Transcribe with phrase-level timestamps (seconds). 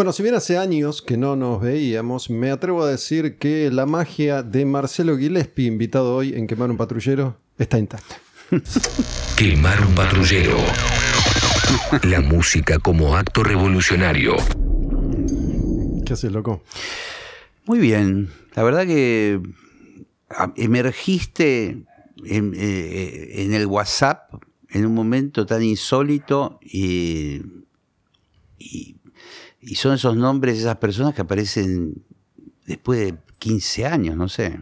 [0.00, 3.84] Bueno, si bien hace años que no nos veíamos, me atrevo a decir que la
[3.84, 8.18] magia de Marcelo Gillespie, invitado hoy en Quemar un Patrullero, está intacta.
[9.36, 10.56] Quemar un patrullero.
[12.04, 14.36] La música como acto revolucionario.
[16.06, 16.62] ¿Qué haces, loco?
[17.66, 18.30] Muy bien.
[18.54, 19.38] La verdad que
[20.30, 21.84] ah, emergiste
[22.24, 24.32] en, eh, en el WhatsApp
[24.70, 27.42] en un momento tan insólito y,
[28.58, 28.96] y,
[29.60, 32.02] y son esos nombres, esas personas que aparecen
[32.66, 34.60] después de 15 años, no sé.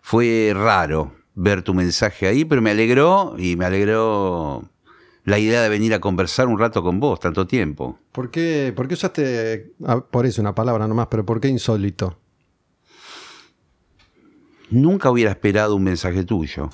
[0.00, 4.68] Fue raro ver tu mensaje ahí, pero me alegró y me alegró
[5.24, 7.98] la idea de venir a conversar un rato con vos, tanto tiempo.
[8.12, 12.18] ¿Por qué, por qué usaste, ah, por eso una palabra nomás, pero por qué insólito?
[14.70, 16.70] Nunca hubiera esperado un mensaje tuyo.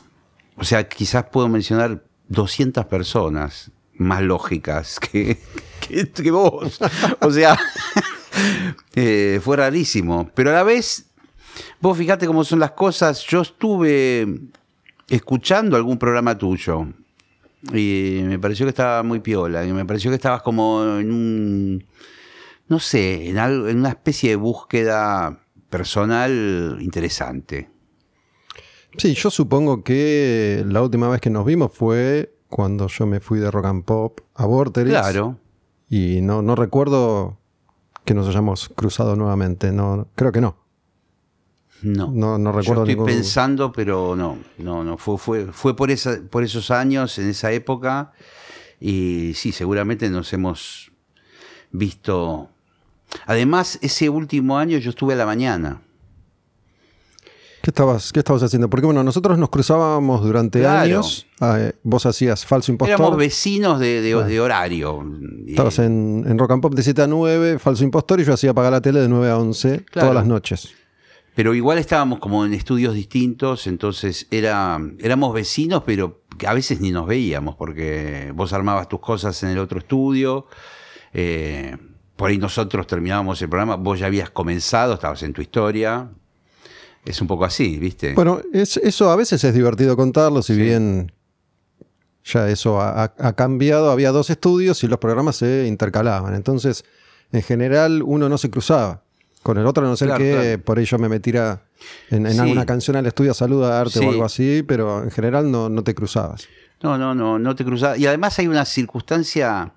[0.56, 5.38] O sea, quizás puedo mencionar 200 personas más lógicas que,
[5.80, 6.80] que, vos.
[7.20, 7.58] O sea,
[8.94, 10.30] eh, fue rarísimo.
[10.34, 11.10] Pero a la vez,
[11.80, 13.24] vos fíjate cómo son las cosas.
[13.24, 14.26] Yo estuve
[15.08, 16.86] escuchando algún programa tuyo
[17.72, 19.64] y me pareció que estaba muy piola.
[19.66, 21.84] Y me pareció que estabas como en un,
[22.68, 25.40] no sé, en, algo, en una especie de búsqueda
[25.70, 27.68] personal interesante.
[28.96, 33.38] Sí, yo supongo que la última vez que nos vimos fue cuando yo me fui
[33.38, 34.90] de rock and pop a Vorterix.
[34.98, 35.38] Claro.
[35.88, 37.38] Y no, no recuerdo
[38.04, 39.72] que nos hayamos cruzado nuevamente.
[39.72, 40.56] No, creo que no.
[41.82, 42.10] No.
[42.10, 44.98] No, no recuerdo Yo estoy ningún- pensando, pero no, no, no.
[44.98, 48.12] Fue, fue, fue por, esa, por esos años, en esa época.
[48.80, 50.90] Y sí, seguramente nos hemos
[51.70, 52.50] visto.
[53.26, 55.82] Además, ese último año yo estuve a la mañana.
[57.68, 58.70] ¿Qué estabas, ¿Qué estabas haciendo?
[58.70, 60.80] Porque bueno, nosotros nos cruzábamos durante Claro.
[60.80, 61.26] años.
[61.38, 62.98] Ah, eh, vos hacías falso impostor.
[62.98, 65.04] Éramos vecinos de, de horario.
[65.46, 68.52] Estabas en, en rock and pop de 7 a 9, falso impostor, y yo hacía
[68.52, 70.08] apagar la tele de 9 a 11 Claro.
[70.08, 70.70] todas las noches.
[71.34, 76.90] Pero igual estábamos como en estudios distintos, entonces era, éramos vecinos, pero a veces ni
[76.90, 80.46] nos veíamos, porque vos armabas tus cosas en el otro estudio,
[81.12, 81.76] eh,
[82.16, 86.08] por ahí nosotros terminábamos el programa, vos ya habías comenzado, estabas en tu historia.
[87.08, 88.14] Es un poco así, ¿viste?
[88.14, 90.60] Bueno, es- eso a veces es divertido contarlo, si Sí.
[90.60, 91.12] bien
[92.24, 93.90] ya eso ha, cambiado.
[93.90, 96.34] Había dos estudios y los programas se intercalaban.
[96.34, 96.84] Entonces,
[97.32, 99.02] en general, uno no se cruzaba
[99.42, 100.62] con el otro, a no ser Claro, que claro.
[100.64, 101.62] por ello me metiera
[102.10, 102.38] en, en Sí.
[102.40, 104.04] alguna canción al estudio a saludarte Sí.
[104.04, 106.46] o algo así, pero en general no, no te cruzabas.
[106.82, 107.96] No, no, no, no te cruzaba.
[107.96, 109.72] Y además hay una circunstancia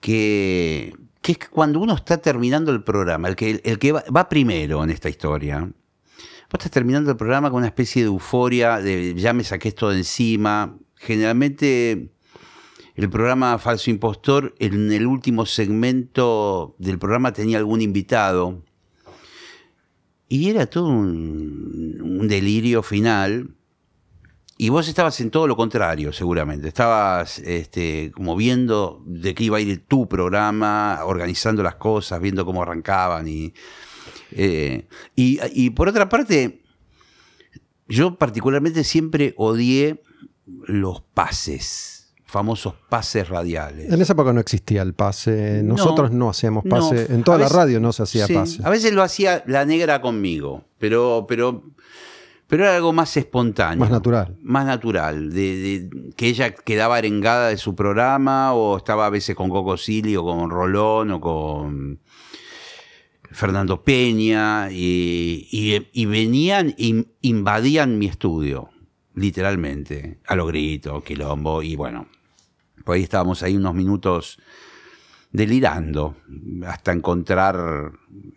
[0.00, 4.04] que, que es que cuando uno está terminando el programa, el que, el que va,
[4.14, 5.68] va primero en esta historia,
[6.52, 9.88] vos estás terminando el programa con una especie de euforia, de ya me saqué esto
[9.88, 10.76] de encima.
[10.96, 12.10] Generalmente
[12.94, 18.62] el programa Falso Impostor, en el último segmento del programa tenía algún invitado.
[20.28, 23.54] Y era todo un, un delirio final.
[24.58, 26.68] Y vos estabas en todo lo contrario, seguramente.
[26.68, 32.44] Estabas este, como viendo de qué iba a ir tu programa, organizando las cosas, viendo
[32.44, 33.26] cómo arrancaban.
[33.26, 33.54] Y,
[34.36, 36.60] eh, y, y por otra parte,
[37.88, 40.02] yo particularmente siempre odié
[40.66, 43.92] los pases, famosos pases radiales.
[43.92, 45.62] En esa época no existía el pase.
[45.62, 45.74] No.
[45.74, 46.70] Nosotros no, hacíamos No.
[46.70, 47.12] pase.
[47.12, 48.60] En toda A la veces- radio no se hacía Sí, pase.
[48.64, 51.62] A veces lo hacía la negra conmigo, pero, pero,
[52.46, 53.78] pero era algo más espontáneo.
[53.80, 54.36] Más natural.
[54.42, 55.30] Más natural.
[55.32, 59.76] De, de- que ella quedaba arengada de su programa, o estaba a veces con Coco
[59.76, 62.00] Silly, o con Rolón, o con
[63.32, 68.68] Fernando Peña, y, y- y venían, y invadían mi estudio,
[69.14, 72.06] literalmente, a lo grito, quilombo, y bueno,
[72.84, 74.38] por ahí estábamos ahí unos minutos
[75.30, 76.16] delirando
[76.66, 77.92] hasta encontrar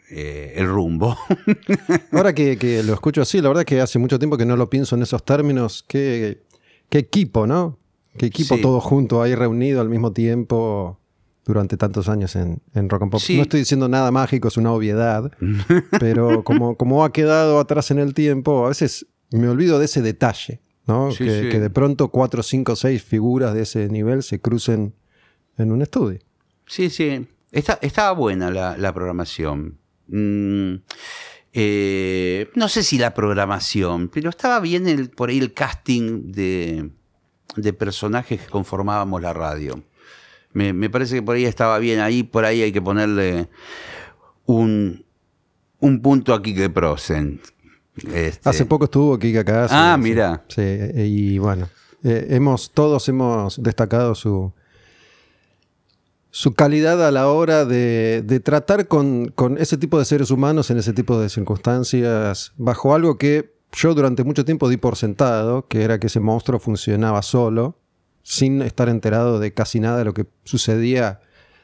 [0.09, 1.17] eh, el rumbo.
[2.12, 4.56] Ahora que, que lo escucho así, la verdad es que hace mucho tiempo que no
[4.56, 5.83] lo pienso en esos términos.
[5.88, 6.44] Qué,
[6.89, 7.77] qué equipo, ¿no?
[8.17, 8.62] Qué equipo Sí.
[8.62, 11.00] todo junto ahí reunido al mismo tiempo
[11.45, 13.22] durante tantos años en, en Rock and Pop.
[13.22, 13.38] Sí.
[13.38, 15.31] No estoy diciendo nada mágico, es una obviedad,
[16.00, 20.01] pero como, como ha quedado atrás en el tiempo, a veces me olvido de ese
[20.01, 21.12] detalle, ¿no?
[21.12, 21.50] Sí, que, sí.
[21.50, 24.94] que de pronto cuatro, cinco, seis figuras de ese nivel se crucen
[25.57, 26.19] en un estudio.
[26.65, 27.27] Sí, sí.
[27.51, 29.77] Está- estaba buena la, la programación.
[30.07, 30.75] Mm,
[31.53, 36.89] eh, no sé si la programación, pero estaba bien el, por ahí el casting de,
[37.56, 39.81] de personajes que conformábamos la radio.
[40.56, 42.00] Me, me parece que por ahí estaba bien.
[42.00, 43.50] Ahí por ahí hay que ponerle
[44.46, 45.06] un,
[45.80, 47.42] un punto a Kike Prosen.
[48.13, 49.68] Este, Hace poco estuvo Kika acá.
[49.69, 50.44] Ah, sí, mira.
[50.48, 51.69] Sí, y bueno,
[52.04, 54.52] eh, hemos, todos hemos destacado su,
[56.30, 60.72] su calidad a la hora de, de tratar con, con ese tipo de seres humanos
[60.72, 65.68] en ese tipo de circunstancias, bajo algo que yo durante mucho tiempo di por sentado,
[65.68, 67.78] que era que ese monstruo funcionaba solo,
[68.25, 71.22] sin estar enterado de casi nada de lo que sucedía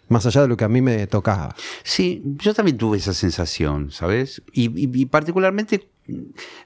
[0.09, 1.55] más allá de lo que a mí me tocaba.
[1.83, 4.43] Sí, yo también tuve esa sensación, ¿sabes?
[4.53, 5.89] Y, particularmente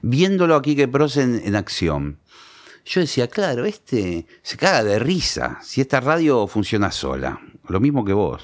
[0.02, 2.18] viéndolo aquí que Pros en, acción.
[2.84, 7.40] Yo decía, claro, este se caga de risa si esta radio funciona sola.
[7.68, 8.42] Lo mismo que vos.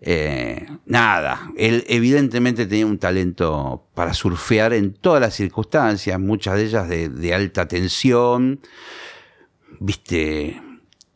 [0.00, 6.64] Eh, nada, él evidentemente tenía un talento para surfear en todas las circunstancias, muchas de
[6.64, 8.60] ellas de alta tensión.
[9.80, 10.60] Viste,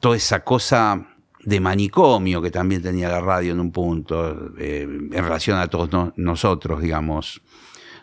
[0.01, 1.09] toda esa cosa
[1.45, 5.91] de manicomio que también tenía la radio en un punto, eh, en relación a todos
[5.91, 7.41] no- nosotros, digamos,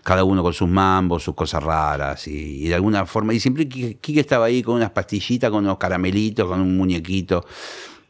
[0.04, 3.68] cada uno con sus mambos, sus cosas raras, y, y de alguna forma, y siempre
[3.68, 7.46] Quique estaba ahí con unas pastillitas, con unos caramelitos, con un muñequito.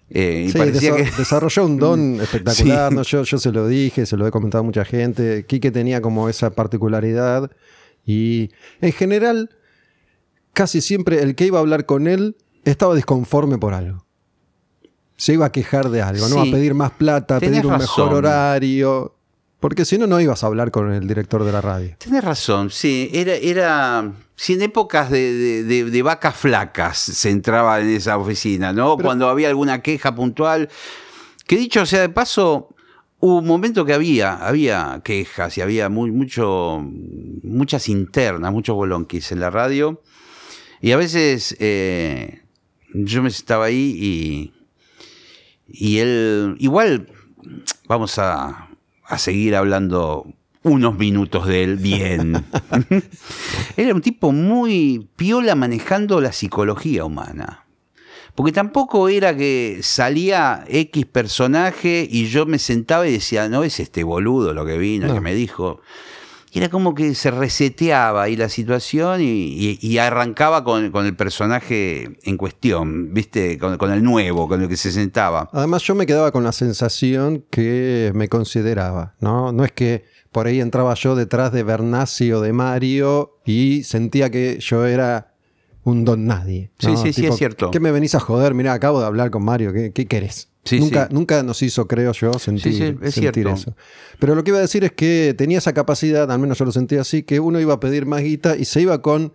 [0.10, 1.12] eh, y Sí, parecía desa- que...
[1.18, 2.96] desarrolló un don espectacular, Sí.
[2.96, 3.04] ¿no?
[3.04, 5.46] yo, yo se lo dije, se lo he comentado a mucha gente.
[5.48, 7.52] Quique tenía como esa particularidad
[8.06, 8.50] y
[8.82, 9.50] en general
[10.54, 12.36] casi siempre el que iba a hablar con él
[12.66, 14.06] estaba disconforme por algo.
[15.16, 16.44] Se iba a quejar de algo, ¿no?
[16.44, 16.50] Sí.
[16.50, 19.16] A pedir más plata, a pedir un mejor horario.
[19.60, 21.94] Porque si no, no ibas a hablar con el director de la radio.
[21.98, 27.30] Tenés razón, sí, era, era, si en épocas de, de- de- de vacas flacas se
[27.30, 28.96] entraba en esa oficina, ¿no?
[28.98, 30.70] Cuando había alguna queja puntual,
[31.46, 32.70] que dicho sea de paso,
[33.20, 36.80] hubo un momento que había, había quejas y había muy, mucho,
[37.44, 40.02] muchas internas, muchos bolonquis en la radio,
[40.82, 42.42] y a veces eh,
[42.94, 44.54] yo me estaba ahí y,
[45.68, 47.08] y él, igual,
[47.88, 48.70] vamos a,
[49.06, 50.26] a seguir hablando
[50.64, 52.34] unos minutos de él bien.
[53.78, 57.66] Era un tipo muy piola manejando la psicología humana.
[58.36, 63.82] Porque tampoco era que salía X personaje y yo me sentaba y decía, no es
[63.82, 65.14] este boludo lo que vino, No.
[65.14, 65.82] que me dijo.
[66.52, 71.06] Y era como que se reseteaba ahí la situación y, y- y arrancaba con, con
[71.06, 73.58] el personaje en cuestión, ¿viste?
[73.58, 75.50] Con, con el nuevo, con el que se sentaba.
[75.54, 79.52] Además, yo me quedaba con la sensación que me consideraba, ¿no?
[79.52, 84.30] No es que por ahí entraba yo detrás de Bernasi o de Mario y sentía
[84.30, 85.34] que yo era
[85.84, 86.72] un don nadie.
[86.78, 87.72] Sí, sí, sí, es cierto.
[87.72, 88.54] ¿Qué me venís a joder?
[88.54, 90.49] Mirá, acabo de hablar con Mario, ¿qué, qué querés?
[90.66, 91.14] Sí, nunca, sí.
[91.14, 93.76] nunca nos hizo, creo yo, sentir, Sí, sí, es sentir eso.
[94.20, 96.72] Pero lo que iba a decir es que tenía esa capacidad, al menos yo lo
[96.72, 99.34] sentía así, que uno iba a pedir más guita y se iba con,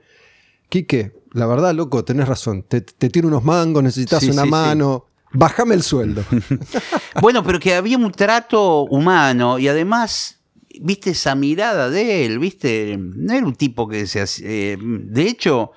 [0.68, 5.74] Quique, la verdad, loco, tenés razón, te, te tiro unos mangos, necesitas una mano, bájame
[5.74, 6.24] el sueldo.
[7.20, 10.40] Bueno, pero que había un trato humano y además,
[10.80, 15.22] viste esa mirada de él, viste, no era un tipo que se hacía- eh, de
[15.22, 15.70] hecho,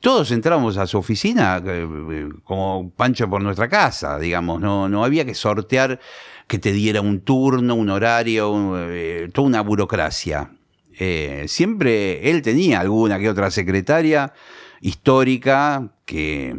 [0.00, 5.04] todos entramos a su oficina eh, eh, como Pancho por nuestra casa, digamos, no, no
[5.04, 5.98] había que sortear
[6.46, 10.52] que te diera un turno, un horario, eh, toda una burocracia.
[11.46, 14.32] Siempre él tenía alguna que otra secretaria
[14.80, 16.56] histórica que,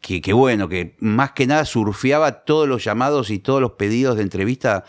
[0.00, 4.16] que, que bueno, que más que nada surfeaba todos los llamados y todos los pedidos
[4.16, 4.84] de entrevista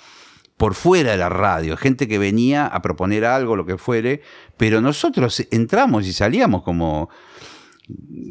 [0.55, 4.21] por fuera de la radio, gente que venía a proponer algo, lo que fuere,
[4.55, 7.09] pero nosotros entramos y salíamos como...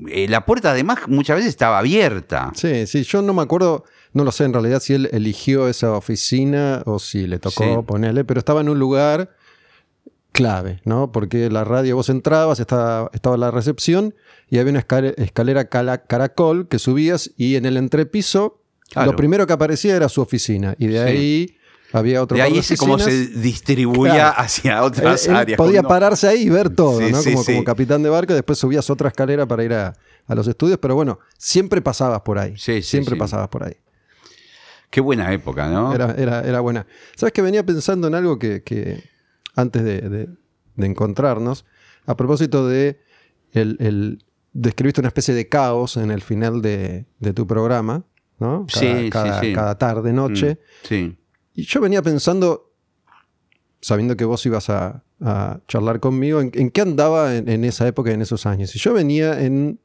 [0.09, 2.53] eh, la puerta además muchas veces estaba abierta.
[2.55, 5.93] Sí, sí, yo no me acuerdo, no lo sé en realidad si él eligió esa
[5.93, 7.71] oficina o si le tocó Sí.
[7.87, 9.31] ponerle, pero estaba en un lugar
[10.33, 11.13] clave, ¿no?
[11.13, 14.15] Porque la radio vos entrabas, estaba, estaba la recepción
[14.51, 19.13] y había una escale- escalera cala- caracol que subías y en el entrepiso Claro.
[19.13, 20.99] lo primero que aparecía era su oficina y de Sí.
[21.09, 21.57] ahí
[21.95, 24.35] había otro De ahí es como se distribuía Claro.
[24.39, 25.57] hacia otras Él- él áreas.
[25.57, 27.23] podía pararse ahí y ver todo, Sí, ¿no?
[27.23, 27.53] sí, como, sí.
[27.53, 29.95] como capitán de barco, y después subías otra escalera para ir a,
[30.27, 32.53] a los estudios, pero bueno, siempre pasabas por ahí.
[32.57, 33.77] Sí, sí, siempre pasabas por ahí.
[34.91, 35.93] Qué buena época, ¿no?
[35.95, 36.87] Era, era, era buena.
[37.17, 39.03] ¿Sabes que venía pensando en algo que, que
[39.57, 40.29] antes de, de-
[40.77, 41.65] de encontrarnos,
[42.07, 43.01] a propósito de
[43.53, 48.05] el, el- describiste una especie de caos en el final de, de tu programa,
[48.39, 48.67] ¿no?
[48.73, 49.53] Cada, Sí, sí, cada- sí.
[49.53, 50.55] cada tarde, noche.
[50.55, 51.19] Mm, sí.
[51.55, 52.73] Y yo venía pensando,
[53.81, 57.87] sabiendo que vos ibas a, a charlar conmigo, en, en qué andaba en, en esa
[57.87, 58.75] época, en esos años.
[58.75, 59.79] Y yo venía en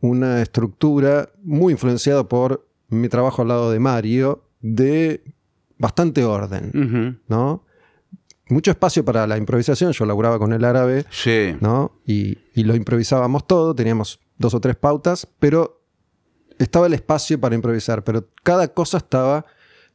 [0.00, 5.24] una estructura muy influenciada por mi trabajo al lado de Mario, de
[5.78, 7.20] bastante orden.
[7.28, 7.64] ¿no?
[8.48, 11.56] Mucho espacio para la improvisación, yo laburaba con el árabe, Sí.
[11.60, 11.98] ¿no?
[12.06, 15.82] Y, y lo improvisábamos todo, teníamos dos o tres pautas, pero
[16.58, 19.46] estaba el espacio para improvisar, pero cada cosa estaba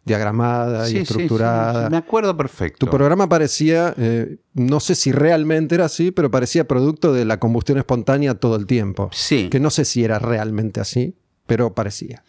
[0.06, 1.86] diagramada Sí, y sí, estructurada.
[1.86, 2.86] sí, me acuerdo perfecto.
[2.86, 7.40] Tu programa parecía, eh, no sé si realmente era así, pero parecía producto de la
[7.40, 9.10] combustión espontánea todo el tiempo.
[9.14, 9.50] Sí.
[9.50, 11.16] Que no sé si era realmente así,
[11.46, 12.24] pero parecía.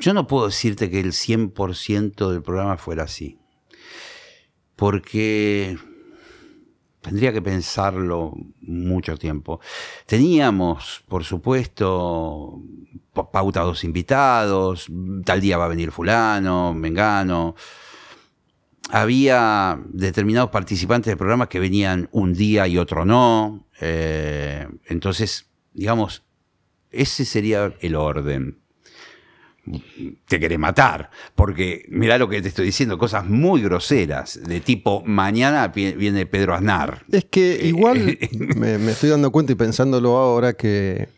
[0.00, 3.38] yo no puedo decirte que el 100% del programa fuera así.
[4.76, 5.76] Porque
[7.00, 9.60] tendría que pensarlo mucho tiempo.
[10.06, 12.60] Teníamos, por supuesto,
[13.12, 14.88] pautados invitados,
[15.24, 17.54] tal día va a venir fulano, mengano.
[18.90, 23.66] Había determinados participantes del programa que venían un día y otro no.
[23.80, 26.24] Eh, entonces, digamos,
[26.90, 28.58] ese sería el orden
[30.26, 31.10] te querés matar.
[31.34, 36.54] Porque mirá lo que te estoy diciendo, cosas muy groseras, de tipo, mañana viene Pedro
[36.54, 37.04] Aznar.
[37.10, 38.18] Es que eh, igual
[38.56, 41.08] me, estoy dando cuenta y pensándolo ahora que,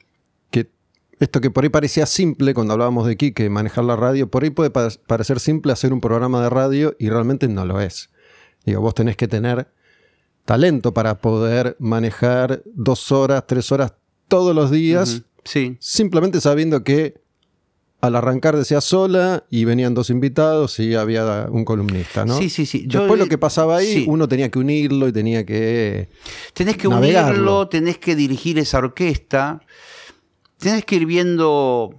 [0.50, 0.70] que,
[1.20, 4.50] esto que por ahí parecía simple cuando hablábamos de que manejar la radio, por ahí
[4.50, 8.10] puede parecer simple hacer un programa de radio y realmente no lo es.
[8.64, 9.68] Digo, vos tenés que tener
[10.44, 13.94] talento para poder manejar dos horas, tres horas
[14.28, 15.22] todos los días.
[15.44, 15.76] Sí.
[15.80, 17.21] Simplemente sabiendo que
[18.02, 22.36] al arrancar decía sola y venían dos invitados y había un columnista, ¿no?
[22.36, 22.84] Sí, sí, sí.
[22.88, 26.08] Después lo que pasaba ahí, uno tenía que unirlo y tenía que.
[26.52, 29.62] Tenés que unirlo, tenés que dirigir esa orquesta,
[30.58, 31.94] tenés que ir viendo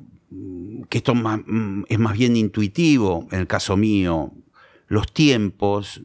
[0.89, 4.33] que esto mm, es más bien intuitivo, en el caso mío,
[4.87, 6.01] los tiempos.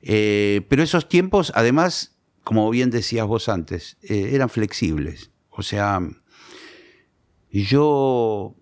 [0.00, 2.14] Eh, pero esos tiempos, además,
[2.44, 5.32] como bien decías vos antes, eh, eran flexibles.
[5.50, 6.00] O sea,
[7.62, 8.56] yo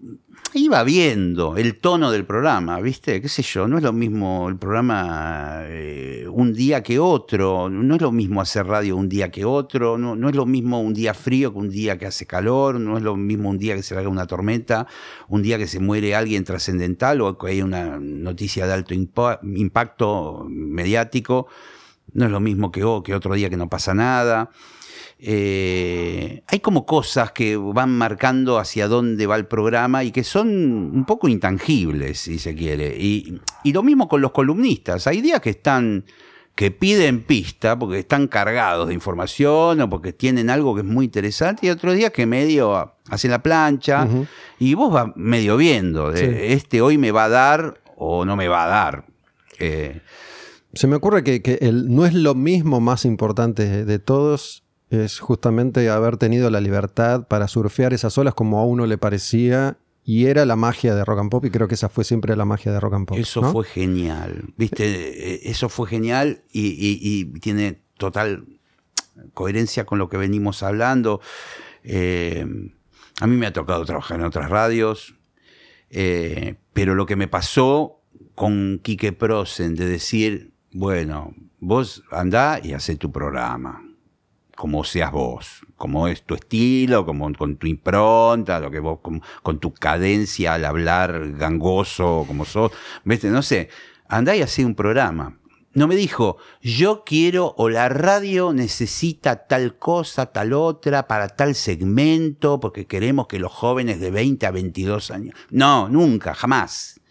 [0.54, 3.22] iba viendo el tono del programa, ¿viste?
[3.22, 3.66] ¿Qué sé yo?
[3.66, 8.40] No es lo mismo el programa eh, un día que otro, no es lo mismo
[8.40, 11.58] hacer radio un día que otro, no, no, es lo mismo un día frío que
[11.58, 14.26] un día que hace calor, no es lo mismo un día que se haga una
[14.26, 14.86] tormenta,
[15.28, 20.46] un día que se muere alguien trascendental o que hay una noticia de alto impacto
[20.48, 21.46] mediático,
[22.12, 24.50] no es lo mismo que, que otro día que no pasa nada.
[25.24, 30.48] Eh, hay como cosas que van marcando hacia dónde va el programa y que son
[30.48, 32.96] un poco intangibles, si se quiere.
[32.98, 35.06] Y, lo mismo con los columnistas.
[35.06, 36.04] Hay días que están
[36.56, 41.04] que piden pista porque están cargados de información o porque tienen algo que es muy
[41.04, 44.06] interesante y otros días que medio hacen la plancha
[44.58, 48.48] y vos vas medio viendo de este hoy me va a dar o no me
[48.48, 49.06] va a dar.
[49.60, 50.00] Eh,
[50.74, 55.88] Se me ocurre que, el, no es lo mismo más importante de todos es justamente
[55.88, 60.44] haber tenido la libertad para surfear esas olas como a uno le parecía y era
[60.44, 62.80] la magia de rock and pop y creo que esa fue siempre la magia de
[62.80, 63.16] rock and pop.
[63.18, 68.44] Eso fue genial, viste, eh, eso fue genial y, tiene total
[69.32, 71.22] coherencia con lo que venimos hablando.
[71.84, 72.46] Eh,
[73.20, 75.14] a mí me ha tocado trabajar en otras radios,
[75.88, 78.00] eh, pero lo que me pasó
[78.34, 83.91] con Quique Prosen de decir, bueno, vos andá y hacé tu programa
[84.62, 89.58] como seas vos, como es tu estilo, como con tu impronta, lo que vos, con,
[89.58, 92.70] tu cadencia al hablar gangoso, como sos,
[93.02, 93.28] ¿viste?
[93.28, 93.70] no sé,
[94.06, 95.36] andá y hacé un programa.
[95.72, 101.56] No me dijo, yo quiero o la radio necesita tal cosa, tal otra, para tal
[101.56, 105.34] segmento, porque queremos que los jóvenes de 20 a 22 años.
[105.50, 107.01] No, nunca, jamás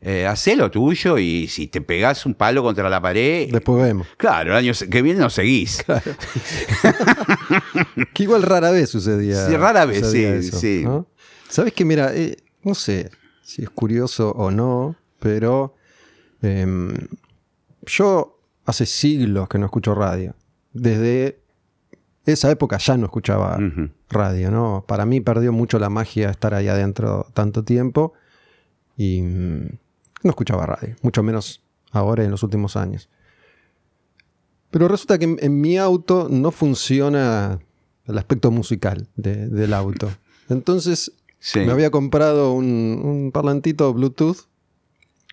[0.00, 3.50] eh, hacé lo tuyo y si te pegás un palo contra la pared.
[3.50, 4.06] Después vemos.
[4.16, 5.84] Claro, el año que viene no seguís.
[8.14, 9.48] que igual rara vez sucedía.
[9.48, 10.42] Sí, rara vez, sí.
[10.42, 10.86] sí.
[11.48, 13.10] Sabes que, mira, eh, no sé
[13.42, 15.74] si es curioso o no, pero
[16.42, 16.94] em,
[17.82, 20.36] yo hace siglos que no escucho radio.
[20.72, 21.40] Desde
[22.24, 23.58] esa época ya no escuchaba
[24.10, 24.84] radio, ¿no?
[24.86, 28.12] Para mí perdió mucho la magia estar ahí adentro tanto tiempo.
[28.96, 29.78] Y mm,
[30.22, 33.08] no escuchaba radio, mucho menos ahora en los últimos años.
[34.70, 37.58] Pero resulta que en, mi auto no funciona
[38.06, 40.10] el aspecto musical del auto.
[40.48, 41.12] Entonces
[41.54, 44.46] me había comprado un, parlantito Bluetooth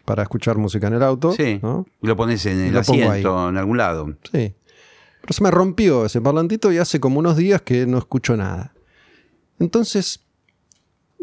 [0.06, 1.34] para escuchar música en el auto.
[1.34, 1.60] Sí.
[2.01, 4.15] Y lo pones en el asiento, en algún lado.
[4.32, 4.54] Sí.
[5.22, 8.74] Pero se me rompió ese parlantito y hace como unos días que no escucho nada.
[9.60, 10.25] Entonces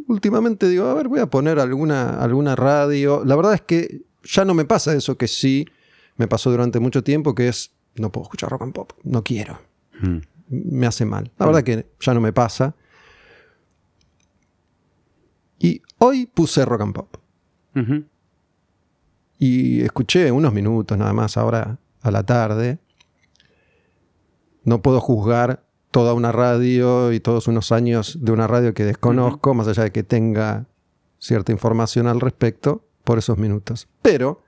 [0.08, 3.24] últimamente digo, a ver, voy a poner alguna, alguna radio.
[3.24, 5.66] La verdad es que ya no me pasa eso que sí
[6.16, 9.58] me pasó durante mucho tiempo, que es, no puedo escuchar rock and pop, no quiero.
[10.00, 10.18] Hmm.
[10.48, 11.30] Me hace mal.
[11.38, 12.74] La verdad que ya no me pasa.
[15.58, 17.16] Y hoy puse rock and pop.
[19.38, 22.78] Y escuché unos minutos nada más ahora a la tarde.
[24.64, 29.54] No puedo juzgar toda una radio y todos unos años de una radio que desconozco,
[29.54, 30.66] más allá de que tenga
[31.20, 33.86] cierta información al respecto, por esos minutos.
[34.00, 34.42] Pero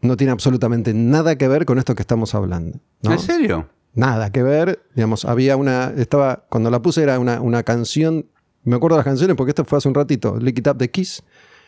[0.00, 2.78] no tiene absolutamente nada que ver con esto que estamos hablando.
[3.02, 3.68] ¿En serio?
[3.94, 4.80] Nada que ver.
[4.94, 5.92] Digamos, había una.
[5.96, 6.44] Estaba.
[6.48, 8.26] Cuando la puse era una, una canción
[8.64, 10.90] Me acuerdo de las canciones porque esto fue hace un ratito, Lick It Up de
[10.90, 11.22] Kiss.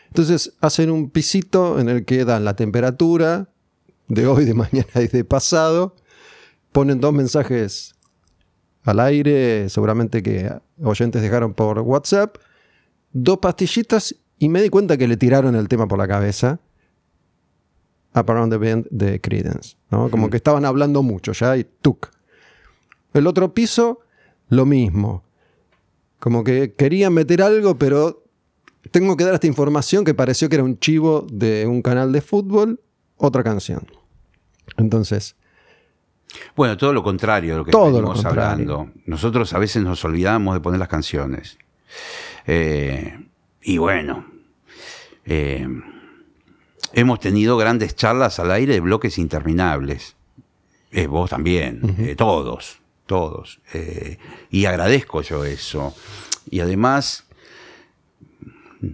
[0.07, 3.49] Entonces hacen un pisito en el que dan la temperatura
[4.07, 5.95] de hoy, de mañana y de pasado.
[6.71, 7.95] Ponen dos mensajes
[8.83, 12.37] al aire, seguramente que oyentes dejaron por WhatsApp.
[13.13, 16.59] Dos pastillitas y me di cuenta que le tiraron el tema por la cabeza.
[18.13, 19.77] Up Around the Bend de Credence.
[19.89, 20.09] ¿no?
[20.09, 22.07] Como que estaban hablando mucho ya y tuk.
[23.13, 23.99] El otro piso,
[24.49, 25.23] lo mismo.
[26.19, 28.23] Como que querían meter algo, pero
[28.91, 32.21] tengo que dar esta información que pareció que era un chivo de un canal de
[32.21, 32.81] fútbol,
[33.17, 33.87] otra canción.
[34.77, 35.35] Entonces,
[36.55, 38.41] Bueno, todo lo contrario de lo que Todo lo contrario.
[38.41, 38.89] hablando.
[39.05, 41.57] Nosotros a veces nos olvidamos de poner las canciones.
[42.47, 43.19] Eh,
[43.61, 44.25] y bueno,
[45.25, 45.67] eh,
[46.93, 50.15] hemos tenido grandes charlas al aire de bloques interminables.
[50.91, 53.61] Eh, vos también, eh, todos, todos.
[54.49, 55.95] Y agradezco yo eso.
[56.49, 57.25] Y además,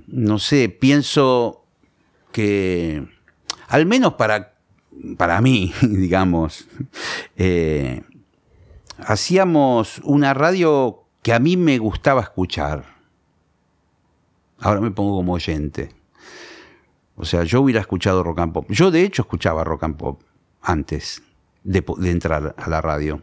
[0.08, 1.66] no sé, pienso
[2.32, 3.08] que,
[3.68, 4.57] al menos para,
[5.18, 6.68] para mí, digamos,
[7.36, 8.02] eh,
[9.00, 12.84] hacíamos una radio que a mí me gustaba escuchar.
[14.60, 15.90] Ahora me pongo como oyente.
[17.16, 18.66] O sea, yo hubiera escuchado rock and pop.
[18.70, 20.22] Yo de hecho escuchaba rock and pop
[20.62, 21.22] antes
[21.64, 23.22] de, entrar a la radio.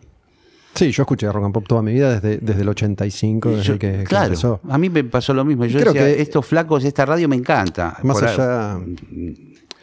[0.75, 3.79] sí, yo escuché rock and pop toda mi vida desde, desde el 85, desde Yo-
[3.79, 4.61] que, que claro, empezó.
[4.69, 5.65] a mí me pasó lo mismo.
[5.65, 7.97] Yo Creo decía, que- estos flacos, esta radio me encanta.
[8.03, 8.81] Más Por ahí- allá.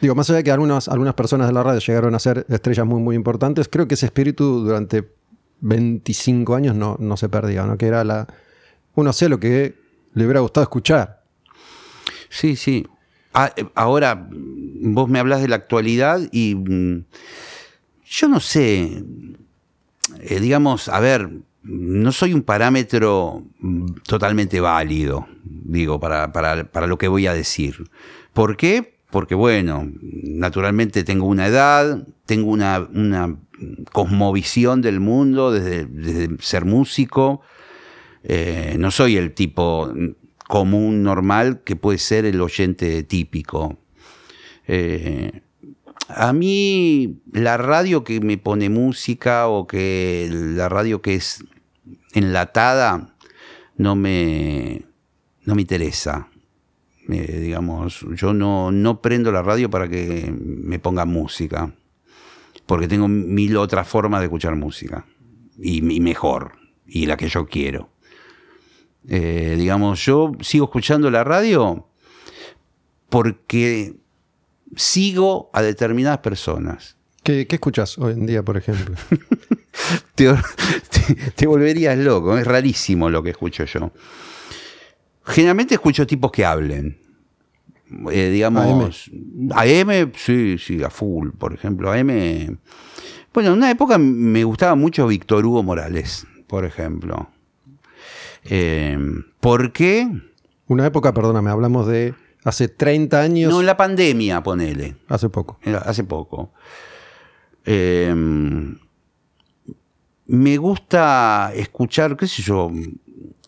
[0.02, 2.84] Digo, más allá de que algunas, algunas personas de la radio llegaron a ser estrellas
[2.84, 5.08] muy, muy importantes, creo que ese espíritu durante
[5.60, 7.78] 25 años no, no se perdía, ¿no?
[7.78, 8.26] Que era la.
[8.96, 9.74] Uno sé lo que
[10.14, 11.22] le hubiera gustado escuchar.
[12.28, 12.84] Sí, sí.
[13.32, 17.04] Ah, eh, ahora, mm, vos me hablas de la actualidad y mm,
[18.04, 19.04] yo no sé,
[20.20, 21.30] eh, digamos, a ver,
[21.62, 27.34] no soy un parámetro mm, totalmente válido, digo, para, para- para lo que voy a
[27.34, 27.88] decir.
[28.32, 28.96] ¿Por qué?
[29.12, 32.88] Porque, bueno, naturalmente tengo una edad, tengo una,
[33.92, 37.42] cosmovisión del mundo desde, desde ser músico.
[38.24, 39.92] Eh, no soy el tipo
[40.48, 43.78] común, normal, que puede ser el oyente típico.
[44.66, 45.42] Eh,
[46.08, 51.44] a mí la radio que me pone música o que la radio que es
[52.14, 53.14] enlatada
[53.76, 54.82] no me,
[55.44, 56.31] no me interesa.
[57.12, 61.72] Eh, digamos, yo no, no prendo la radio para que me ponga música,
[62.66, 65.06] porque tengo mil otras formas de escuchar música,
[65.58, 66.52] y, y mejor,
[66.86, 67.90] y la que yo quiero.
[69.08, 71.88] Eh, digamos, yo sigo escuchando la radio
[73.08, 73.94] porque
[74.76, 76.96] sigo a determinadas personas.
[77.22, 78.94] ¿Qué, qué escuchas hoy en día, por ejemplo?
[80.14, 80.26] Te,
[80.90, 83.90] te- te volverías loco, es rarísimo lo que escucho yo.
[85.24, 86.98] Generalmente escucho tipos que hablen.
[88.10, 89.10] Eh, digamos,
[89.54, 90.12] AM.
[90.16, 91.92] sí, sí, a full, por ejemplo.
[91.92, 92.58] AM.
[93.34, 97.28] Bueno, en una época me gustaba mucho Víctor Hugo Morales, por ejemplo.
[98.44, 98.98] Eh,
[99.40, 100.08] ¿Por qué?
[100.66, 104.96] Una época, perdóname, hablamos de hace 30 años, No, en la pandemia, ponele.
[105.08, 105.58] hace poco.
[105.84, 106.52] Hace poco.
[107.64, 108.12] Eh,
[110.26, 112.70] me gusta escuchar, qué sé yo,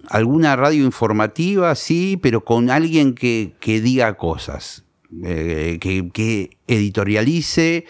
[0.09, 4.85] alguna radio informativa, sí, pero con alguien que, que diga cosas,
[5.23, 7.85] eh, que, que editorialice,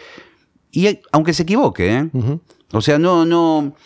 [0.75, 2.11] y aunque se equivoque, ¿eh?
[2.73, 3.77] O sea, no, no,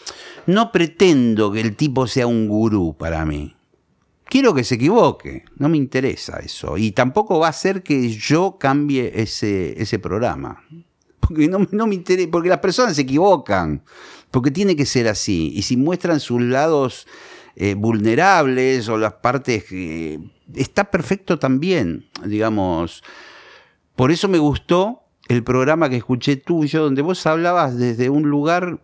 [0.46, 3.54] no pretendo que el tipo sea un gurú para mí.
[4.24, 6.78] Quiero que se equivoque, no me interesa eso.
[6.78, 10.64] Y tampoco va a ser que yo cambie ese, ese programa.
[11.20, 13.82] Porque no, no me interesa, porque las personas se equivocan.
[14.30, 15.52] Porque tiene que ser así.
[15.54, 17.06] Y si muestran sus lados
[17.60, 20.20] eh, vulnerables o las partes que.
[20.54, 23.02] Está perfecto también, digamos.
[23.96, 28.78] Por eso me gustó el programa que escuché tuyo, donde vos hablabas desde un lugar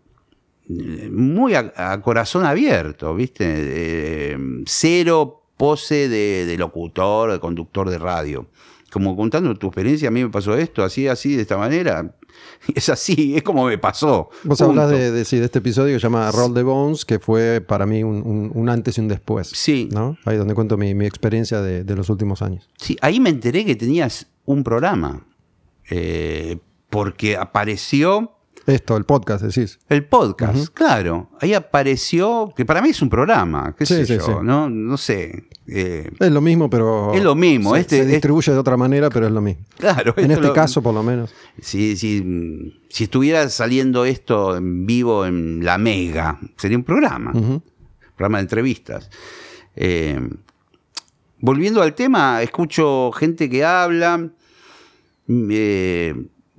[0.69, 3.45] eh, muy a, corazón abierto, ¿viste?
[3.47, 8.49] Eh, cero pose de, de locutor, de conductor de radio.
[8.95, 12.15] Como contando tu experiencia, a mí me pasó esto, así, así, de esta manera.
[12.75, 14.29] Es así, es como me pasó.
[14.45, 14.65] Vos Punto.
[14.83, 17.61] hablas de, de- sí, de este episodio que se llama Roll the Bones, que fue
[17.61, 19.49] para mí un, un- un antes y un después.
[19.55, 19.89] Sí.
[19.93, 20.17] ¿no?
[20.25, 22.69] Ahí donde cuento mi, mi experiencia de, de los últimos años.
[22.79, 25.27] Sí, ahí me enteré que tenías un programa.
[25.91, 26.59] Eh,
[26.91, 28.33] porque apareció
[28.66, 29.79] Esto, el podcast, decís.
[29.90, 31.29] el podcast, claro.
[31.40, 34.33] Ahí apareció, que para mí es un programa, qué Sí, sé sí, yo, sí.
[34.42, 34.70] ¿no?
[34.70, 35.44] No sé.
[35.66, 37.12] eh, Es lo mismo, pero.
[37.12, 39.64] Es lo mismo, Se, este- se distribuye de otra manera, pero es lo mismo.
[39.77, 40.14] claro.
[40.16, 41.35] En este lo- caso, por lo menos.
[41.61, 47.62] Si, si, si estuviera saliendo esto en vivo en La Mega, sería un programa, Ujú.
[48.16, 49.11] programa de entrevistas.
[49.77, 50.20] Eh,
[51.40, 54.31] volviendo al tema, escucho gente que habla.
[55.29, 56.14] eh,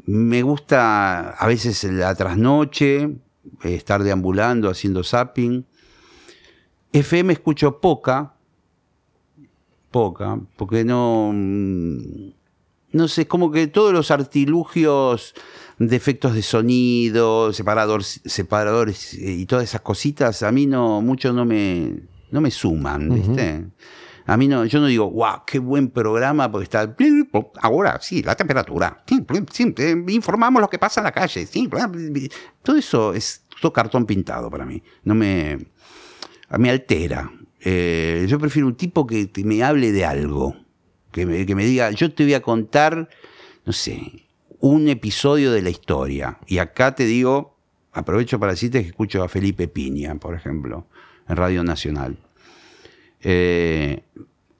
[0.05, 5.65] me gusta a veces la trasnoche, eh, estar deambulando, haciendo zapping.
[6.91, 8.33] FM escucho poca,
[9.91, 12.29] poca, porque no, mm,
[12.91, 15.33] no sé, como que todos los artilugios
[15.77, 21.33] de efectos de sonido, separador, separadores eh, y todas esas cositas, a mí no, mucho
[21.33, 23.65] no me, no me suman, ¿viste?
[24.27, 26.95] A mí no, yo no digo, wow, qué buen programa, porque está.
[27.61, 29.03] Ahora, sí, la temperatura.
[29.07, 31.47] Eh, informamos lo que pasa en la calle.
[32.63, 34.81] Todo eso es todo cartón pintado para mí.
[35.03, 35.59] No me.
[36.57, 37.31] Me altera.
[37.59, 40.55] Eh, yo prefiero un tipo que me hable de algo.
[41.11, 43.07] Que me, que me diga, yo te voy a contar,
[43.63, 44.25] no sé,
[44.59, 46.39] un episodio de la historia.
[46.47, 47.57] Y acá te digo,
[47.93, 50.88] aprovecho para decirte que escucho a Felipe Piña, por ejemplo,
[51.27, 52.17] en Radio Nacional.
[53.27, 54.03] Eh,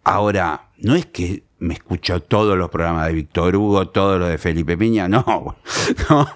[0.04, 4.40] ahora, no es que me escucho todos los programas de Víctor Hugo, todos los de
[4.40, 5.24] Felipe Piña, no,
[6.10, 6.28] no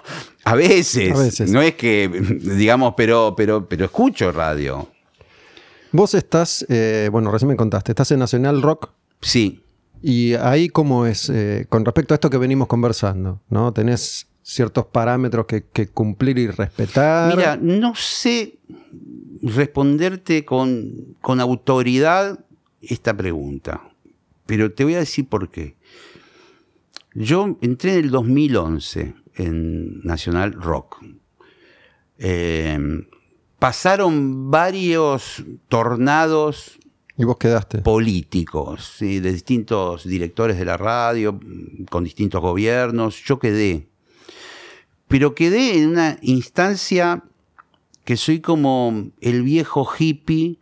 [0.44, 1.50] a, veces, A veces.
[1.50, 4.88] no es que, digamos, pero, pero, pero escucho radio,
[5.92, 8.90] Vos estás, eh, bueno, recién me contaste, estás en Nacional Rock
[9.20, 9.64] sí.
[10.00, 13.72] y ahí cómo es, eh, con respecto a esto que venimos conversando, ¿no?
[13.72, 17.36] Tenés ciertos parámetros que, que cumplir y respetar.
[17.36, 18.60] Mira, no sé
[19.42, 22.44] responderte con, con autoridad
[22.80, 23.90] esta pregunta,
[24.46, 25.76] pero te voy a decir por qué.
[27.14, 31.02] Yo entré en el 2011 en Nacional Rock.
[32.18, 32.78] Eh,
[33.58, 36.78] pasaron varios tornados
[37.16, 37.78] y vos quedaste.
[37.78, 39.20] políticos, ¿sí?
[39.20, 41.38] de distintos directores de la radio,
[41.90, 43.22] con distintos gobiernos.
[43.24, 43.88] Yo quedé.
[45.06, 47.24] Pero quedé en una instancia
[48.04, 50.58] que soy como el viejo hippie,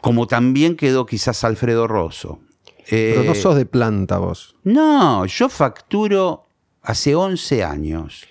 [0.00, 2.40] como también quedó quizás Alfredo Rosso.
[2.88, 4.56] Pero no Eh, sos de planta vos.
[4.64, 6.46] no, yo facturo
[6.82, 8.24] hace 11 años.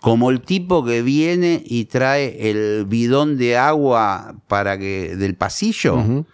[0.00, 5.96] Como el tipo que viene y trae el bidón de agua para que del pasillo.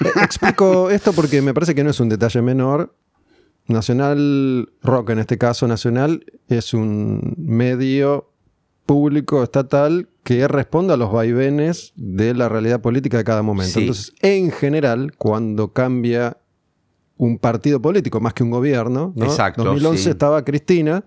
[0.00, 2.96] Eh, Explico esto porque me parece que no es un detalle menor.
[3.68, 8.32] Nacional Rock, en este caso Nacional, es un medio
[8.86, 13.74] público estatal que responde a los vaivenes de la realidad política de cada momento.
[13.74, 13.80] Sí.
[13.80, 16.38] Entonces, en general, cuando cambia
[17.16, 19.24] un partido político más que un gobierno, ¿no?
[19.24, 20.10] Exacto, 2011 sí.
[20.10, 21.04] estaba Cristina,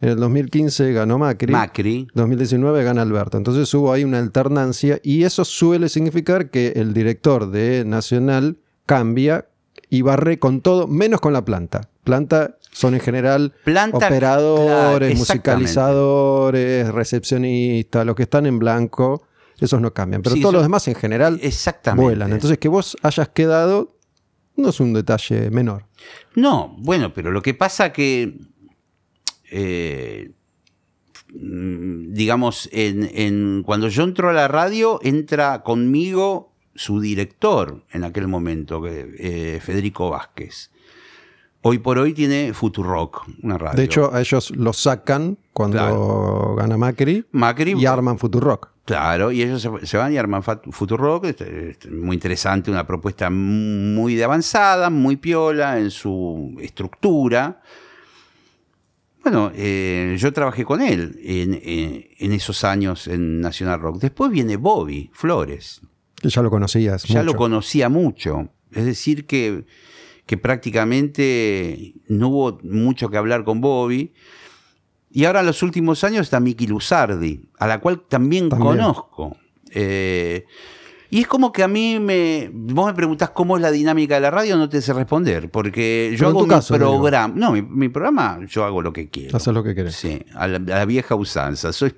[0.00, 1.52] en el 2015 ganó Macri.
[1.52, 2.08] Macri.
[2.14, 3.36] 2019 gana Alberto.
[3.36, 9.46] Entonces hubo ahí una alternancia y eso suele significar que el director de Nacional cambia
[9.90, 11.88] y barre con todo, menos con la planta.
[12.04, 19.26] Planta son en general Planta, operadores, musicalizadores, recepcionistas, los que están en blanco,
[19.58, 20.22] esos no cambian.
[20.22, 22.02] Pero Sí, todos eso- los demás en general Exactamente.
[22.04, 22.32] vuelan.
[22.32, 23.96] Entonces que vos hayas quedado
[24.56, 25.86] no es un detalle menor.
[26.36, 28.38] No, bueno, pero lo que pasa que,
[29.50, 30.30] eh,
[31.30, 38.28] digamos, en, en- cuando yo entro a la radio, entra conmigo su director en aquel
[38.28, 40.70] momento, eh, Federico Vázquez.
[41.68, 43.76] Hoy por hoy tiene Futurock, una radio.
[43.76, 46.54] De hecho, a ellos los sacan cuando Claro.
[46.56, 48.70] gana Macri Macri, y arman Futurock.
[48.86, 53.28] Claro, y ellos se, se van y arman Futurock, este, este, muy interesante, una propuesta
[53.28, 57.60] muy de avanzada, muy piola en su estructura.
[59.22, 63.98] Bueno, eh, yo trabajé con él en, en- en esos años en Nacional Rock.
[64.00, 65.82] Después viene Bobby Flores,
[66.14, 67.02] Que ya lo conocías.
[67.04, 68.48] ya lo conocía mucho.
[68.72, 69.64] Es decir, que,
[70.28, 74.12] que prácticamente no hubo mucho que hablar con Bobby.
[75.10, 78.76] Y ahora en los últimos años está Miki Luzardi, a la cual también, También.
[78.76, 79.38] conozco.
[79.70, 80.44] Eh,
[81.08, 82.50] y es como que a mí me.
[82.52, 85.50] Vos me preguntás cómo es la dinámica de la radio, no te sé responder.
[85.50, 86.90] Porque yo hago mi caso, digo.
[87.00, 87.32] programa.
[87.34, 89.34] No, mi, mi programa yo hago lo que quiero.
[89.34, 89.96] Haces lo que querés.
[89.96, 91.72] Sí, a la, a la vieja usanza.
[91.72, 91.94] Soy,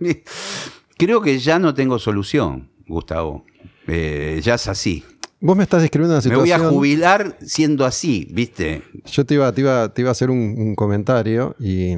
[0.96, 3.44] creo que ya no tengo solución, Gustavo.
[3.88, 5.04] Eh, ya es así.
[5.40, 6.66] Vos me estás describiendo una Me voy situación.
[6.68, 8.82] a jubilar siendo así, ¿viste?
[9.06, 11.94] Yo te iba, te iba, te iba a hacer un, un comentario y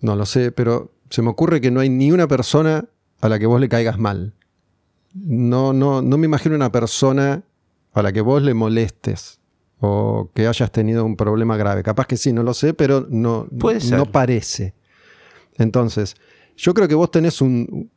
[0.00, 2.86] no lo sé, pero se me ocurre que no hay ni una persona
[3.20, 4.34] a la que vos le caigas mal.
[5.14, 7.44] No, no, no me imagino una persona
[7.92, 9.40] a la que vos le molestes
[9.80, 11.82] o que hayas tenido un problema grave.
[11.82, 13.98] Capaz que sí, no lo sé, pero no, Puede ser.
[13.98, 14.74] no parece.
[15.56, 16.16] Entonces,
[16.56, 17.90] yo creo que vos tenés un-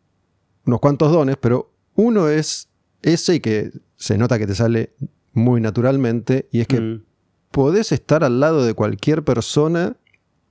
[0.65, 2.67] unos cuantos dones, pero uno es
[3.07, 4.91] ese y que se nota que te sale
[5.33, 7.03] muy naturalmente, y es que Mm,
[7.51, 9.95] podés estar al lado de cualquier persona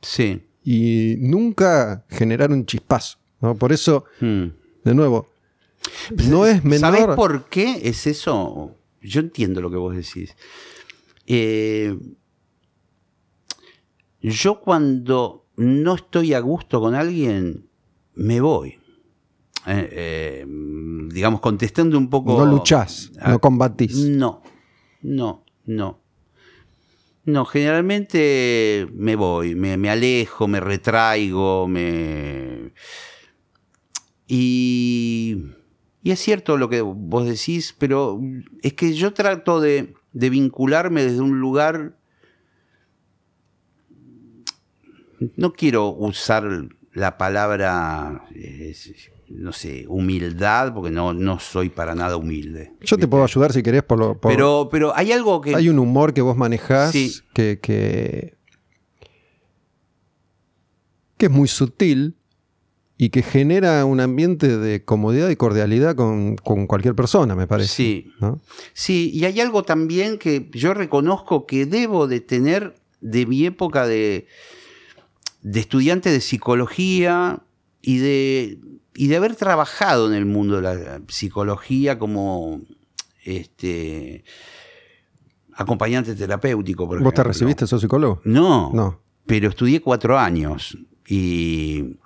[0.02, 0.42] sí.
[0.64, 3.18] y nunca generar un chispazo.
[3.40, 3.54] ¿no?
[3.54, 4.46] Por eso, Mm.
[4.84, 5.28] de nuevo,
[6.28, 6.96] no es menor.
[6.96, 8.72] ¿Sabés por qué es eso?
[9.02, 10.34] yo entiendo lo que vos decís.
[11.28, 11.96] Eh,
[14.20, 17.68] yo cuando no estoy a gusto con alguien,
[18.14, 18.78] me voy.
[19.66, 20.46] Eh, eh,
[21.08, 22.38] digamos, contestando un poco...
[22.38, 23.96] No luchás, no combatís.
[23.96, 24.42] No,
[25.02, 26.00] no, no.
[27.24, 32.72] No, generalmente me voy, me, me alejo, me retraigo, me...
[34.28, 35.46] Y,
[36.02, 38.20] y es cierto lo que vos decís, pero
[38.62, 41.98] es que yo trato de, de vincularme desde un lugar...
[45.36, 48.74] No quiero usar la palabra, eh,
[49.28, 52.72] no sé, humildad, porque no, no soy para nada humilde.
[52.82, 54.20] Yo te puedo ayudar si querés por lo...
[54.20, 55.54] por- Pero, pero hay algo que...
[55.54, 57.12] Hay un humor que vos manejás Sí.
[57.34, 58.36] que, que,
[61.16, 62.16] que es muy sutil
[62.98, 67.68] y que genera un ambiente de comodidad y cordialidad con, con cualquier persona, me parece.
[67.74, 68.10] Sí.
[68.20, 68.40] ¿no?
[68.72, 73.86] Sí, y hay algo también que yo reconozco que debo de tener de mi época
[73.86, 74.26] de,
[75.42, 77.42] de estudiante de psicología
[77.82, 78.58] y de,
[78.96, 82.62] y de haber trabajado en el mundo de la psicología como
[83.24, 84.24] este,
[85.54, 86.86] acompañante terapéutico.
[86.86, 88.20] Por ¿Vos te recibiste, sos psicólogo?
[88.24, 89.00] No, No.
[89.26, 91.96] pero estudié cuatro años y,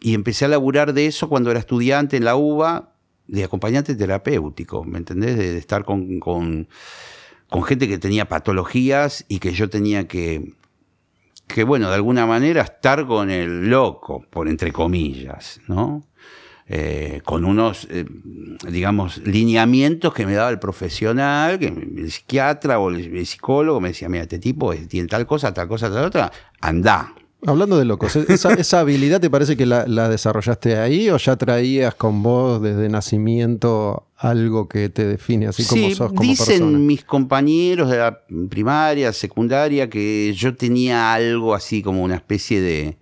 [0.00, 2.92] y empecé a laburar de eso cuando era estudiante en la UBA,
[3.28, 5.36] de acompañante terapéutico, ¿me entendés?
[5.36, 6.68] De, de estar con, con-
[7.48, 10.52] con gente que tenía patologías y que yo tenía que,
[11.46, 16.02] que, bueno, de alguna manera estar con el loco, por entre comillas, ¿no?
[16.68, 18.04] Eh, con unos, eh,
[18.68, 24.08] digamos, lineamientos que me daba el profesional, que el psiquiatra o el, psicólogo me decía,
[24.08, 27.14] mira, este tipo tiene tal cosa, tal cosa, tal otra, anda.
[27.46, 31.16] Hablando de locos, ¿e-, ¿esa, esa habilidad te parece que la, la desarrollaste ahí o
[31.16, 36.22] ya traías con vos desde nacimiento algo que te define así como sí, sos como
[36.22, 36.78] dicen persona?
[36.78, 42.96] mis compañeros de la primaria, secundaria, que yo tenía algo así como una especie de,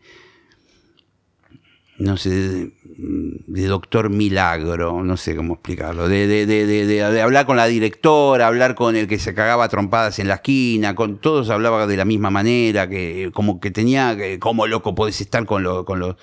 [1.98, 7.56] no sé, de, doctor milagro, no sé cómo explicarlo, de, de- de- de- hablar con
[7.56, 11.86] la directora, hablar con el que se cagaba trompadas en la esquina, con todos hablaba
[11.86, 15.84] de la misma manera, que como que tenía, que, como loco podés estar con, lo-
[15.84, 16.16] con, los,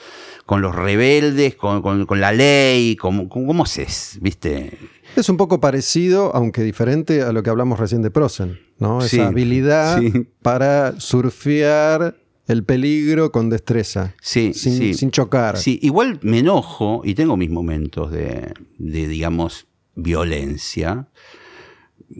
[0.45, 4.17] con los rebeldes, con, con- con la ley, como, ¿cómo haces?
[4.21, 4.77] ¿Viste?
[5.15, 8.99] Es un poco parecido, aunque diferente, a lo que hablamos recién de Prosen, ¿no?
[8.99, 10.25] Esa Sí, habilidad sí.
[10.41, 12.15] para surfear
[12.47, 14.93] el peligro con destreza, Sí, sin, sí.
[14.93, 15.58] sin chocar.
[15.58, 21.08] Sí, igual me enojo y tengo mis momentos de, de, digamos, violencia,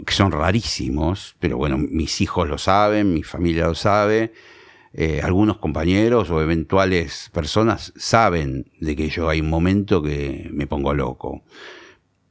[0.06, 4.32] que son rarísimos, pero bueno, mis hijos lo saben, mi familia lo sabe,
[4.94, 10.68] eh, algunos compañeros o eventuales personas saben de que yo hay un momento que me
[10.68, 11.44] pongo loco.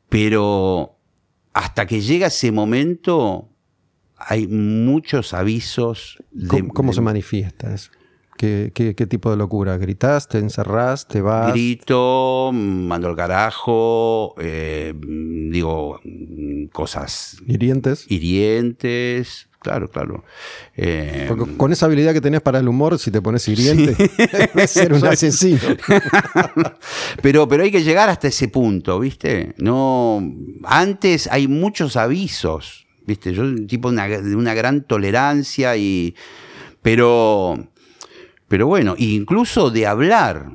[0.08, 0.96] Pero
[1.52, 3.49] hasta que llega ese momento
[4.20, 6.22] hay muchos avisos.
[6.30, 7.90] de- ¿Cómo, cómo de- se manifiesta eso?
[8.36, 9.76] ¿Qué, qué, qué tipo de locura?
[9.76, 10.26] ¿Gritás?
[10.26, 11.06] ¿Te encerrás?
[11.06, 11.52] ¿Te vas?
[11.52, 16.00] Grito, mando al carajo, eh, digo
[16.72, 18.06] cosas ¿Hirientes?
[18.10, 20.24] hirientes, claro, claro.
[20.74, 23.94] Eh, Porque con esa habilidad que tenés para el humor, si te pones hiriente,
[24.54, 25.60] a ser un asesino.
[27.22, 29.54] pero, pero hay que llegar hasta ese punto, ¿viste?
[29.58, 30.22] No,
[30.64, 33.32] antes hay muchos avisos, ¿viste?
[33.32, 36.14] Yo tipo de una gran tolerancia y,
[36.82, 37.68] pero,
[38.46, 40.52] pero bueno, incluso de hablar,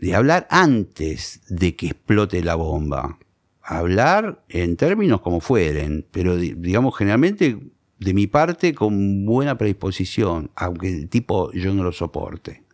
[0.00, 3.18] de hablar antes de que explote la bomba.
[3.62, 7.56] Hablar en términos como fueren, pero di- digamos generalmente
[7.98, 12.64] de mi parte con buena predisposición, aunque el tipo yo no lo soporte.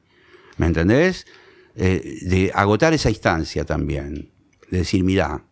[0.56, 1.26] ¿Me entendés?
[1.76, 4.30] Eh, de agotar esa instancia también.
[4.70, 5.44] De decir, mirá,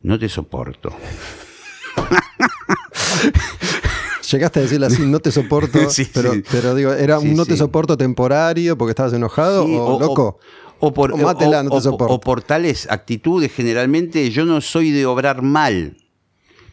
[0.00, 0.90] no te soporto.
[4.30, 6.42] Llegaste a decirle así, no te soporto, Sí, pero, sí.
[6.50, 10.38] pero digo, ¿era un Sí, no te soporto temporario porque estabas enojado o, loco?
[10.78, 12.14] O, por, O mátela, no te soporto.
[12.14, 15.96] o por tales actitudes, generalmente yo no soy de obrar mal.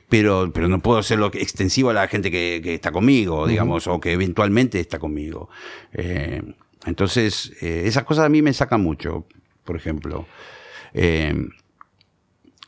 [0.08, 4.00] Pero, pero no puedo hacerlo extensivo a la gente que, que está conmigo, digamos, o
[4.00, 5.50] que eventualmente está conmigo.
[5.94, 6.42] Eh,
[6.86, 9.28] entonces, eh, esas cosas a mí me sacan mucho,
[9.66, 10.26] por ejemplo.
[10.96, 11.36] Eh,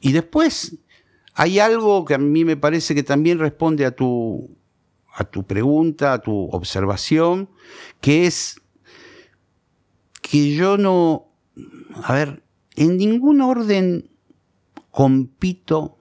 [0.01, 0.75] y después
[1.33, 4.57] hay algo que a mí me parece que también responde a tu,
[5.13, 7.49] a tu pregunta, a tu observación,
[7.99, 8.61] que es
[10.21, 11.29] que yo no,
[12.03, 12.43] a ver,
[12.75, 14.09] en ningún orden
[14.91, 15.97] compito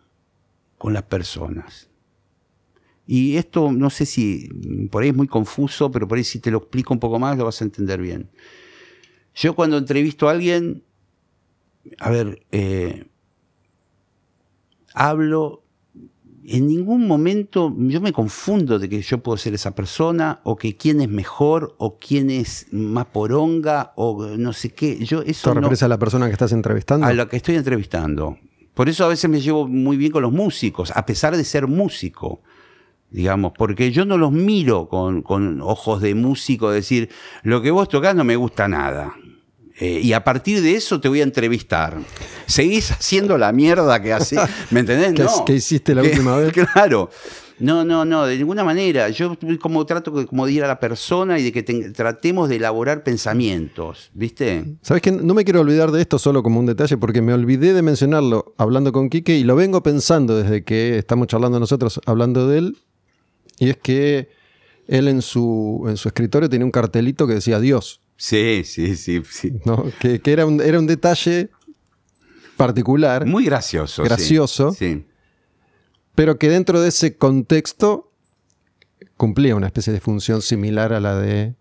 [0.78, 1.90] con las personas.
[3.06, 4.48] Y esto no sé si
[4.90, 7.36] por ahí es muy confuso, pero por ahí si te lo explico un poco más
[7.36, 8.30] lo vas a entender bien.
[9.34, 10.84] Yo cuando entrevisto a alguien,
[11.98, 13.09] a ver, eh,
[14.94, 15.62] hablo
[16.44, 20.76] en ningún momento yo me confundo de que yo puedo ser esa persona o que
[20.76, 25.04] quién es mejor o quién es más poronga o no sé qué.
[25.04, 27.06] Yo eso ¿Te no- refieres a la persona que estás entrevistando?
[27.06, 28.38] a la que estoy entrevistando.
[28.74, 31.66] Por eso a veces me llevo muy bien con los músicos, a pesar de ser
[31.66, 32.40] músico,
[33.10, 37.10] digamos, porque yo no los miro con, con ojos de músico, decir,
[37.42, 39.12] lo que vos tocás no me gusta nada.
[39.80, 41.96] Eh, y a partir de eso te voy a entrevistar.
[42.46, 44.38] Seguís haciendo la mierda que haces,
[44.70, 45.12] ¿me entendés?
[45.14, 45.44] ¿Qué- no.
[45.46, 46.52] qué hiciste la Que- última vez?
[46.72, 47.10] Claro.
[47.58, 49.10] No, no, no, de ninguna manera.
[49.10, 52.48] Yo como trato de- como de ir a la persona y de que te- tratemos
[52.48, 54.64] de elaborar pensamientos, ¿viste?
[54.82, 55.12] ¿Sabes qué?
[55.12, 58.54] No me quiero olvidar de esto solo como un detalle porque me olvidé de mencionarlo
[58.56, 62.78] hablando con Quique y lo vengo pensando desde que estamos charlando nosotros hablando de él.
[63.58, 64.30] Y es que
[64.88, 69.22] él en su, en su escritorio tenía un cartelito que decía Dios, Sí, sí, sí,
[69.30, 69.50] sí.
[69.64, 69.86] ¿no?
[69.98, 71.48] que, que era, un, era un detalle
[72.58, 74.02] particular, Muy gracioso.
[74.04, 74.72] Gracioso.
[74.72, 75.06] Sí.
[76.14, 78.12] pero que dentro de ese contexto
[79.16, 81.54] cumplía una especie de función similar a la de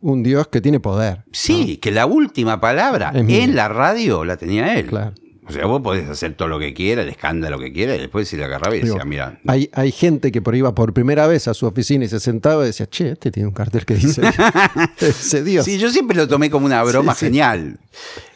[0.00, 1.24] un Dios que tiene poder.
[1.30, 4.86] Sí, que la última palabra en la radio la tenía él.
[4.86, 5.12] Claro.
[5.44, 8.28] O sea, vos podés hacer todo lo que quieras, el escándalo que quieras, y después
[8.28, 11.48] si la agarraba y Digo, mira, Hay, hay gente que por iba por primera vez
[11.48, 14.22] a su oficina y se sentaba y decía, che, este tiene un cartel que dice,
[15.00, 15.64] ese Dios.
[15.64, 17.26] Sí, yo siempre lo tomé como una broma Sí, sí.
[17.26, 17.80] genial.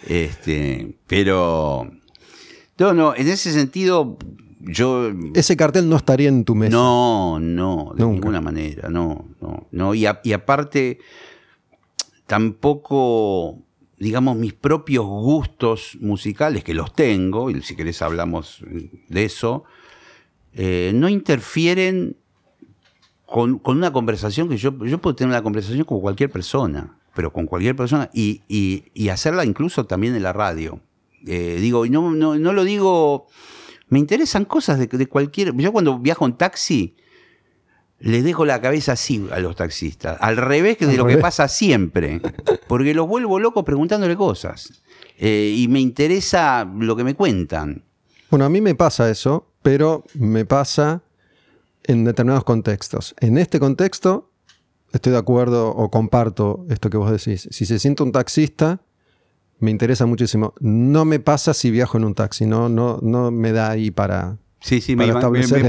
[0.09, 1.91] Este, pero.
[2.79, 4.19] No, no, en ese sentido,
[4.61, 5.11] yo.
[5.35, 6.73] Ese cartel no estaría en tu mesa.
[6.73, 8.15] No, no, de Nunca.
[8.15, 9.69] ninguna manera, no, no.
[9.71, 9.95] no.
[9.95, 10.99] Y, a- y aparte,
[12.27, 13.59] tampoco,
[13.99, 18.63] digamos, mis propios gustos musicales, que los tengo, y si querés hablamos
[19.09, 19.65] de eso,
[20.53, 22.17] eh, no interfieren
[23.25, 27.33] con, con una conversación que yo, yo puedo tener una conversación con cualquier persona, pero
[27.33, 30.81] con cualquier persona, y, y- y hacerla incluso también en la radio.
[31.27, 33.27] Eh, digo, y no, no, no lo digo,
[33.89, 35.55] me interesan cosas de, de cualquier...
[35.57, 36.95] Yo cuando viajo en taxi,
[37.99, 41.19] les dejo la cabeza así a los taxistas, al revés que de Al lo que
[41.19, 42.21] pasa siempre,
[42.69, 44.83] porque los vuelvo locos preguntándole cosas.
[45.19, 47.85] Eh, y me interesa lo que me cuentan.
[48.31, 51.03] Bueno, a mí me pasa eso, pero me pasa
[51.85, 53.15] en determinados contextos.
[53.21, 54.31] En este contexto,
[54.93, 57.49] estoy de acuerdo o comparto esto que vos decís.
[57.51, 58.81] Si se siente un taxista,
[59.59, 60.53] me interesa muchísimo.
[60.61, 64.37] No me pasa si viajo en un taxi, no, no, no me da ahí para,
[64.61, 65.13] Sí, sí, me,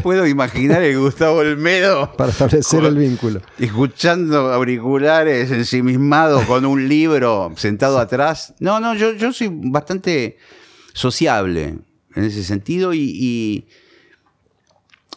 [0.02, 3.42] puedo imaginar el Gustavo Olmedo para establecer el vínculo.
[3.60, 8.56] escuchando auriculares, ensimismado con un libro sentado atrás.
[8.60, 10.38] No, no, yo, yo soy bastante
[10.94, 11.78] sociable
[12.16, 13.68] en ese sentido y, y,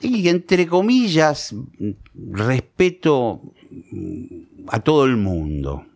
[0.02, 1.54] y, entre comillas
[2.14, 3.40] respeto
[4.68, 5.86] a todo el mundo.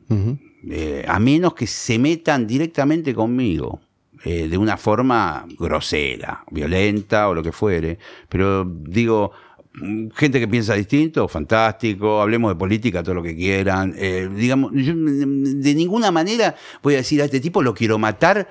[0.71, 3.81] Eh, a menos que se metan directamente conmigo,
[4.25, 7.99] eh, de una forma grosera, violenta o lo que fuere.
[8.29, 9.33] Pero digo,
[9.75, 13.95] mm, gente que piensa distinto, fantástico, hablemos de política, todo lo que quieran.
[13.97, 17.99] Eh, digamos, yo mm, de ninguna manera voy a decir a este tipo lo quiero
[17.99, 18.49] matar.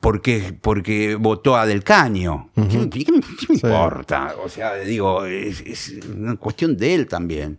[0.00, 2.50] Porque, porque votó a Del Caño.
[2.54, 3.66] ¿Qué, me- qué me- qué me Sí.
[3.66, 4.34] importa?
[4.44, 7.58] O sea, digo, es, es una cuestión de él también.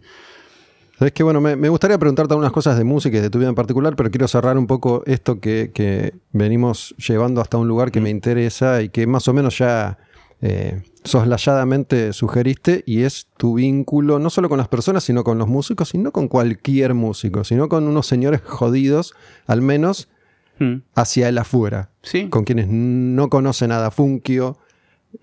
[1.00, 3.50] Es que bueno, me, me gustaría preguntarte algunas cosas de música y de tu vida
[3.50, 7.92] en particular, pero quiero cerrar un poco esto que, que venimos llevando hasta un lugar
[7.92, 9.98] que me interesa y que más o menos ya
[10.42, 15.48] eh, soslayadamente sugeriste, y es tu vínculo no solo con las personas, sino con los
[15.48, 19.14] músicos, y no con cualquier músico, sino con unos señores jodidos,
[19.48, 20.10] al menos
[20.58, 20.84] Mm.
[20.96, 22.30] hacia el afuera, Sí.
[22.30, 24.58] con quienes no conocen a Da Funkio,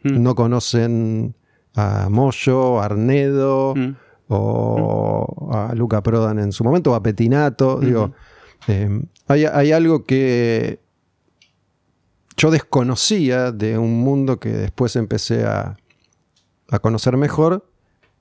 [0.05, 0.23] Mm.
[0.23, 1.35] no conocen
[1.75, 3.97] a Moyo, a Arnedo Mm.
[4.35, 7.79] O a Luca Prodan en su momento, o a Petinato.
[7.81, 8.12] Digo,
[8.68, 10.81] eh, hay, hay algo que
[12.37, 15.77] yo desconocía de un mundo que después empecé a,
[16.71, 17.66] a conocer mejor.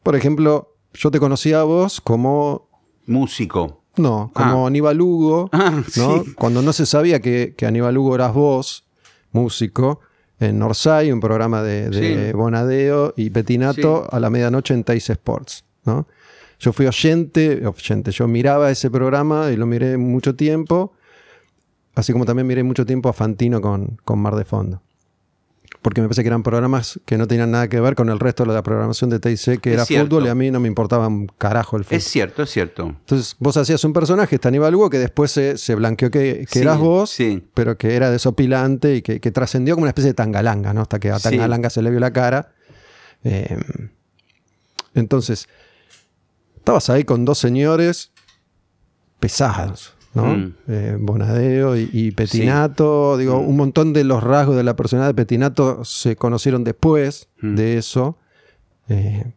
[0.03, 2.69] Por ejemplo, yo te conocía a vos como.
[3.07, 3.79] Músico.
[3.97, 4.67] No, como Ah.
[4.67, 6.23] Aníbal Hugo, Ah, ¿no?
[6.23, 6.33] sí.
[6.35, 8.85] Cuando no se sabía que, que Aníbal Hugo eras vos,
[9.33, 9.99] músico,
[10.39, 12.33] en Norsay, un programa de, de Sí.
[12.33, 14.09] Bonadeo y Petinato Sí.
[14.15, 16.07] a la medianoche en Teis Sports, ¿no?
[16.59, 20.93] Yo fui oyente, oyente, yo miraba ese programa y lo miré mucho tiempo,
[21.95, 24.81] así como también miré mucho tiempo a Fantino con, con Mar de Fondo.
[25.81, 28.45] Porque me parece que eran programas que no tenían nada que ver con el resto
[28.45, 30.05] de la programación de TIC, que Es era cierto.
[30.17, 31.97] fútbol y a mí no me importaba un carajo el fútbol.
[31.97, 32.83] Es cierto, es cierto.
[32.85, 36.59] Entonces vos hacías un personaje, este Aníbal Hugo, que después se, se blanqueó que, que
[36.59, 37.43] Sí, eras vos, sí.
[37.55, 40.81] pero que era desopilante y que, que trascendió como una especie de tangalanga, ¿no?
[40.81, 41.29] Hasta que a Sí.
[41.29, 42.51] tangalanga se le vio la cara.
[43.23, 43.57] Eh,
[44.93, 45.47] entonces,
[46.61, 48.11] estabas ahí con dos señores
[49.19, 50.25] pesados, ¿no?
[50.35, 50.53] Mm.
[50.67, 53.17] Eh, Bonadeo y, y Petinato.
[53.17, 57.55] Digo, un montón de los rasgos de la personalidad de Petinato se conocieron después Mm.
[57.55, 58.17] de eso.
[58.89, 59.33] Eh,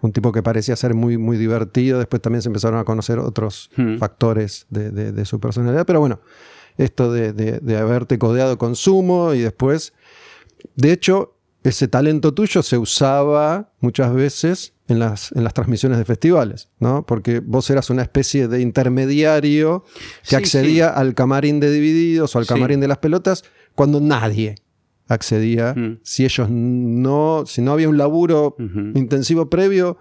[0.00, 1.98] un tipo que parecía ser muy, muy divertido.
[1.98, 5.84] Después también se empezaron a conocer otros factores de, de- de su personalidad.
[5.86, 6.20] Pero bueno,
[6.76, 9.92] esto de, de- de haberte codeado con Sumo y después.
[10.76, 16.04] De hecho, ese talento tuyo se usaba muchas veces en las, en las transmisiones de
[16.04, 17.04] festivales, ¿no?
[17.04, 19.84] Porque vos eras una especie de intermediario
[20.22, 22.54] que Sí, accedía al camarín de divididos o al Sí.
[22.54, 23.44] camarín de las pelotas
[23.74, 24.54] cuando nadie
[25.08, 25.74] accedía.
[25.74, 25.98] Mm.
[26.02, 28.56] Si ellos no, si no había un laburo
[28.94, 29.98] intensivo previo,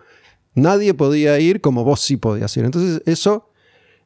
[0.56, 2.66] nadie podía ir como vos sí podías ir.
[2.66, 3.52] Entonces eso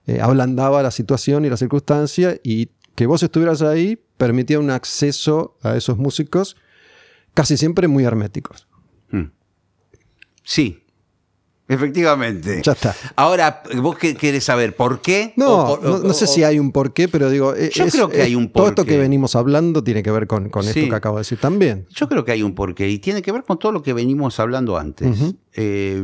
[0.07, 5.57] eh, ablandaba la situación y la circunstancia y que vos estuvieras ahí permitía un acceso
[5.61, 6.55] a esos músicos
[7.33, 8.67] casi siempre muy herméticos.
[10.43, 10.83] Sí,
[11.67, 12.61] efectivamente.
[12.63, 12.95] Ya está.
[13.15, 14.75] Ahora, ¿vos qué querés saber?
[14.75, 15.33] ¿Por qué?
[15.37, 17.93] No, O por- no, no sé o- si hay un porqué, pero digo, Yo es-
[17.93, 20.67] creo que es- hay un todo esto que venimos hablando tiene que ver con, con
[20.67, 21.85] esto que acabo de decir también.
[21.91, 24.39] Yo creo que hay un porqué y tiene que ver con todo lo que venimos
[24.39, 25.35] hablando antes.
[25.53, 26.03] Eh,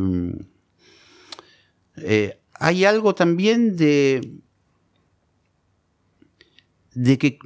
[1.98, 4.22] eh, hay algo también de,
[6.94, 7.40] de que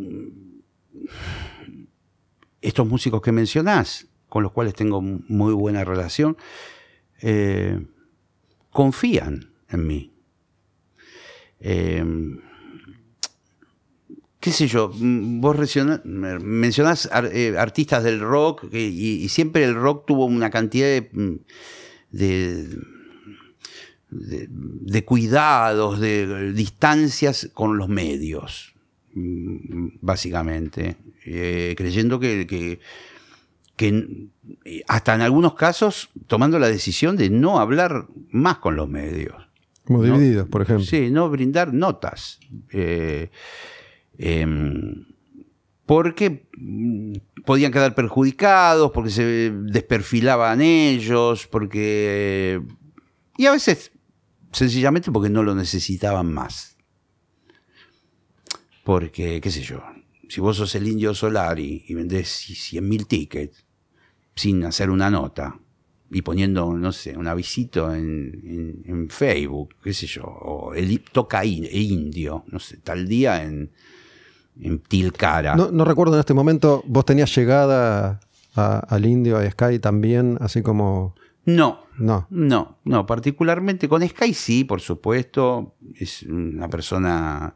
[2.62, 6.38] estos músicos que mencionás, con los cuales tengo muy buena relación,
[7.22, 7.86] eh,
[8.70, 10.14] confían en mí.
[11.60, 12.04] Eh,
[14.42, 15.56] qué sé yo, vos
[16.44, 21.36] mencionás eh, artistas del rock y, siempre el rock tuvo una cantidad de, mm,
[25.06, 28.74] cuidados, de distancias con los medios,
[29.14, 32.80] mm, básicamente, Eh, creyendo que, que-
[33.76, 34.30] que
[34.88, 39.36] hasta en algunos casos tomando la decisión de no hablar más con los medios.
[39.86, 40.18] Como No.
[40.18, 40.86] divididos, por ejemplo.
[40.86, 42.40] Sí, no brindar notas.
[42.72, 43.30] Eh,
[44.20, 45.06] em,
[45.88, 47.14] porque mm,
[47.44, 52.62] podían quedar perjudicados, porque se desperfilaban ellos, porque...
[53.38, 53.92] Y a veces,
[54.52, 56.78] sencillamente porque no lo necesitaban más.
[58.84, 59.82] Porque, qué sé yo,
[60.32, 63.66] si vos sos el indio Solari y vendés 100.000 tickets
[64.36, 65.60] sin hacer una nota
[66.10, 71.02] y poniendo, no sé, un avisito en, en- en Facebook, qué sé yo, o el,
[71.12, 73.72] toca in- indio, no sé, tal día en,
[74.62, 75.56] en Tilcara.
[75.56, 78.20] No, no recuerdo en este momento, vos tenías llegada
[78.56, 81.16] a- al indio, a Sky también, así como...
[81.46, 82.28] no, No.
[82.30, 87.56] no, no, particularmente con Sky sí, por supuesto, es una persona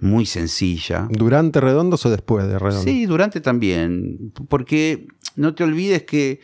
[0.00, 1.08] muy sencilla.
[1.10, 2.84] ¿Durante Redondos o después de Redondos?
[2.84, 4.32] Sí, durante también.
[4.48, 6.40] Porque no te olvides que,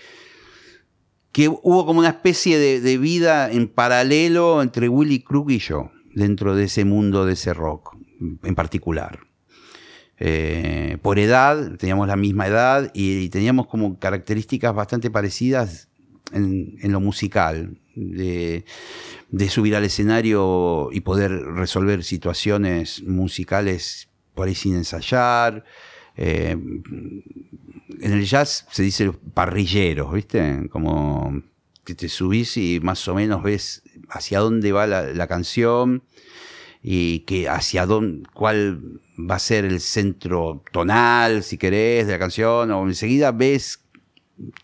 [1.33, 5.91] que hubo como una especie de, de vida en paralelo entre Willy Crook y yo,
[6.15, 7.97] dentro de ese mundo de ese rock
[8.43, 9.21] en particular.
[10.19, 15.89] Eh, por edad, teníamos la misma edad y, y teníamos como características bastante parecidas
[16.33, 18.65] en, en lo musical, de,
[19.35, 25.65] de subir al escenario y poder resolver situaciones musicales por ahí sin ensayar.
[26.17, 30.69] Eh, en el jazz se dice parrilleros, ¿viste?
[30.71, 31.43] Como
[31.85, 36.05] que te subís y más o menos ves hacia dónde va la, canción
[36.81, 42.19] y que hacia dónde, cuál va a ser el centro tonal, si querés, de la
[42.21, 43.81] canción, o enseguida ves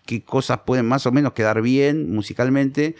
[0.05, 2.95] qué cosas pueden más o menos quedar bien musicalmente.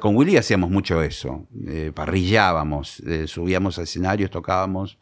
[0.00, 4.98] Con Willy hacíamos mucho eso, eh, parrillábamos, eh, subíamos a escenarios, tocábamos.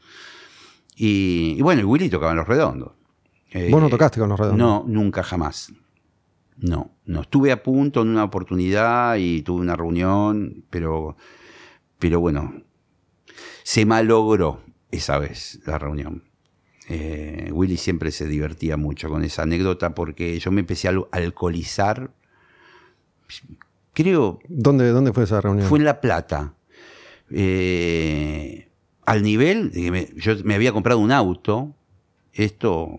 [0.96, 2.92] Y, y bueno, Willy tocaba en los redondos.
[3.50, 4.58] Eh, Vos no tocaste con los redondos.
[4.58, 5.72] No, nunca jamás.
[6.56, 7.20] No, no.
[7.22, 11.16] Estuve a punto en una oportunidad y tuve una reunión, pero,
[11.98, 12.62] pero bueno,
[13.62, 16.24] se malogró esa vez la reunión.
[17.50, 22.12] Willy siempre se divertía mucho con esa anécdota porque yo me empecé a al- alcoholizar.
[23.96, 25.66] Creo, ¿Dónde, ¿Dónde fue esa reunión?
[25.66, 26.52] fue en La Plata.
[27.30, 28.68] Eh,
[29.06, 31.74] al nivel de que me- yo me había comprado un auto.
[32.34, 32.98] Esto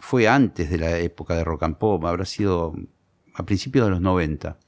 [0.00, 2.74] fue antes de la época de rock and pop, habrá sido
[3.34, 4.58] a principios de los 90.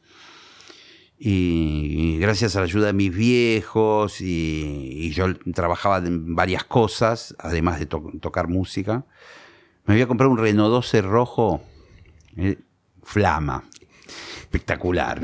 [1.18, 7.34] Y gracias a la ayuda de mis viejos, y, y yo trabajaba en varias cosas,
[7.40, 9.04] además de to- tocar música,
[9.86, 11.62] me había comprado un Renault 12 rojo,
[12.36, 12.58] eh,
[13.02, 13.64] flama,
[14.50, 15.20] espectacular.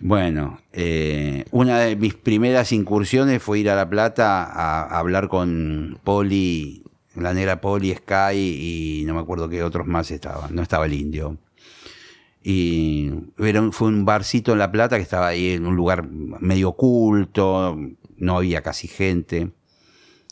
[0.00, 6.00] Bueno, eh, una de mis primeras incursiones fue ir a La Plata a, hablar con
[6.02, 6.82] Poli,
[7.14, 10.56] la negra Poli, Sky y no me acuerdo qué otros más estaban.
[10.56, 11.38] No estaba el indio.
[12.42, 16.70] Y era fue un barcito en La Plata que estaba ahí en un lugar medio
[16.70, 17.78] oculto,
[18.16, 19.52] no había casi gente.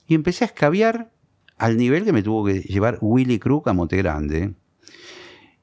[0.08, 1.12] Y empecé a escabiar
[1.58, 4.54] al nivel que me tuvo que llevar Willy Crook a Monte Grande.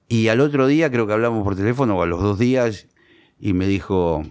[0.07, 2.87] Y al otro día, creo que hablamos por teléfono, o a los dos días,
[3.39, 4.23] y me dijo,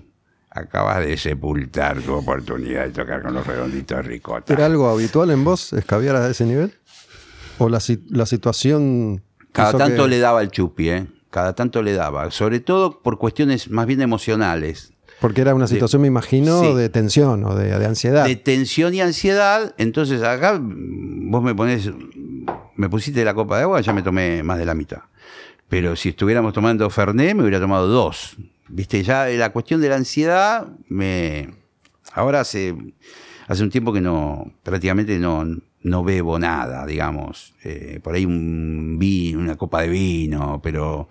[0.50, 4.52] acabas de sepultar tu oportunidad de tocar con los redonditos de ricota.
[4.52, 6.72] ¿Era algo habitual en vos escabiar a ese nivel?
[7.58, 9.22] ¿O la, si- la situación...
[9.52, 11.06] Cada tanto que- le daba el chupi, ¿eh?
[11.30, 12.30] Cada tanto le daba.
[12.30, 14.92] Sobre todo por cuestiones más bien emocionales.
[15.20, 16.74] Porque era una situación, me imagino, Sí.
[16.74, 18.24] de tensión o de, de ansiedad.
[18.26, 19.74] De tensión y ansiedad.
[19.78, 21.90] Entonces acá vos me pones,
[22.76, 24.98] me pusiste la copa de agua, ya me tomé más de la mitad.
[25.68, 28.36] Pero si estuviéramos tomando Fernet, me hubiera tomado dos.
[28.68, 31.50] Viste, ya la cuestión de la ansiedad, me.
[32.12, 32.74] Ahora hace,
[33.48, 35.44] hace un tiempo que no, prácticamente no,
[35.82, 37.54] no bebo nada, digamos.
[37.64, 41.08] Eh, por ahí un vino, una copa de vino, pero,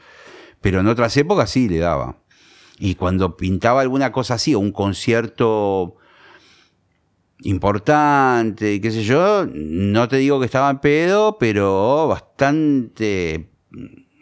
[0.61, 2.17] pero en otras épocas sí le daba.
[2.79, 5.95] Y cuando pintaba alguna cosa así, o un concierto
[7.39, 13.49] importante, qué sé yo, no te digo que estaba en pedo, pero bastante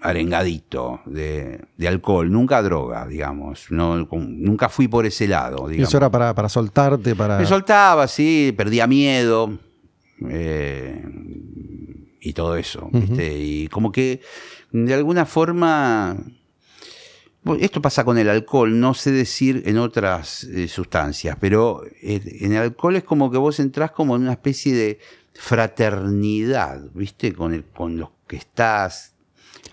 [0.04, 3.68] arengadito de, de alcohol, nunca droga, digamos.
[3.72, 5.90] No, nunca fui por ese lado, digamos.
[5.90, 7.40] eso era para, para soltarte, para...
[7.40, 9.58] Me soltaba, sí, perdía miedo.
[10.30, 11.04] eh,
[12.26, 13.38] y todo eso, ¿viste?
[13.38, 14.22] Y como que
[14.72, 16.16] de alguna forma.
[17.44, 22.22] bueno, Esto pasa con el alcohol, no sé decir en otras eh, sustancias, pero eh,
[22.42, 25.00] en el alcohol es como que vos entrás como en una especie de
[25.34, 27.34] fraternidad, ¿viste?
[27.34, 29.13] Con, el, con los que estás.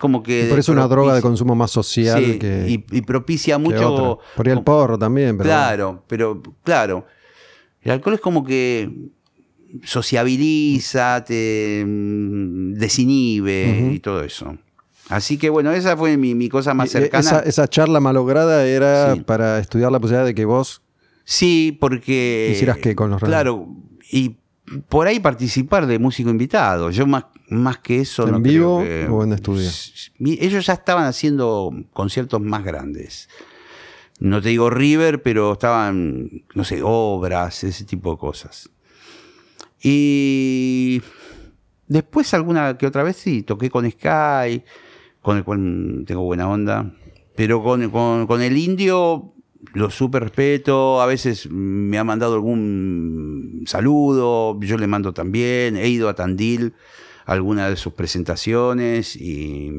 [0.00, 0.46] Es Como que.
[0.48, 3.92] por eso una droga de consumo más social Sí, que, y, y propicia que mucho.
[3.92, 4.24] otra.
[4.34, 5.48] Por ahí el porro también, pero...
[5.50, 7.04] Claro, pero claro.
[7.82, 8.90] El alcohol es como que
[9.84, 14.56] sociabiliza, te mm, desinhibe y todo eso.
[15.08, 17.20] Así que bueno, esa fue mi, mi cosa más cercana.
[17.20, 19.20] Esa, esa charla malograda era Sí.
[19.20, 20.82] para estudiar la posibilidad de que vos...
[21.24, 22.50] Sí, porque.
[22.52, 23.68] ¿Hicieras qué con los Claro,
[24.10, 24.36] y
[24.88, 26.90] por ahí participar de músico invitado.
[26.90, 28.24] Yo más, más que eso.
[28.26, 29.68] ¿En no vivo que- o en estudio?
[30.18, 33.28] Ellos ya estaban haciendo conciertos más grandes.
[34.18, 38.68] No te digo River, pero estaban, no sé, obras, ese tipo de cosas.
[39.82, 41.00] Y
[41.88, 44.62] después alguna que otra vez sí, toqué con Sky,
[45.22, 46.92] con el cual tengo buena onda.
[47.36, 49.32] Pero con, con- con el indio
[49.72, 51.00] lo súper respeto.
[51.00, 55.76] A veces me ha mandado algún saludo, yo le mando también.
[55.76, 56.74] He ido a Tandil
[57.30, 59.70] alguna de sus presentaciones y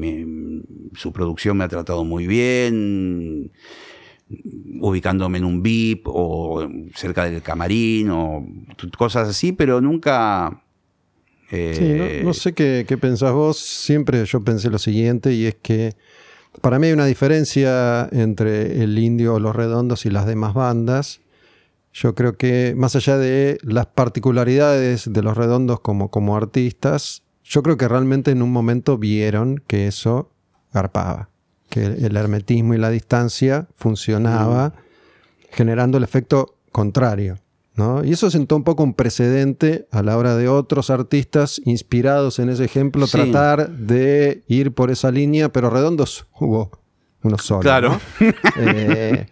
[0.94, 3.52] su producción me ha tratado muy bien
[4.80, 8.46] ubicándome en un VIP o cerca del camarín o
[8.96, 10.62] cosas así, pero nunca...
[11.50, 13.58] eh, Sí, no, sé qué, qué pensás vos.
[13.58, 15.92] Siempre yo pensé lo siguiente y es que
[16.62, 21.20] para mí hay una diferencia entre el indio, los redondos y las demás bandas.
[21.92, 27.62] Yo creo que más allá de las particularidades de los redondos como, como artistas, yo
[27.62, 30.30] creo que realmente en un momento vieron que eso
[30.72, 31.28] garpaba,
[31.68, 34.74] que el, hermetismo y la distancia funcionaba
[35.50, 37.38] generando el efecto contrario.
[37.74, 38.04] ¿no?
[38.04, 42.50] Y eso sentó un poco un precedente a la hora de otros artistas inspirados en
[42.50, 43.12] ese ejemplo Sí.
[43.12, 46.70] tratar de ir por esa línea, pero redondos hubo
[47.22, 47.60] uno solo.
[47.60, 48.00] Claro.
[48.20, 48.30] ¿no?
[48.56, 49.26] Eh,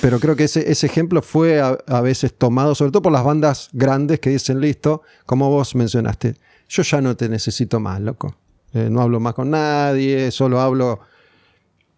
[0.00, 3.24] pero creo que ese, ese ejemplo fue a, a veces tomado, sobre todo por las
[3.24, 6.36] bandas grandes que dicen, listo, como vos mencionaste,
[6.74, 8.34] yo ya no te necesito más, loco.
[8.72, 11.00] Eh, no hablo más con nadie, solo hablo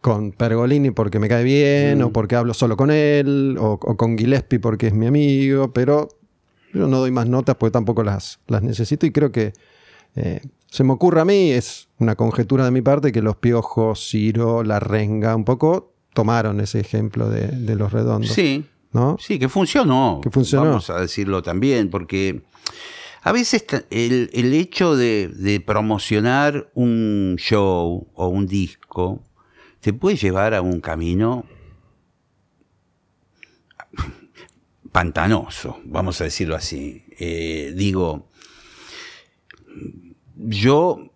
[0.01, 2.03] con Pergolini porque me cae bien, Mm.
[2.03, 6.09] o porque hablo solo con él, o, o con Gillespie porque es mi amigo, pero
[6.73, 9.53] yo no doy más notas porque tampoco las, las necesito y creo que
[10.17, 14.09] eh, se me ocurre a mí, es una conjetura de mi parte, que los piojos,
[14.11, 18.31] Ciro, la renga, un poco tomaron ese ejemplo de, de los redondos.
[18.33, 19.17] Sí, ¿no?
[19.21, 20.21] sí, que funcionó.
[20.23, 20.67] Que funcionó.
[20.67, 22.43] Vamos a decirlo también, porque
[23.25, 29.25] a veces el, el hecho de, promocionar un show o un disco
[29.81, 31.47] te puede llevar a un camino
[34.93, 37.07] pantanoso, vamos a decirlo así.
[37.19, 38.29] Eh, digo,
[40.37, 41.11] yo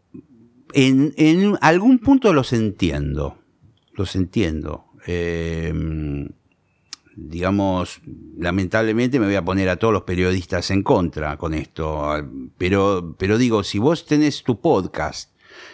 [0.72, 3.36] en, en algún punto los entiendo,
[3.92, 4.86] los entiendo.
[5.06, 5.74] Eh,
[7.26, 8.00] digamos,
[8.36, 12.14] lamentablemente me voy a poner a todos los periodistas en contra con esto,
[12.56, 15.32] pero, pero digo, si vos tenés tu podcast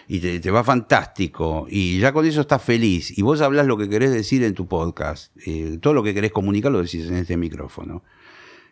[0.08, 3.88] y te, va fantástico y ya con eso estás feliz y vos hablas lo que
[3.88, 7.36] querés decir en tu podcast, eh, todo lo que querés comunicar lo decís en este
[7.36, 8.02] micrófono.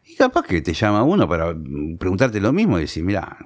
[0.07, 1.55] Y capaz que te llama uno para
[1.99, 3.39] preguntarte lo mismo y decir, mira,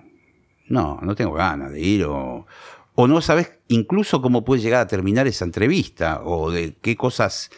[0.69, 2.47] no, no tengo ganas de ir o,
[2.95, 7.51] o no sabes incluso cómo puede llegar a terminar esa entrevista o de qué cosas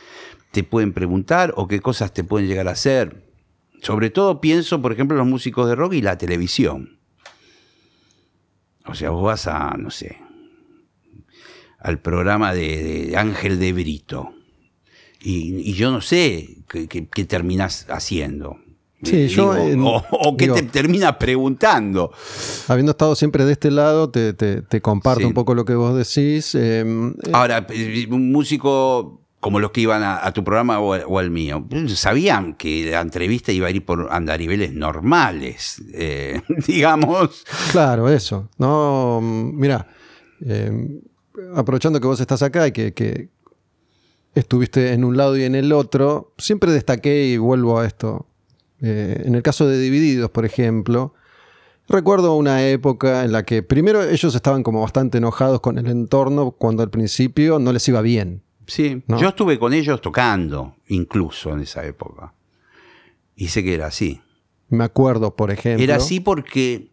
[0.52, 3.26] te pueden preguntar o qué cosas te pueden llegar a hacer.
[3.82, 6.98] Sobre todo pienso, por ejemplo, en los músicos de rock y la televisión.
[8.86, 10.16] O sea, vos vas a, no sé,
[11.78, 14.32] al programa de, de Ángel de Brito.
[15.20, 18.56] Y, y yo no sé qué, terminás haciendo.
[19.02, 22.12] Sí, yo, o, o qué te terminas preguntando.
[22.66, 25.26] Habiendo estado siempre de este lado, te, te- te comparto Sí.
[25.26, 26.54] un poco lo que vos decís.
[26.56, 31.30] eh, eh, Ahora, eh, un músico como los que iban a, tu programa o, al
[31.30, 37.44] mío, sabían que la entrevista iba a ir por andariveles normales, eh, digamos.
[37.70, 38.48] Claro, eso.
[38.58, 39.86] No, mira,
[41.54, 43.28] aprovechando que vos estás acá y que, que
[44.34, 48.26] estuviste en un lado y en el otro, siempre destaqué y vuelvo a esto.
[48.80, 51.14] Eh, en el caso de Divididos, por ejemplo,
[51.88, 56.52] recuerdo una época en la que primero ellos estaban como bastante enojados con el entorno
[56.52, 58.42] cuando al principio no les iba bien.
[58.68, 59.18] Sí, ¿No?
[59.18, 62.34] yo estuve con ellos tocando, incluso en esa época.
[63.34, 64.20] Y sé que era así.
[64.68, 65.82] Me acuerdo, por ejemplo.
[65.82, 66.90] Era así porque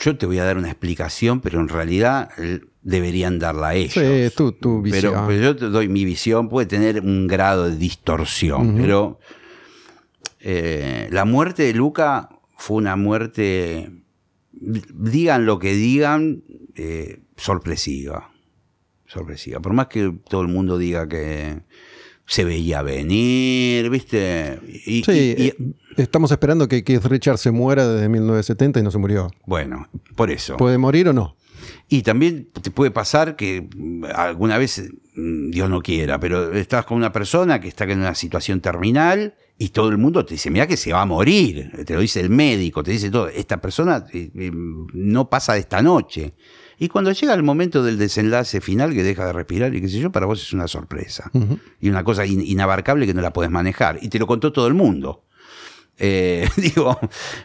[0.00, 3.94] yo te voy a dar una explicación, pero en realidad eh, deberían darla ellos.
[3.94, 5.12] Sí, tu, tu visión.
[5.12, 9.18] Pero, pero yo te doy mi visión, puede tener un grado de distorsión, pero
[10.38, 13.90] eh, la muerte de Luca fue una muerte,
[14.52, 16.44] digan lo que digan,
[16.76, 18.30] eh, sorpresiva.
[19.06, 19.60] Sorpresiva.
[19.60, 21.60] Por más que todo el mundo diga que
[22.26, 24.58] se veía venir, ¿viste?
[24.84, 25.56] Y- Sí, y- y- eh,
[25.96, 29.30] estamos esperando que Keith Richards se muera desde 1970 y no se murió.
[29.46, 30.56] bueno, por eso.
[30.56, 31.36] ¿Puede morir o no?
[31.88, 33.68] Y también te puede pasar que
[34.14, 38.14] alguna vez, mm, Dios no quiera, pero estás con una persona que está en una
[38.16, 41.94] situación terminal y todo el mundo te dice, mira que se va a morir, te
[41.94, 45.80] lo dice el médico, te dice todo, esta persona eh, eh, no pasa de esta
[45.80, 46.34] noche.
[46.78, 49.98] Y cuando llega el momento del desenlace final que deja de respirar y qué sé
[49.98, 51.30] yo, para vos es una sorpresa.
[51.80, 53.98] Y una cosa in- inabarcable que no la podés manejar.
[54.02, 55.24] Y te lo contó todo el mundo.
[55.98, 56.98] Eh, digo,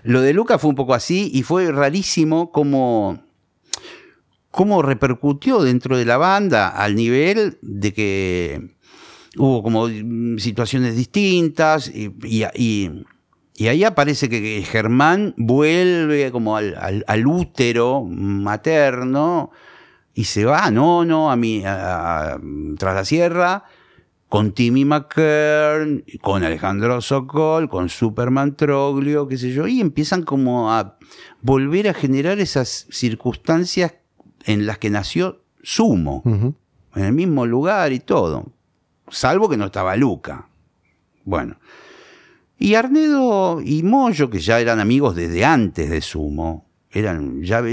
[0.03, 3.23] lo de Luca fue un poco así y fue rarísimo como
[4.49, 8.75] cómo repercutió dentro de la banda al nivel de que
[9.37, 9.87] hubo como
[10.37, 13.03] situaciones distintas y, y- y-
[13.55, 19.51] y ahí aparece que, Germán vuelve como al, al- al útero materno
[20.13, 22.39] y se va, no, no, a mí, a- a-
[22.77, 23.63] tras la sierra,
[24.29, 30.71] con Timmy McKern, con Alejandro Sokol, con Superman Troglio, qué sé yo, y empiezan como
[30.71, 30.97] a
[31.41, 33.95] volver a generar esas circunstancias
[34.45, 36.23] en las que nació Sumo,
[36.95, 38.45] en el mismo lugar y todo,
[39.09, 40.47] salvo que no estaba Luca.
[41.25, 41.57] Bueno.
[42.61, 47.63] Y Arnedo y Moyo, que ya eran amigos desde antes de Sumo, eran, ya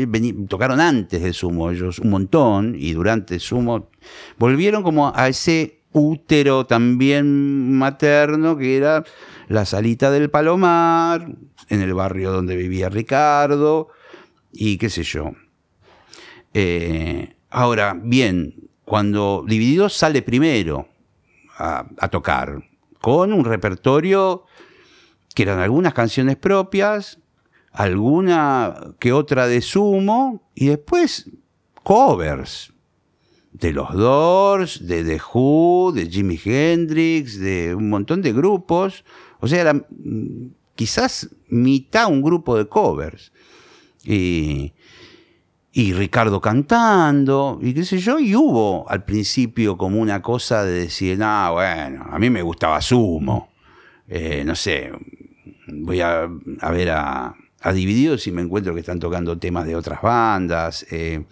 [0.49, 3.91] tocaron antes de Sumo ellos un montón, y durante Sumo
[4.39, 9.05] volvieron como a ese útero también materno que era
[9.49, 11.37] la salita del Palomar,
[11.69, 13.89] en el barrio donde vivía Ricardo,
[14.55, 15.33] y qué sé yo.
[16.55, 20.89] Eh, ahora, bien, cuando Divididos sale primero
[21.59, 22.63] a tocar,
[23.03, 24.45] con un repertorio
[25.39, 27.21] que eran algunas canciones propias,
[27.71, 31.31] alguna que otra de sumo, y después
[31.85, 32.73] covers
[33.53, 39.05] de los Doors, de The Who, de Jimi Hendrix, de un montón de grupos.
[39.39, 43.31] O sea, era mm, quizás mitad un grupo de covers.
[44.03, 44.73] Y,
[45.71, 50.81] y Ricardo cantando, y qué sé yo, y hubo al principio como una cosa de
[50.81, 53.53] decir, no, bueno, a mí me gustaba Sumo,
[54.11, 54.91] Eh, no sé,
[55.73, 56.29] voy a,
[56.61, 60.87] a ver a, a Divididos y me encuentro que están tocando temas de otras bandas,
[60.91, 61.25] eh,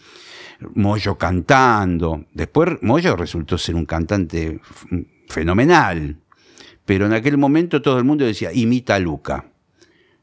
[0.74, 4.60] Moyo cantando, después Moyo resultó ser un cantante
[5.28, 6.18] fenomenal,
[6.84, 9.44] pero en aquel momento todo el mundo decía, imita a Luca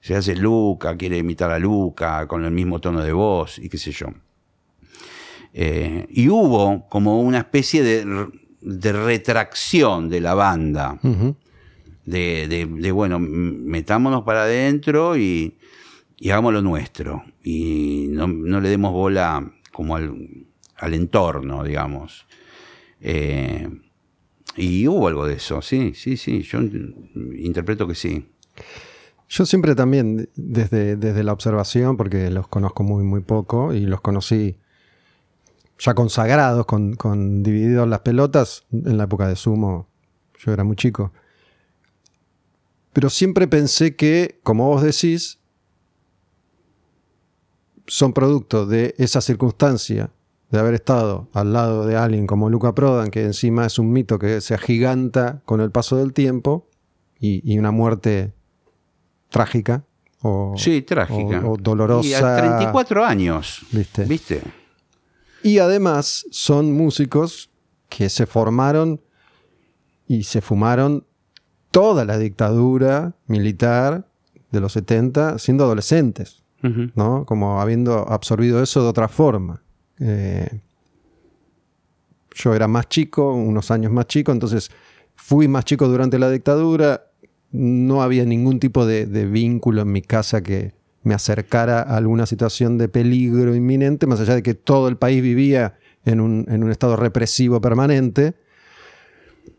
[0.03, 3.77] se hace Luca, quiere imitar a Luca con el mismo tono de voz y qué
[3.77, 4.07] sé yo.
[5.53, 8.27] Eh, y hubo como una especie de,
[8.59, 10.99] de retracción de la banda.
[12.05, 15.57] De, de- bueno, metámonos para adentro y,
[16.17, 17.23] y hagamos lo nuestro.
[17.43, 20.45] Y no, no le demos bola como al,
[20.77, 22.25] al entorno, digamos.
[23.01, 23.69] Eh,
[24.55, 28.27] y hubo algo de eso, sí, sí, sí, yo interpreto que sí.
[29.27, 33.99] Yo siempre también, desde, desde la observación, porque los conozco muy, muy poco y los
[34.01, 34.57] conocí
[35.79, 39.89] ya consagrados, con, con divididos las pelotas, en la época de Sumo,
[40.37, 41.11] yo era muy chico.
[42.93, 45.39] Pero siempre pensé que, como vos decís,
[47.87, 50.11] son producto de esa circunstancia
[50.51, 54.19] de haber estado al lado de alguien como Luca Prodan, que encima es un mito
[54.19, 56.67] que se agiganta con el paso del tiempo,
[57.19, 58.33] y, y una muerte
[59.29, 59.83] trágica
[60.21, 61.41] o, Sí, trágica.
[61.45, 62.07] o- o dolorosa.
[62.07, 63.65] Y a 34 años.
[63.71, 64.03] ¿Viste?
[64.05, 64.41] ¿Viste?
[65.41, 67.49] Y además son músicos
[67.89, 69.01] que se formaron
[70.07, 71.05] y se fumaron
[71.73, 74.05] toda la dictadura militar
[74.51, 76.43] de los 70 siendo adolescentes,
[76.95, 77.25] ¿no?
[77.25, 79.63] Como habiendo absorbido eso de otra forma.
[79.99, 80.61] Eh,
[82.35, 84.69] yo era más chico, unos años más chico, entonces
[85.15, 87.05] fui más chico durante la dictadura,
[87.51, 92.77] no había ningún tipo de, vínculo en mi casa que me acercara a alguna situación
[92.77, 97.59] de peligro inminente, más allá de que todo el país vivía en un, estado represivo
[97.61, 98.35] permanente.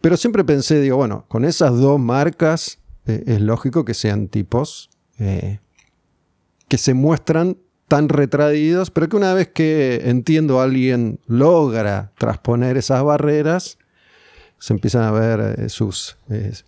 [0.05, 4.90] Pero siempre pensé, digo, bueno, con esas dos marcas eh, es lógico que sean tipos
[5.18, 5.61] eh,
[6.68, 7.57] que se muestran
[7.88, 13.78] tan retraídos, pero que una vez que entiendo alguien logra trasponer esas barreras,
[14.59, 16.18] se empiezan a ver eh, sus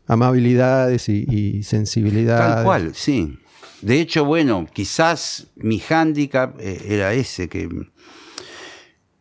[0.06, 2.54] amabilidades y, sensibilidades.
[2.54, 3.38] Tal cual, sí.
[3.82, 7.68] De hecho, bueno, quizás mi hándicap era ese, que,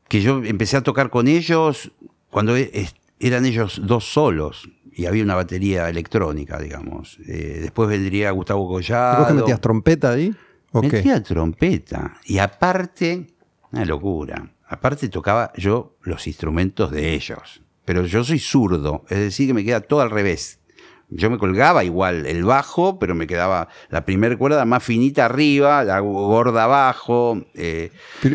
[0.07, 1.91] que yo empecé a tocar con ellos
[2.29, 2.87] cuando e,
[3.19, 7.17] eran ellos dos solos y había una batería electrónica, digamos.
[7.19, 9.19] después vendría Gustavo Collado.
[9.19, 10.33] ¿Vos que metías trompeta ahí?
[10.81, 12.17] Metía trompeta.
[12.25, 13.27] Y aparte,
[13.71, 14.51] una locura.
[14.67, 17.61] Aparte tocaba yo los instrumentos de ellos.
[17.85, 20.59] Pero yo soy zurdo, es decir, que me queda todo al revés.
[21.09, 25.83] Yo me colgaba igual el bajo, pero me quedaba la primera cuerda más finita arriba,
[25.83, 27.45] la gorda abajo.
[27.53, 27.91] Eh,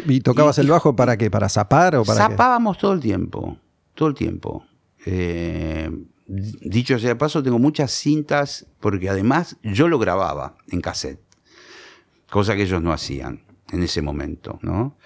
[0.06, 1.30] ¿Y tocabas el bajo para qué?
[1.30, 3.58] ¿Para zapar o para Zapábamos todo el tiempo,
[3.94, 4.64] todo el tiempo.
[5.06, 5.90] Eh,
[6.26, 11.30] dicho sea de paso, tengo muchas cintas porque además yo lo grababa en cassette
[12.30, 14.96] cosa que ellos no hacían en ese momento, ¿no?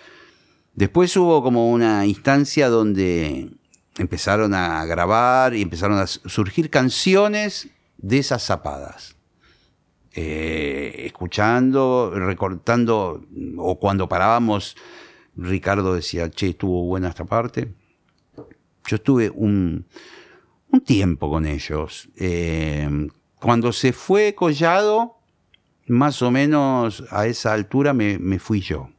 [0.74, 3.50] Después hubo como una instancia donde
[3.98, 9.16] empezaron a grabar y empezaron a surgir canciones de esas zapadas.
[10.12, 13.24] Eh, escuchando, recortando,
[13.56, 14.76] o cuando parábamos,
[15.36, 17.74] Ricardo decía, che, estuvo buena esta parte.
[18.86, 19.86] Yo estuve un,
[20.84, 22.08] tiempo con ellos.
[22.16, 22.88] Eh,
[23.38, 25.18] cuando se fue Collado,
[25.86, 28.90] más o menos a esa altura me, fui yo.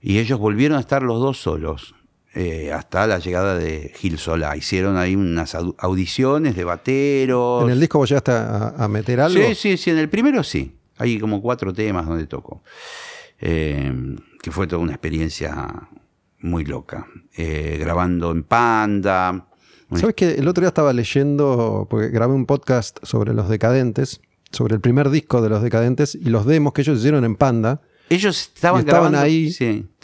[0.00, 1.94] Y ellos volvieron a estar los dos solos.
[2.34, 4.56] Eh, hasta la llegada de Gil Solá.
[4.56, 7.64] Hicieron ahí unas audiciones de bateros.
[7.64, 9.42] ¿En el disco vos llegaste a, meter algo?
[9.42, 10.76] Sí, sí, sí, en el primero sí.
[10.98, 12.62] Hay como cuatro temas donde toco.
[13.40, 15.88] Eh, que fue toda una experiencia
[16.40, 17.06] muy loca.
[17.36, 19.48] Eh, grabando en Panda.
[19.94, 24.20] ¿Sabes que el otro día estaba leyendo, porque grabé un podcast sobre los decadentes,
[24.50, 27.82] sobre el primer disco de Los Decadentes y los demos que ellos hicieron en Panda.
[28.08, 29.54] Ellos estaban, ahí,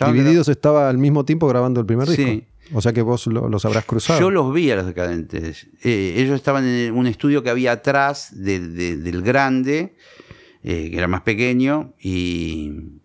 [0.06, 2.46] divididos, estaba al mismo tiempo grabando el primer disco.
[2.74, 4.18] O sea que vos los habrás cruzado.
[4.18, 5.68] Yo los vi a los decadentes.
[5.82, 9.96] Eh, ellos estaban en un estudio que había atrás del grande,
[10.62, 13.00] eh, que era más pequeño, y,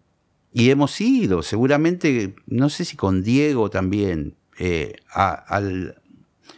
[0.69, 6.01] hemos ido, seguramente, no sé si con Diego también, eh, al,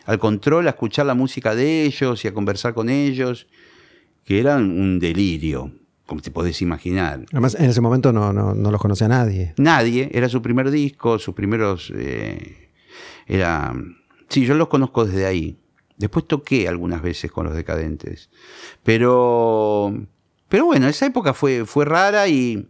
[0.05, 3.47] al control, a escuchar la música de ellos y a conversar con ellos
[4.25, 5.71] que eran un delirio,
[6.05, 7.25] como te podés imaginar.
[7.31, 9.53] Además, en ese momento no, no, los conocía nadie.
[9.57, 11.91] Nadie, era su primer disco, sus primeros...
[11.95, 12.69] Eh,
[13.25, 13.73] era...
[14.27, 15.57] Sí, yo los conozco desde ahí.
[15.97, 18.29] Después toqué algunas veces con los decadentes.
[18.83, 19.91] Pero...
[20.47, 22.67] Pero bueno, esa época fue, fue rara y,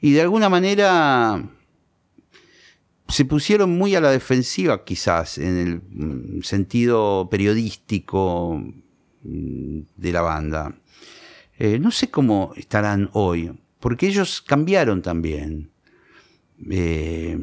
[0.00, 1.42] y de alguna manera
[3.08, 8.62] se pusieron muy a la defensiva quizás en el mm, sentido periodístico
[9.26, 10.74] Mm, de la banda.
[11.58, 15.70] Eh, no sé cómo estarán hoy, porque ellos cambiaron también.
[16.70, 17.38] Eh,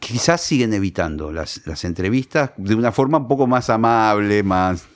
[0.00, 4.86] quizás siguen evitando las, entrevistas de una forma un poco más amable, más...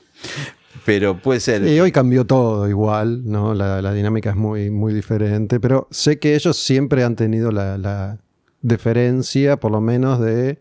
[0.84, 1.66] Pero puede ser.
[1.66, 3.54] Y hoy cambió todo igual, ¿no?
[3.54, 8.18] La, dinámica es muy, muy diferente, pero sé que ellos siempre han tenido la, la
[8.62, 10.60] deferencia, por lo menos, de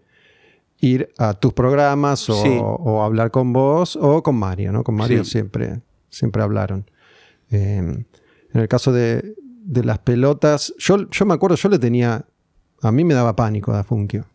[0.82, 4.84] ir a tus programas o, hablar con vos o con Mario, ¿no?
[4.84, 6.89] Con Mario siempre, siempre hablaron.
[7.49, 8.03] Em,
[8.53, 12.26] en el caso de, las pelotas, yo, yo me acuerdo, yo le tenía,
[12.82, 14.26] a mí me daba pánico a Funkio,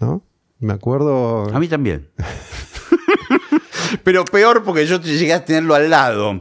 [0.00, 0.22] ¿no?
[0.60, 1.52] Me acuerdo...
[1.52, 2.08] A mí también.
[4.02, 6.40] Pero peor porque yo llegué a tenerlo al lado.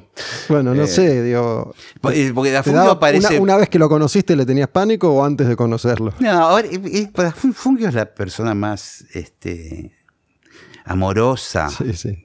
[0.49, 1.74] Bueno, no eh, sé, digo.
[2.01, 2.32] Porque
[2.64, 3.39] Fungio aparece.
[3.39, 6.14] Una, vez que lo conociste, ¿le tenías pánico o antes de conocerlo?
[6.20, 6.68] No, ahora,
[7.54, 9.91] Fungio es la persona más este,
[10.86, 11.70] amorosa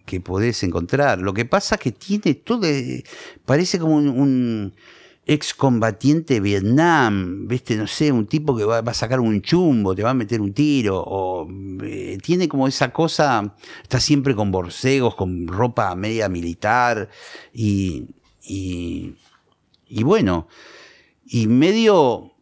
[0.07, 1.21] que podés encontrar.
[1.21, 2.67] Lo que pasa es que tiene todo.
[3.45, 4.75] Parece como un
[5.29, 7.77] excombatiente de Vietnam, ¿viste?
[7.77, 10.55] No sé, un tipo que va, a sacar un chumbo, te va a meter un
[10.55, 11.47] tiro, o
[11.83, 17.11] eh, tiene como esa cosa, está siempre con borcegos, con ropa media militar,
[17.53, 18.07] y,
[18.43, 19.17] y,
[19.87, 20.49] y bueno,
[21.27, 22.33] y medio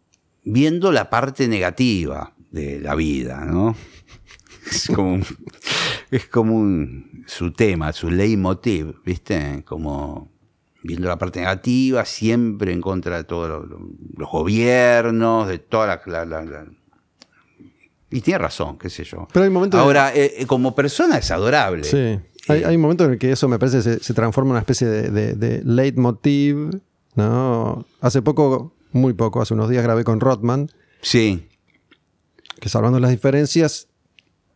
[0.45, 3.75] viendo la parte negativa de la vida, ¿no?
[4.71, 5.25] Es como, un-
[6.11, 6.87] es como
[7.27, 9.63] su tema, su leitmotiv, ¿viste?
[9.65, 10.36] Como
[10.87, 15.87] viendo la parte negativa, siempre en contra de todos lo- lo- los gobiernos, de toda
[15.87, 16.01] la...
[16.07, 16.67] la- la- la-
[18.11, 19.27] Y tiene razón, qué sé yo.
[19.33, 19.81] Pero hay momentos.
[19.81, 21.85] Ahora, eh, eh, como persona es adorable.
[21.85, 22.19] Sí.
[22.49, 24.61] Hay, hay un momento en el que eso me parece se, se transforma en una
[24.61, 26.81] especie de, de, de leitmotiv.
[27.17, 27.85] ¿no?
[28.01, 30.71] Hace poco, muy poco, hace unos días grabé con Rothman,
[31.03, 31.49] Sí,
[32.61, 33.89] que salvando las diferencias,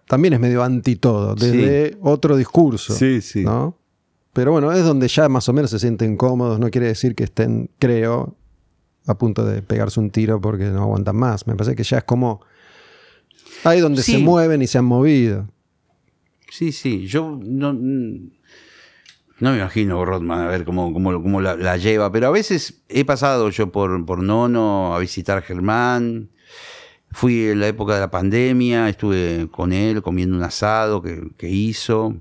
[0.06, 2.94] también es medio anti todo, desde otro discurso.
[2.94, 3.44] Sí, sí.
[3.44, 3.76] ¿no?
[4.32, 7.24] Pero bueno, es donde ya más o menos se sienten cómodos, no quiere decir que
[7.24, 8.36] estén, creo,
[9.06, 11.46] a punto de pegarse un tiro porque no aguantan más.
[11.46, 12.40] Me parece que ya es como
[13.64, 14.12] ahí donde Sí.
[14.12, 15.48] se mueven y se han movido.
[16.50, 18.30] Sí, sí, yo no, no
[19.52, 23.04] me imagino Rodman a ver cómo, cómo, cómo la, la lleva, pero a veces he
[23.04, 26.30] pasado yo por, por Nono a visitar a Germán,
[27.12, 31.48] fui en la época de la pandemia, estuve con él comiendo un asado que, que
[31.48, 32.16] hizo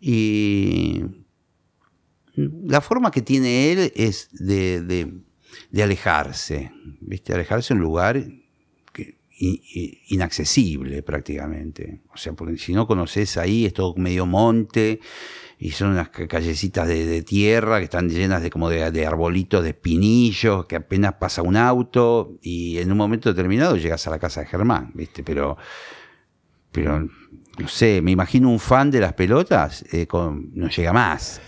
[0.00, 1.02] y
[2.36, 5.12] la forma que tiene él es de, de-
[5.70, 6.70] de alejarse,
[7.00, 7.32] ¿viste?
[7.34, 8.22] Alejarse en un lugar
[9.40, 12.00] inaccesible prácticamente.
[12.12, 15.00] O sea, porque si no conoces ahí, es todo medio monte
[15.58, 19.06] y son unas ca- callecitas de, de tierra que están llenas de como de, de
[19.06, 24.10] arbolitos, de pinillos, que apenas pasa un auto y en un momento determinado llegas a
[24.10, 25.22] la casa de Germán, ¿viste?
[25.22, 25.56] Pero,
[26.72, 27.08] pero
[27.58, 31.40] no sé, me imagino un fan de las pelotas, eh, con- no llega más.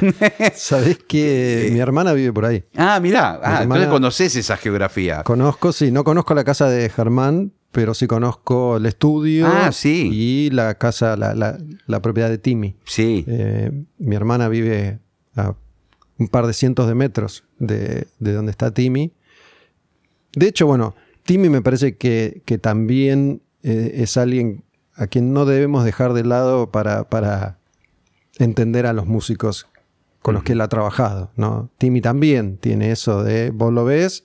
[0.54, 2.64] ¿Sabés que mi hermana vive por ahí?
[2.76, 5.22] Ah, mirá, ah, entonces conoces esa geografía.
[5.24, 10.08] Conozco, sí, no conozco la casa de Germán, pero sí conozco el estudio Ah, sí.
[10.12, 12.76] y la casa, la, la- la propiedad de Timmy.
[12.84, 13.24] Sí.
[13.26, 15.00] Eh, mi hermana vive
[15.34, 15.54] a
[16.18, 19.12] un par de cientos de metros de, de donde está Timmy.
[20.34, 20.94] De hecho, bueno,
[21.24, 24.64] Timmy me parece que, que también eh, es alguien
[24.96, 27.58] a quien no debemos dejar de lado para, para
[28.38, 29.66] entender a los músicos
[30.22, 31.30] con los que él ha trabajado.
[31.36, 31.70] ¿no?
[31.78, 34.24] Timmy también tiene eso de vos lo ves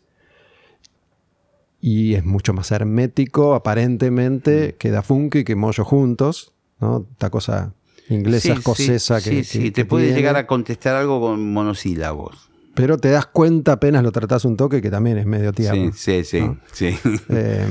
[1.80, 6.54] y es mucho más hermético aparentemente que Da Funk y que Moyo juntos.
[6.80, 7.06] ¿no?
[7.12, 7.74] Esta cosa
[8.10, 10.20] inglesa, Sí, escocesa sí, que, sí, que- sí, que te puede tiene.
[10.20, 12.50] llegar a contestar algo con monosílabos.
[12.74, 15.92] Pero te das cuenta apenas lo tratás un toque que también es medio Sí, tierno.
[15.94, 16.58] sí, sí, ¿no?
[16.72, 16.98] sí.
[17.30, 17.68] Eh,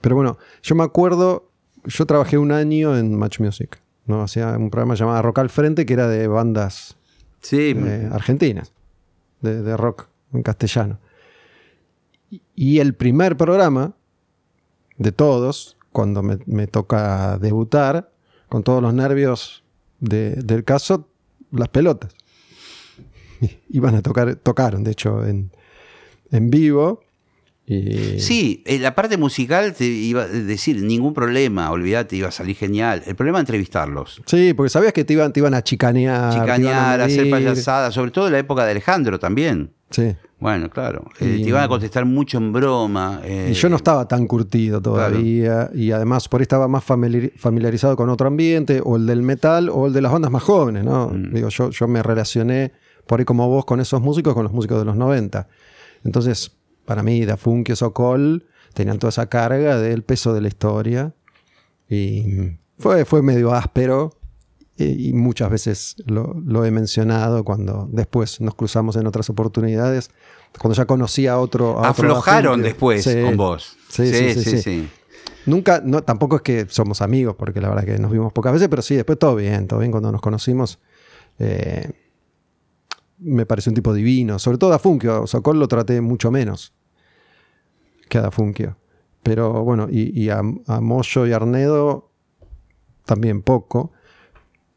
[0.00, 1.50] pero bueno, yo me acuerdo,
[1.84, 3.78] yo trabajé un año en Match Music.
[4.06, 4.22] ¿no?
[4.22, 6.96] Hacía un programa llamado Rock al Frente que era de bandas
[7.40, 8.72] Sí, eh, argentinas,
[9.40, 10.98] de, de rock en castellano.
[12.54, 13.94] Y- el primer programa
[14.96, 18.10] de todos, cuando me, me toca debutar,
[18.48, 19.62] con todos los nervios
[20.00, 21.08] de- del caso,
[21.50, 22.14] las pelotas.
[23.70, 25.50] Iban a tocar, tocaron, de hecho, en,
[26.30, 27.02] en vivo.
[27.64, 32.32] Y, Sí, eh, la parte musical te iba a decir, ningún problema, olvídate, iba a
[32.32, 33.02] salir genial.
[33.06, 34.20] El problema es entrevistarlos.
[34.26, 36.32] Sí, porque sabías que te iban, te iban a chicanear.
[36.34, 39.70] iban a Chicanear, hacer payasadas, sobre todo en la época de Alejandro también.
[39.90, 40.14] Sí.
[40.40, 41.04] Bueno, claro.
[41.20, 43.20] eh, Y- te iban a contestar mucho en broma.
[43.22, 45.70] eh, Y yo no estaba tan curtido todavía.
[45.72, 49.68] Y además por ahí estaba más familiar- familiarizado con otro ambiente, o el del metal,
[49.68, 51.10] o el de las bandas más jóvenes, ¿no?
[51.10, 51.32] Mm.
[51.34, 52.72] Digo, yo, yo me relacioné
[53.06, 55.46] por ahí como vos con esos músicos, con los músicos de los 90.
[56.04, 61.14] Entonces, para mí, Da y Sokol tenían toda esa carga del peso de la historia.
[61.88, 64.16] Y fue, fue medio áspero.
[64.76, 70.10] Y, y muchas veces lo, lo he mencionado cuando después nos cruzamos en otras oportunidades.
[70.58, 71.78] Cuando ya conocía a otro.
[71.78, 72.64] a otro Aflojaron Funk.
[72.64, 73.22] después Sí.
[73.22, 73.76] con vos.
[73.88, 74.88] Sí, sí, sí, sí.
[75.44, 78.68] Nunca, no, tampoco es que somos amigos, porque la verdad que nos vimos pocas veces,
[78.68, 80.78] pero sí, después todo bien, todo bien cuando nos conocimos.
[81.38, 81.90] eh,
[83.22, 86.72] me pareció un tipo divino, sobre todo a Funkio, Sokol lo traté mucho menos
[88.08, 88.76] que a Funkio.
[89.22, 92.10] Pero bueno, y, y a, a Moyo y Arnedo
[93.04, 93.92] también poco.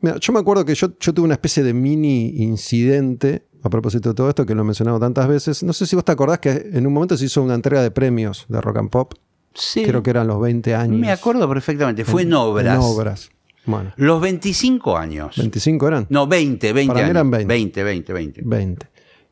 [0.01, 4.09] Mira, yo me acuerdo que yo, yo tuve una especie de mini incidente a propósito
[4.09, 5.63] de todo esto, que lo he mencionado tantas veces.
[5.63, 7.89] No sé si vos te acordás que en un momento se hizo una entrega de
[7.89, 9.13] premios de Rock and Pop.
[9.55, 9.83] Sí.
[9.83, 10.99] Creo que eran los 20 años.
[10.99, 12.05] Me acuerdo perfectamente.
[12.05, 12.75] Fue en obras.
[12.75, 13.29] En obras.
[13.65, 15.35] Bueno, Los 25 años.
[15.37, 16.07] 25 eran.
[16.09, 17.11] No, 20, 20 Para mí años.
[17.11, 17.47] eran 20.
[17.47, 18.41] 20, 20, 20.
[18.45, 18.87] 20.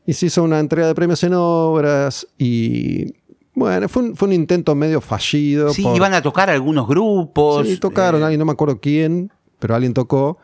[0.06, 3.14] Y se hizo una entrega de premios en obras y
[3.54, 5.70] bueno, fue un, fue un intento medio fallido.
[5.70, 7.66] Sí, por- iban a tocar algunos grupos.
[7.68, 9.30] Sí, tocaron, eh, alguien, no me acuerdo quién,
[9.60, 10.38] pero alguien tocó.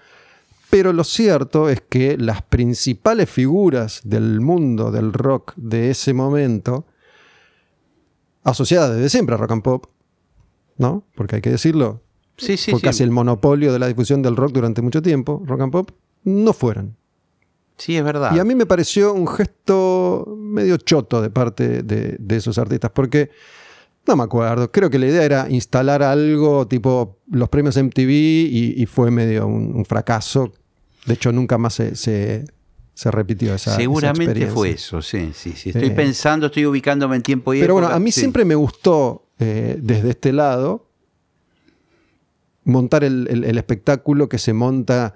[0.70, 6.86] Pero lo cierto es que las principales figuras del mundo del rock de ese momento,
[8.44, 9.86] asociadas desde siempre a rock and pop,
[10.78, 11.04] ¿no?
[11.14, 12.02] Porque hay que decirlo,
[12.46, 12.84] sí, sí, fue sí.
[12.86, 15.90] casi el monopolio de la difusión del rock durante mucho tiempo, rock and pop,
[16.24, 16.96] no fueron.
[17.76, 18.34] Sí, es verdad.
[18.34, 22.90] Y a mí me pareció un gesto medio choto de parte de, de esos artistas,
[22.94, 23.30] porque
[24.06, 24.70] No me acuerdo.
[24.72, 29.46] Creo que la idea era instalar algo tipo los premios MTV y, y fue medio
[29.46, 30.52] un, un fracaso.
[31.06, 32.44] De hecho, nunca más se, se,
[32.94, 35.70] se repitió esa Seguramente esa fue eso, sí, sí, sí.
[35.70, 35.92] Estoy Eh.
[35.92, 38.20] pensando, estoy ubicándome en tiempo y Pero bueno, a mí sí.
[38.20, 40.89] siempre me gustó eh, desde este lado
[42.64, 45.14] montar el, el- el espectáculo que se monta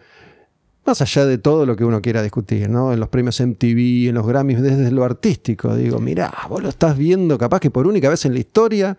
[0.87, 2.93] más allá de todo lo que uno quiera discutir, ¿no?
[2.93, 5.75] En los premios MTV, en los Grammys, desde lo artístico.
[5.75, 8.99] Digo, mirá, vos lo estás viendo capaz que por única vez en la historia.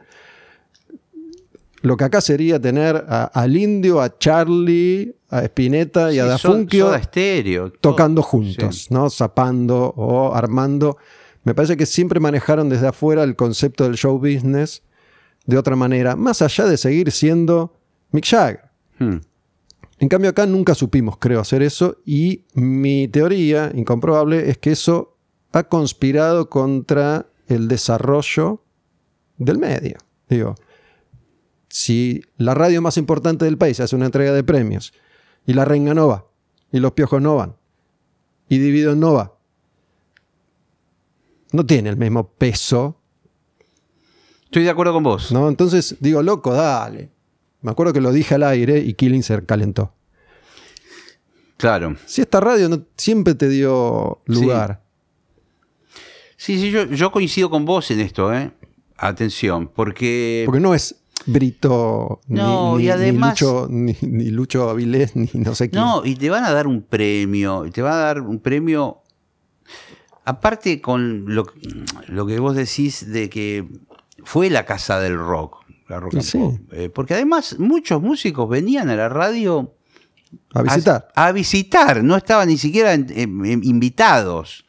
[1.81, 6.29] Lo que acá sería tener a- al indio, a Charlie, a Spinetta y a Sí,
[6.29, 7.91] Da Soda- Funkio Soda Stereo, todo.
[7.93, 8.87] tocando juntos, Sí.
[8.93, 9.09] ¿no?
[9.11, 10.97] Zapando o armando.
[11.43, 14.81] Me parece que siempre manejaron desde afuera el concepto del show business
[15.45, 17.74] de otra manera, más allá de seguir siendo
[18.15, 18.61] Mick Jagger.
[18.97, 19.17] Hmm.
[19.99, 25.17] En cambio acá nunca supimos, creo, hacer eso y mi teoría incomprobable es que eso
[25.51, 28.63] ha conspirado contra el desarrollo
[29.37, 29.97] del medio.
[30.29, 30.55] Digo,
[31.69, 34.93] si la radio más importante del país hace una entrega de premios
[35.45, 36.25] y la Renga no va,
[36.71, 37.55] y los Piojos no van,
[38.49, 39.37] y Divido no va,
[41.51, 43.01] no tiene el mismo peso,
[44.45, 45.33] Estoy de acuerdo con vos.
[45.33, 45.49] ¿no?
[45.49, 47.14] Entonces digo, loco, dale.
[47.65, 49.91] Me acuerdo que lo dije al aire y Killing se calentó.
[51.57, 51.95] Claro.
[52.05, 54.83] Si esta radio no, siempre te dio lugar.
[56.37, 58.51] Sí, sí, yo, yo coincido con vos en esto, ¿eh?
[58.97, 60.43] Atención, porque...
[60.45, 60.95] Porque no es
[61.25, 65.71] Brito, ni- No, ni, y ni además- Lucho, ni, ni Lucho Avilés, ni no sé
[65.71, 65.81] quién.
[65.81, 69.01] No, y te van a dar un premio, y te van a dar un premio,
[70.23, 71.47] aparte con lo,
[72.09, 73.67] lo que vos decís de que
[74.23, 76.37] fue la casa del rock, la rock and sí.
[76.37, 76.53] pop.
[76.73, 79.73] Eh, porque además muchos músicos venían a la radio
[80.53, 81.07] a visitar.
[81.15, 84.65] A, a visitar, no estaban ni siquiera en- en- en- invitados,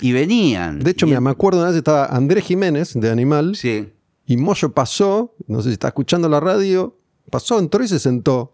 [0.00, 0.80] y venían.
[0.80, 3.88] De hecho, Y mira, me acuerdo una vez estaba Andrés Jiménez de Animal Sí.
[4.26, 6.98] y Moyo pasó, no sé si está escuchando la radio,
[7.30, 8.52] pasó, entró y se sentó.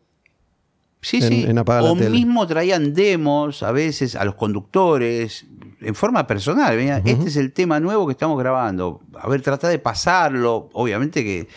[1.01, 1.43] Sí, en- sí.
[1.49, 1.65] en la o
[1.97, 2.11] Tele.
[2.11, 5.47] mismo traían demos a veces a los conductores
[5.81, 6.77] en forma personal.
[6.77, 9.01] venía, Este es el tema nuevo que estamos grabando.
[9.21, 10.69] A ver, trata de pasarlo.
[10.75, 11.49] Obviamente que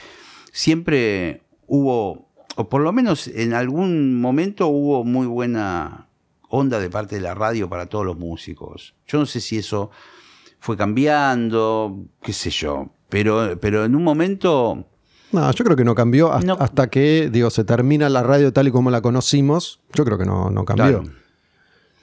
[0.59, 6.07] siempre hubo, o por lo menos en algún momento hubo muy buena
[6.49, 8.95] onda de parte de la radio para todos los músicos.
[9.05, 9.91] Yo no sé si eso
[10.59, 12.87] fue cambiando, qué sé yo.
[13.09, 14.87] Pero, pero en un momento
[15.33, 16.57] No, yo creo que no cambió hasta, No.
[16.59, 19.81] hasta que, digo, se termina la radio tal y como la conocimos.
[19.93, 21.01] Yo creo que no, no cambió.
[21.01, 21.15] Claro.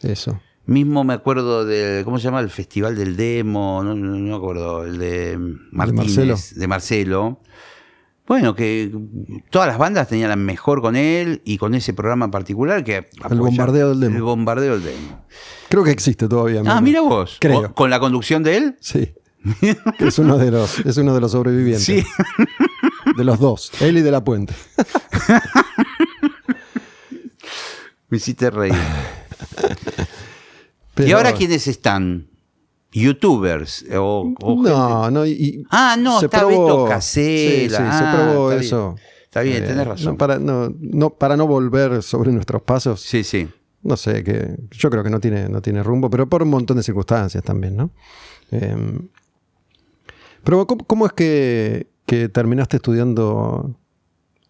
[0.03, 0.41] Eso.
[0.67, 2.41] Mismo me acuerdo de, ¿cómo se llama?
[2.41, 5.39] El Festival del Demo, no, no- no me acuerdo, el de
[5.71, 6.37] Martínez, Marcelo.
[6.61, 7.41] de Marcelo.
[8.27, 8.91] Bueno, que
[9.51, 13.09] todas las bandas tenían la mejor con él y con ese programa en particular que
[13.21, 14.17] apoya- bombardeo del demo.
[14.17, 15.27] El bombardeo del demo.
[15.69, 16.63] Creo que existe todavía.
[16.67, 17.37] Ah, mira vos.
[17.41, 17.59] Creo.
[17.61, 18.77] ¿O- ¿Con la conducción de él?
[18.81, 19.13] Sí.
[19.99, 21.85] Es uno de los, es uno de los sobrevivientes.
[21.85, 22.05] Sí.
[23.17, 23.73] De los dos.
[23.83, 24.55] Él y de la puente.
[28.09, 28.75] Me hiciste reír.
[30.95, 32.29] Pero- ¿Y ahora quiénes están?
[32.93, 33.85] ¿Youtubers?
[33.97, 35.27] O, o gente- No, no.
[35.27, 37.61] y- Ah, no, se está probó- Beto Casella.
[37.61, 38.67] Sí, sí, se Ah, probó está bien.
[38.67, 38.97] eso.
[39.25, 40.13] Está bien, Eh, tenés razón.
[40.13, 43.01] no, para, no, no- para no volver sobre nuestros pasos.
[43.01, 43.49] Sí, sí.
[43.83, 46.77] No sé, que yo creo que no tiene, no tiene rumbo, pero por un montón
[46.77, 47.91] de circunstancias también, ¿no?
[48.53, 48.77] Eh,
[50.45, 53.75] pero ¿cómo, cómo es que, que terminaste estudiando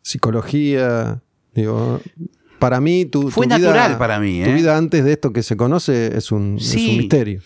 [0.02, 1.22] psicología?
[1.54, 2.00] Digo,
[2.58, 4.54] para mí, tu, Fue tu vida- natural para mí, Tu ¿eh?
[4.54, 6.90] vida antes de esto que se conoce es un, es Sí.
[6.90, 7.40] un misterio.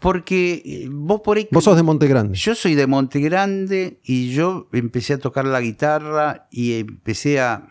[0.00, 1.46] Porque eh, vos por ahí...
[1.50, 2.36] Vos sos de Monte Grande.
[2.36, 7.68] Yo soy de Monte Grande y yo empecé a tocar la guitarra y empecé a...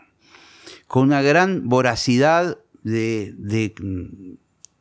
[0.87, 3.73] con una gran voracidad de, de,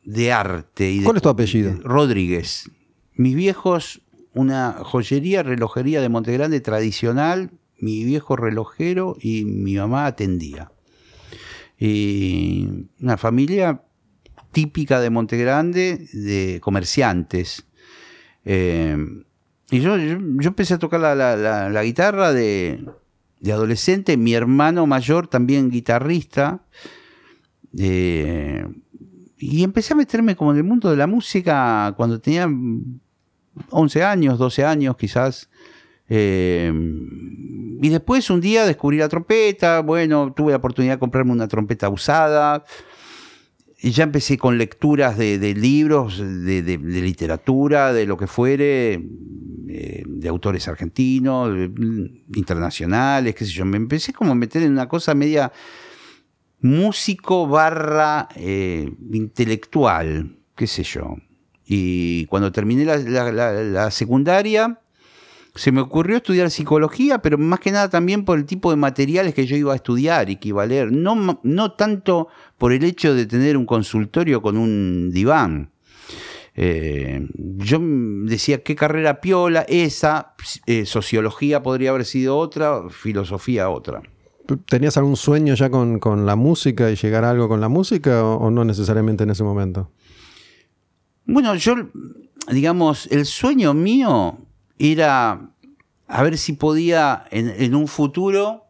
[0.03, 0.91] de arte.
[0.91, 1.73] Y de- ¿Cuál es tu apellido?
[1.83, 2.69] Rodríguez.
[3.15, 4.01] Mis viejos,
[4.33, 10.71] una joyería, relojería de Monte Grande tradicional, mi viejo relojero y mi mamá atendía.
[11.79, 12.67] Y
[13.01, 13.81] una familia
[14.51, 17.65] típica de Monte Grande, de comerciantes.
[18.45, 18.97] Eh,
[19.71, 22.83] y yo, yo, empecé a tocar la, guitarra de,
[23.45, 26.61] adolescente, mi hermano mayor también guitarrista.
[27.77, 28.65] Eh,
[29.37, 32.49] y empecé a meterme como en el mundo de la música cuando tenía
[33.69, 35.49] 11 años, 12 años quizás.
[36.09, 36.73] Eh,
[37.81, 41.87] y después un día descubrí la trompeta, bueno, tuve la oportunidad de comprarme una trompeta
[41.89, 42.65] usada.
[43.81, 49.01] Y ya empecé con lecturas de, libros, de, de- de literatura, de lo que fuere,
[49.69, 51.71] eh, de autores argentinos, de-
[52.35, 53.63] internacionales, qué sé yo.
[53.65, 55.51] Me empecé como a meter en una cosa media
[56.61, 61.15] músico barra eh, intelectual, qué sé yo.
[61.65, 64.81] Y cuando terminé la- la secundaria,
[65.55, 69.33] se me ocurrió estudiar psicología, pero más que nada también por el tipo de materiales
[69.33, 70.91] que yo iba a estudiar y que iba a leer.
[70.91, 72.27] No, no tanto
[72.59, 75.71] por el hecho de tener un consultorio con un diván.
[76.53, 79.65] Eh, yo decía, ¿qué carrera piola?
[79.67, 80.35] Esa,
[80.67, 84.03] eh, sociología podría haber sido otra, filosofía otra.
[84.67, 88.51] ¿Tenías algún sueño ya con, la música y llegar a algo con la música o,
[88.51, 89.89] no necesariamente en ese momento?
[91.25, 91.75] Bueno, yo,
[92.51, 94.39] digamos, el sueño mío
[94.77, 95.49] era
[96.07, 98.65] a ver si podía en, un futuro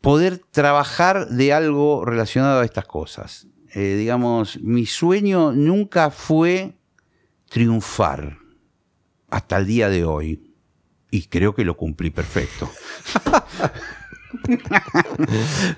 [0.00, 3.46] poder trabajar de algo relacionado a estas cosas.
[3.74, 6.76] Eh, digamos, mi sueño nunca fue
[7.48, 8.38] triunfar
[9.28, 10.54] hasta el día de hoy.
[11.10, 12.70] Y creo que lo cumplí perfecto.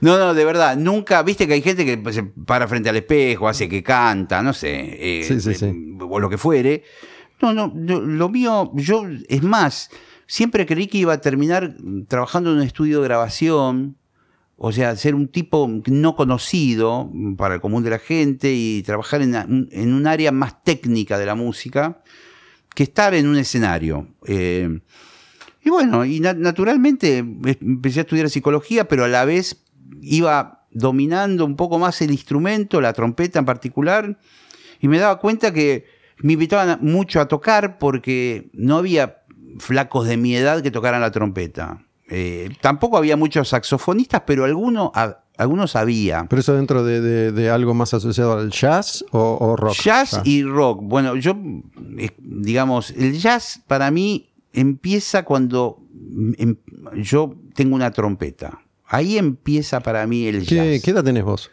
[0.00, 3.48] no, no, de verdad, nunca, viste que hay gente que se para frente al espejo,
[3.48, 6.84] hace que canta, no sé, eh, eh, o lo que fuere.
[7.40, 9.90] No, no, lo mío, yo, es más,
[10.26, 11.74] siempre creí que iba a terminar
[12.08, 13.96] trabajando en un estudio de grabación,
[14.64, 19.20] o sea, ser un tipo no conocido para el común de la gente y trabajar
[19.20, 22.00] en, un área más técnica de la música
[22.72, 24.06] que estar en un escenario.
[24.24, 24.78] Eh,
[25.64, 29.64] y bueno, y naturalmente empecé a estudiar psicología, pero a la vez
[30.00, 34.16] iba dominando un poco más el instrumento, la trompeta en particular,
[34.78, 35.86] y me daba cuenta que
[36.18, 39.24] me invitaban mucho a tocar porque no había
[39.58, 41.84] flacos de mi edad que tocaran la trompeta.
[42.14, 44.90] Eh, tampoco había muchos saxofonistas, pero algunos,
[45.38, 46.26] algunos había.
[46.28, 49.74] ¿Pero eso dentro de, algo más asociado al jazz o, rock?
[49.82, 50.80] Jazz y rock.
[50.82, 51.34] Bueno, yo,
[51.96, 55.78] eh, digamos, el jazz para mí empieza cuando
[56.36, 56.56] em,
[56.96, 58.60] yo tengo una trompeta.
[58.84, 60.82] Ahí empieza para mí el jazz.
[60.82, 61.50] ¿Qué edad tenés vos?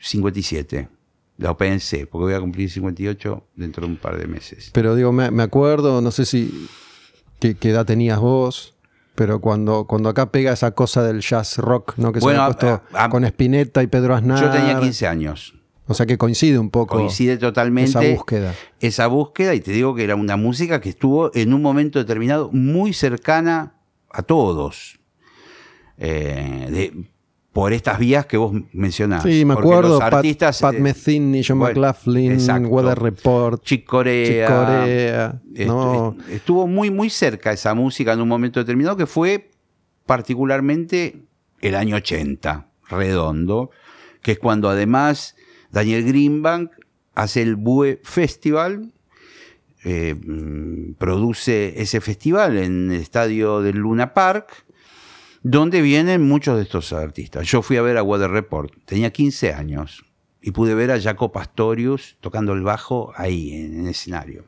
[0.00, 0.88] 57.
[1.36, 4.70] Lo pensé, porque voy a cumplir 58 dentro de un par de meses.
[4.72, 6.68] Pero digo, me, acuerdo, no sé si
[7.40, 8.71] qué, edad tenías vos,
[9.14, 12.12] pero cuando, cuando acá pega esa cosa del jazz rock, ¿no?
[12.12, 14.40] Que se ha puesto con Spinetta y Pedro Aznar.
[14.40, 15.54] Yo tenía 15 años.
[15.86, 16.96] O sea que coincide un poco.
[16.96, 17.90] Coincide totalmente.
[17.90, 18.54] Esa búsqueda.
[18.80, 22.50] Esa búsqueda, y te digo que era una música que estuvo en un momento determinado
[22.52, 23.74] muy cercana
[24.10, 25.00] a todos.
[25.98, 26.92] Eh,
[27.52, 29.22] por estas vías que vos mencionás.
[29.22, 30.00] Sí, me acuerdo.
[30.00, 35.40] Los artistas, Pat, Pat eh, Metheny, John McLaughlin, Weather Report, Chick Corea.
[36.30, 39.50] Estuvo muy, muy cerca esa música en un momento determinado que fue
[40.06, 41.22] particularmente
[41.60, 43.70] el año 80, redondo,
[44.22, 45.36] que es cuando además
[45.70, 46.70] Daniel Greenbank
[47.14, 48.92] hace el Bue Festival,
[49.84, 54.64] eh, mm, produce ese festival en el estadio del Luna Park,
[55.42, 57.46] donde vienen muchos de estos artistas.
[57.46, 60.04] Yo fui a ver a Weather Report, tenía 15 años,
[60.40, 64.44] y pude ver a Jaco Pastorius tocando el bajo ahí, en el escenario.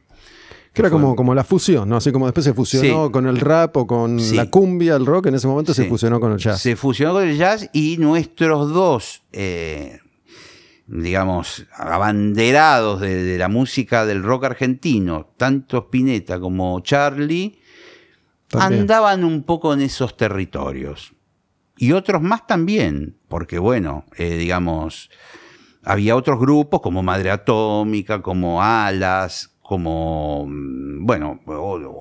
[0.72, 1.97] Que era como, como la fusión, ¿no?
[1.97, 5.36] Así como después se fusionó con el rap o con la cumbia, el rock, en
[5.36, 6.61] ese momento se fusionó con el jazz.
[6.61, 10.01] Se fusionó con el jazz y nuestros dos eh,
[10.86, 17.59] digamos, abanderados de, la música del rock argentino, tanto Spinetta como Charlie,
[18.59, 21.14] andaban un poco en esos territorios.
[21.76, 25.11] Y otros más también, porque bueno, eh, digamos,
[25.82, 31.40] había otros grupos como Madre Atómica, como Alas, como, mm, bueno,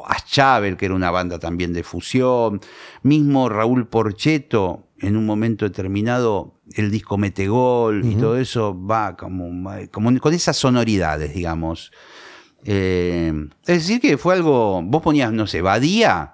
[0.05, 2.61] Aschabel, que era una banda también de fusión,
[3.01, 9.69] mismo Raúl Porcheto, en un momento determinado el disco Metegol y todo eso va como,
[9.91, 11.91] como, con esas sonoridades, digamos.
[12.63, 13.33] Eh,
[13.65, 16.32] es decir, que fue algo, vos ponías, no sé, Badía,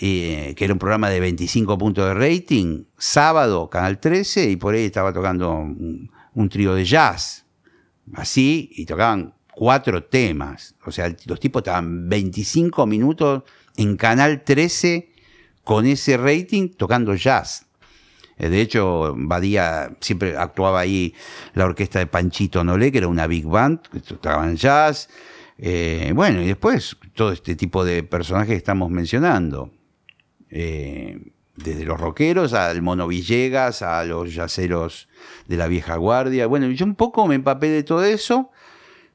[0.00, 4.74] eh, que era un programa de 25 puntos de rating, sábado, Canal 13, y por
[4.74, 7.44] ahí estaba tocando un, trío de jazz,
[8.14, 10.74] así, y tocaban cuatro temas.
[10.86, 13.42] O sea, los tipos estaban 25 minutos
[13.76, 15.12] en Canal 13
[15.62, 17.66] con ese rating tocando jazz.
[18.38, 21.14] Eh, de hecho, Badía siempre actuaba ahí
[21.54, 25.08] la orquesta de Panchito Nolé, que era una big band, que tocaban jazz.
[25.58, 29.70] Eh, bueno, y después todo este tipo de personajes que estamos mencionando.
[30.52, 31.18] Eh,
[31.56, 35.08] desde los rockeros al Mono Villegas, a los yaceros
[35.48, 36.46] de la vieja guardia.
[36.46, 38.50] Bueno, yo un poco me empapé de todo eso,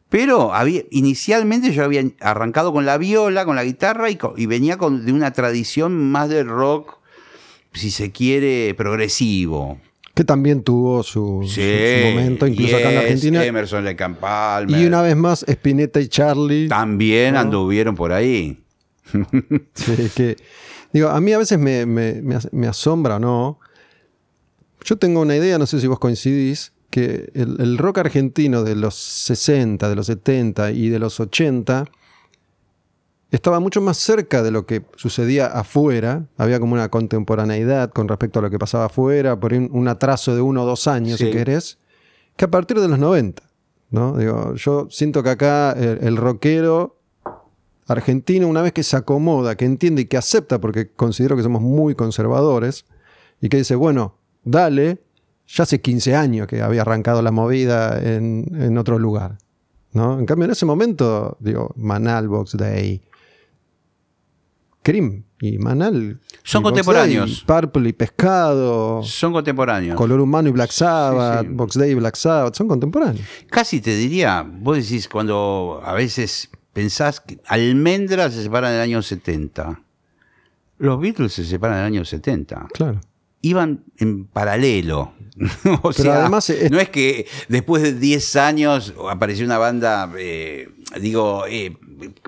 [0.10, 4.78] pero había, inicialmente yo había arrancado con la viola, con la guitarra y, y venía
[4.78, 6.98] con, de una tradición más de rock
[7.78, 9.80] si se quiere, progresivo.
[10.14, 13.46] Que también tuvo su, momento, incluso acá en Argentina.
[13.46, 13.96] Emerson de
[14.70, 16.68] Y una vez más, Spinetta y Charlie.
[16.68, 18.58] También anduvieron por ahí.
[19.76, 20.38] sí, que.
[20.94, 23.60] Digo, a mí a veces me, me, asombra, ¿no?
[24.84, 28.76] Yo tengo una idea, no sé si vos coincidís, que el, el, rock argentino de
[28.76, 31.86] los 60, de los 70 y de los 80
[33.32, 36.26] estaba mucho más cerca de lo que sucedía afuera.
[36.38, 40.34] Había como una contemporaneidad con respecto a lo que pasaba afuera, por un, un atraso
[40.34, 41.26] de uno o dos años, Sí.
[41.26, 41.78] si querés,
[42.38, 43.44] que a partir de los 90.
[43.90, 44.18] ¿no?
[44.18, 46.97] Digo, yo siento que acá el, el rockero
[47.88, 51.62] argentino, una vez que se acomoda, que entiende y que acepta, porque considero que somos
[51.62, 52.86] muy conservadores,
[53.42, 55.00] y que dice, bueno, dale,
[55.48, 59.38] ya hace 15 años que había arrancado la movida en, en otro lugar.
[59.94, 60.20] ¿no?
[60.20, 63.02] En cambio, en ese momento, digo, Manal, Box Day,
[64.84, 66.20] Cream y Manal.
[66.44, 67.46] Son y contemporáneos.
[67.46, 69.98] Day, Purple y Pescado, Son contemporáneos.
[69.98, 71.48] Color Humano y Black Sabbath, sí.
[71.52, 73.26] Box Day y Black Sabbath, son contemporáneos.
[73.50, 78.82] Casi te diría, vos decís cuando a veces pensás que Almendra se separa en el
[78.82, 79.82] año 70.
[80.78, 82.68] Los Beatles se separan en el año 70.
[82.72, 83.02] Claro.
[83.42, 85.14] Iban en paralelo.
[85.82, 90.12] o Pero sea, además es- no es que después de 10 años apareció una banda,
[90.20, 90.70] eh,
[91.02, 91.76] digo, eh,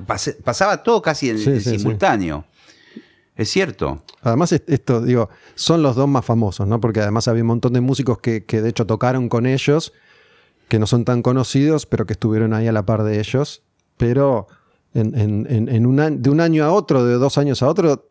[0.08, 1.78] pas- pasaba todo casi en, Sí, en sí, sí.
[1.80, 2.46] simultáneo.
[3.36, 4.04] Es cierto.
[4.22, 6.80] Además, est- esto, digo, son los dos más famosos, ¿no?
[6.82, 9.94] Porque además había un montón de músicos que, que de hecho tocaron con ellos,
[10.68, 13.62] que no son tan conocidos, pero que estuvieron ahí a la par de ellos.
[14.00, 14.48] Pero
[14.94, 17.68] en, en- en- en un año- de un año a otro, de dos años a
[17.68, 18.10] otro,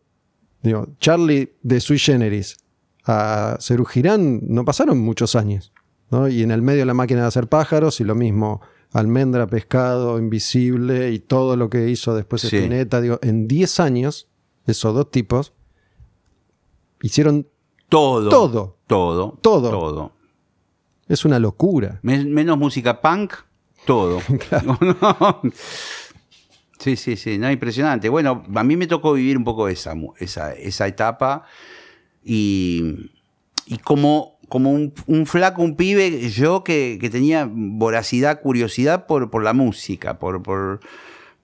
[0.61, 2.57] digo, Charlie de Sui Generis
[3.05, 3.57] a
[3.87, 5.73] Girán no pasaron muchos años,
[6.11, 6.27] ¿no?
[6.27, 8.61] Y en el medio la máquina de hacer pájaros y lo mismo.
[8.93, 12.55] Almendra, pescado, invisible y todo lo que hizo después Sí.
[12.57, 13.01] Spinetta.
[13.01, 14.27] Digo, en 10 años,
[14.67, 15.53] esos dos tipos
[17.01, 17.47] hicieron.
[17.87, 18.29] Todo.
[18.29, 18.77] Todo.
[18.87, 19.37] Todo.
[19.41, 19.69] Todo.
[19.71, 20.11] Todo.
[21.07, 21.99] Es una locura.
[22.03, 23.33] Men- menos música punk,
[23.89, 24.21] todo.
[26.79, 28.09] sí, sí, sí, no, impresionante.
[28.09, 31.43] Bueno, a mí me tocó vivir un poco esa, esa, esa etapa
[32.23, 33.11] y,
[33.65, 39.29] y como, como un, un flaco, un pibe, yo que, que tenía voracidad, curiosidad por,
[39.29, 40.79] por la música, por, por,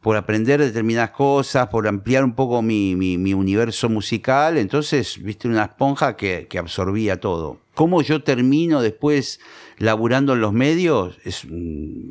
[0.02, 4.58] por aprender determinadas cosas, por ampliar un poco mi, mi- mi universo musical.
[4.58, 7.60] Entonces, viste, una esponja que, que absorbía todo.
[7.74, 9.40] ¿Cómo yo termino después
[9.78, 11.18] laburando en los medios?
[11.24, 12.10] Es mm,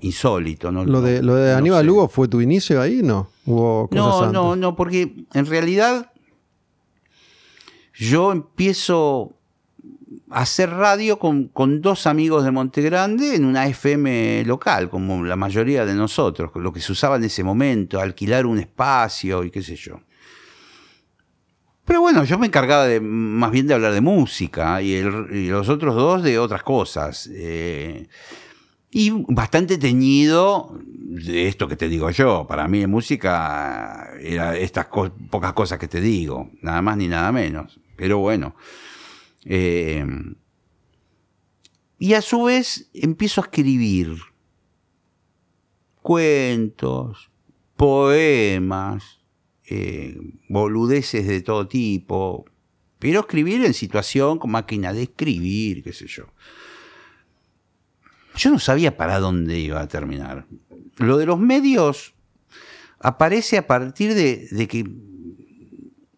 [0.00, 0.70] insólito.
[0.72, 0.84] ¿no?
[0.84, 1.90] Lo de, lo de No Aníbal sé.
[1.90, 3.28] Hugo fue tu inicio ahí, ¿no?
[3.46, 4.32] Hubo cosas No, antes.
[4.32, 6.12] no, no, porque en realidad
[7.94, 9.34] yo empiezo
[10.30, 15.24] a hacer radio con, con dos amigos de Monte Grande en una FM local, como
[15.24, 19.50] la mayoría de nosotros, lo que se usaba en ese momento, alquilar un espacio y
[19.50, 20.00] qué sé yo.
[21.88, 25.94] Pero bueno, yo me encargaba de, más bien de hablar de música y, los otros
[25.94, 27.30] dos de otras cosas.
[27.32, 28.08] eh,
[28.90, 32.46] y bastante teñido de esto que te digo yo.
[32.46, 34.88] Para mí música era estas
[35.30, 37.80] pocas cosas que te digo, nada más ni nada menos.
[37.96, 38.54] Pero bueno.
[39.46, 40.04] eh,
[41.98, 44.18] y a su vez empiezo a escribir
[46.02, 47.30] cuentos,
[47.76, 49.17] poemas,
[49.68, 50.18] eh,
[50.48, 52.44] boludeces de todo tipo.
[52.98, 56.24] Pero escribir en situación con máquina de escribir, qué sé yo.
[58.36, 60.46] Yo no sabía para dónde iba a terminar.
[60.96, 62.14] Lo de los medios
[62.98, 64.84] aparece a partir de, que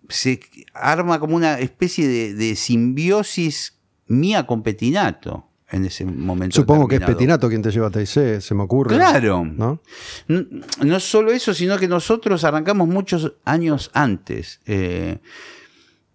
[0.09, 0.41] se
[0.73, 6.57] arma como una especie de simbiosis mía con Petinato en ese momento.
[6.57, 7.03] Supongo que es.
[7.03, 8.97] Petinato quien te lleva a TIC, se me ocurre.
[8.97, 9.45] Claro.
[9.45, 9.81] ¿No?
[10.29, 10.47] No,
[10.83, 14.61] no solo eso, sino que nosotros arrancamos muchos años antes.
[14.67, 15.19] eh,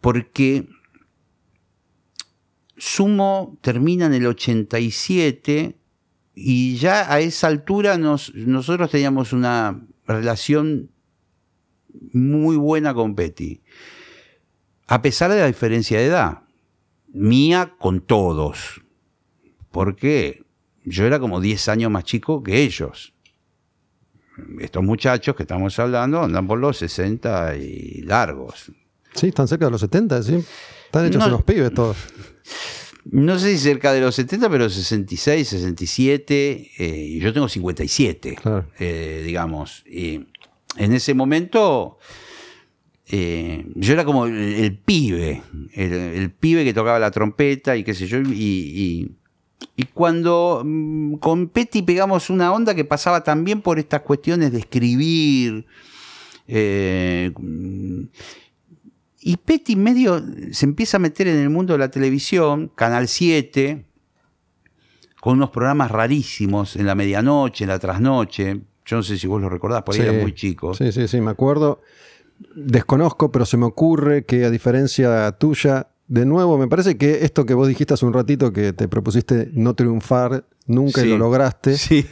[0.01, 0.67] porque
[2.77, 5.77] Sumo termina en el 87
[6.35, 10.91] y ya a esa altura nos, nosotros teníamos una relación
[12.11, 13.61] muy buena con Petty.
[14.87, 16.41] A pesar de la diferencia de edad.
[17.13, 18.81] Mía con todos.
[19.75, 20.41] Porque
[20.85, 23.11] yo era como 10 años más chico que ellos
[24.59, 28.71] estos muchachos que estamos hablando andan por los 60 y largos.
[29.13, 30.43] Sí, están cerca de los 70, sí.
[30.85, 31.27] Están hechos No.
[31.27, 31.97] unos pibes todos.
[33.11, 38.35] No sé si cerca de los 70, pero 66, 67, eh, y yo tengo 57,
[38.35, 38.65] Claro.
[38.79, 39.83] eh, digamos.
[39.89, 40.25] Y
[40.77, 41.97] en ese momento
[43.07, 45.43] eh, yo era como el, el pibe,
[45.73, 49.11] el, el pibe que tocaba la trompeta y qué sé yo, y, y-
[49.75, 54.59] y cuando mm, con Petty pegamos una onda que pasaba también por estas cuestiones de
[54.59, 55.65] escribir,
[56.47, 58.01] eh, mm,
[59.21, 63.85] y Petty medio se empieza a meter en el mundo de la televisión, Canal 7,
[65.19, 68.61] con unos programas rarísimos en la medianoche, en la trasnoche.
[68.85, 70.07] Yo no sé si vos lo recordás, por ahí Sí.
[70.07, 70.75] era muy chico.
[70.75, 71.81] Sí, sí, sí, me acuerdo.
[72.55, 77.45] Desconozco, pero se me ocurre que a diferencia tuya, de nuevo, me parece que esto
[77.45, 81.77] que vos dijiste hace un ratito, que te propusiste no triunfar nunca y lo lograste,
[81.77, 82.05] Sí.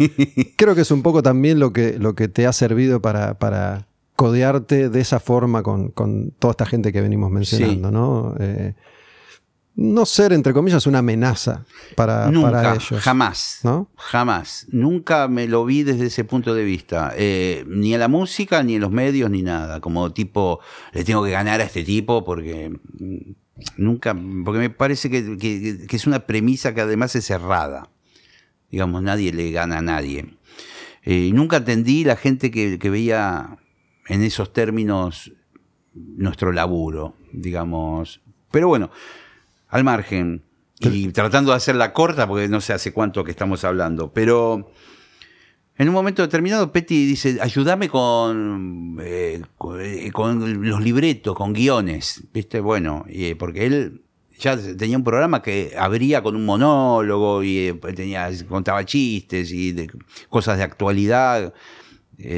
[0.57, 3.87] creo que es un poco también lo que, lo que te ha servido para, para
[4.15, 8.35] codearte de esa forma con, con toda esta gente que venimos mencionando, ¿no?
[8.39, 8.73] Eh,
[9.75, 11.65] no ser, entre comillas, una amenaza
[11.95, 13.01] para, Nunca, para ellos.
[13.01, 13.59] jamás.
[13.63, 13.89] ¿no?
[13.95, 14.67] Jamás.
[14.69, 17.11] Nunca me lo vi desde ese punto de vista.
[17.17, 19.81] Eh, ni en la música, ni en los medios, ni nada.
[19.81, 20.59] Como tipo,
[20.93, 23.31] le tengo que ganar a este tipo porque mm,
[23.77, 24.15] nunca,
[24.45, 27.89] porque me parece que, que- que es una premisa que además es cerrada.
[28.71, 30.37] Digamos, nadie le gana a nadie.
[31.03, 33.57] Eh, y nunca entendí la gente que, que veía
[34.07, 35.31] en esos términos
[35.93, 38.21] nuestro laburo, digamos.
[38.51, 38.89] Pero bueno,
[39.69, 40.43] al margen,
[40.79, 44.71] y tratando de hacerla corta, porque no sé hace cuánto que estamos hablando, pero
[45.77, 49.41] en un momento determinado Petty dice, ayúdame con, eh,
[49.79, 52.59] eh, con los libretos, con guiones, ¿viste?
[52.59, 54.01] Bueno, eh, porque él
[54.37, 59.87] ya tenía un programa que abría con un monólogo y tenía, contaba chistes y
[60.29, 61.53] cosas de actualidad,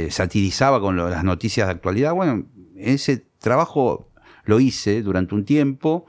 [0.09, 2.13] satirizaba con las noticias de actualidad.
[2.13, 2.45] Bueno,
[2.77, 4.09] ese trabajo
[4.43, 6.05] lo hice durante un tiempo.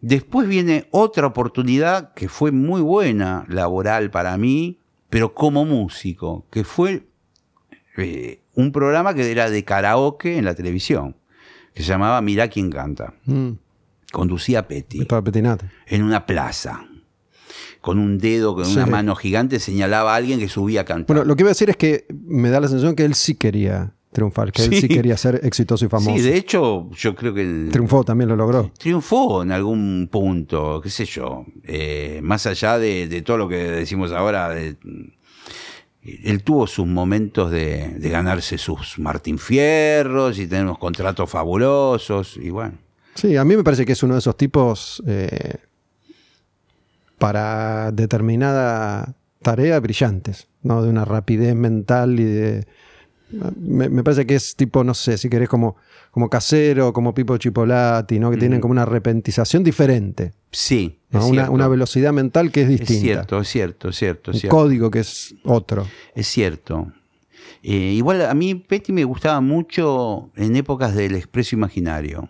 [0.00, 6.64] Después viene otra oportunidad que fue muy buena, laboral para mí, pero como músico, que
[6.64, 7.06] fue
[7.96, 11.16] eh, un programa que era de karaoke en la televisión,
[11.74, 13.14] que se llamaba Mirá quién canta.
[13.24, 13.50] Mm,
[14.12, 15.06] Conducía Petty
[15.86, 16.86] en una plaza.
[17.80, 18.76] Con un dedo, con Sí.
[18.76, 21.14] una mano gigante, señalaba a alguien que subía a cantar.
[21.16, 23.34] Bueno, lo que iba a decir es que me da la sensación que él sí
[23.34, 24.80] quería triunfar, que él Sí.
[24.82, 26.16] sí quería ser exitoso y famoso.
[26.16, 28.70] sí, de hecho, yo creo que Triunfó, también lo logró.
[28.78, 33.56] triunfó en algún punto, qué sé yo, eh, más allá de, de todo lo que
[33.56, 34.76] decimos ahora, de-
[36.02, 42.36] él tuvo sus momentos de, de ganarse sus Martín Fierros y tener unos contratos fabulosos
[42.36, 42.78] y bueno.
[43.14, 45.56] Sí, a mí me parece que es uno de esos tipos eh,
[47.18, 50.82] para determinada tarea brillantes, ¿no?
[50.82, 52.66] De una rapidez mental y de...
[53.30, 55.76] Me, me parece que es tipo, no sé, si querés como,
[56.10, 58.30] como casero, como Pipo Chipolati, ¿no?
[58.30, 61.20] Que tienen como una repentización diferente, Sí, ¿no?
[61.20, 63.02] es Una, una velocidad mental que es Es distinta.
[63.02, 64.56] cierto, es cierto, es cierto, es un cierto.
[64.56, 65.86] código que es otro.
[66.14, 66.92] Es cierto.
[67.62, 72.28] Eh, igual a mí Petty me gustaba mucho en épocas del expreso imaginario.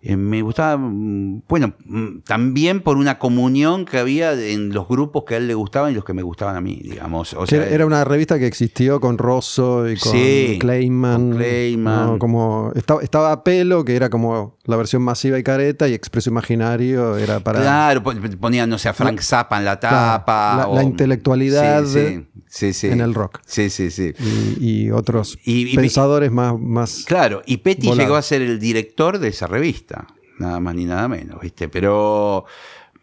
[0.00, 5.24] Eh, me gustaba, mm, bueno, mm, también por una comunión que había en los grupos
[5.26, 7.34] que a él le gustaban y los que me gustaban a mí, digamos.
[7.34, 11.30] O Que sea, era una revista que existió con Rosso y con Sí, Clayman.
[11.30, 12.06] con Clayman.
[12.12, 12.18] ¿no?
[12.20, 16.30] Como, estaba, estaba a pelo, que era como la versión masiva y careta, y Expreso
[16.30, 20.54] Imaginario era para Claro, pon- ponían, no sé, a Frank Zappa en la tapa.
[20.58, 21.84] la- o- la intelectualidad
[22.50, 23.40] Sí, sí, en el rock.
[23.44, 24.12] Sí, sí, sí.
[24.60, 28.58] y, y otros Y- y- pensadores más, más Claro, y Petty llegó a ser el
[28.58, 29.97] director de esa revista,
[30.38, 31.68] nada más ni nada menos, ¿viste?
[31.68, 32.44] Pero,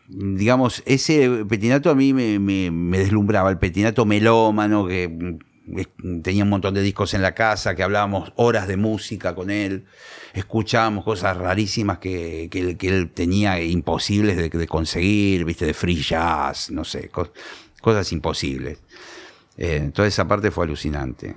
[0.07, 6.73] digamos, ese petinato a mí me, deslumbraba, el petinato melómano, que mm, tenía un montón
[6.73, 9.85] de discos en la casa, que hablábamos horas de música con él,
[10.33, 15.65] escuchábamos cosas rarísimas que, que él, tenía imposibles de, conseguir, ¿viste?
[15.65, 17.31] De free jazz, no sé, cos-
[17.81, 18.79] cosas imposibles.
[19.57, 21.35] Eh, toda esa parte fue alucinante.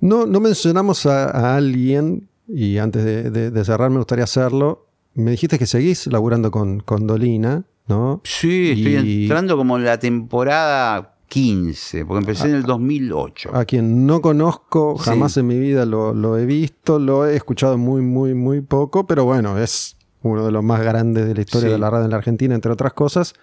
[0.00, 4.86] No, no mencionamos a alguien, y antes de, de- de cerrar me gustaría hacerlo.
[5.14, 8.20] Me dijiste que seguís laburando con, con Dolina, ¿no?
[8.24, 13.50] Sí, estoy entrando como en la temporada 15, porque empecé en el 2008.
[13.54, 15.04] A quien no conozco, Sí.
[15.10, 19.06] jamás en mi vida lo, lo he visto, lo he escuchado muy, muy, muy poco,
[19.06, 21.72] pero bueno, es uno de los más grandes de la historia Sí.
[21.72, 23.34] de la radio en la Argentina, entre otras cosas.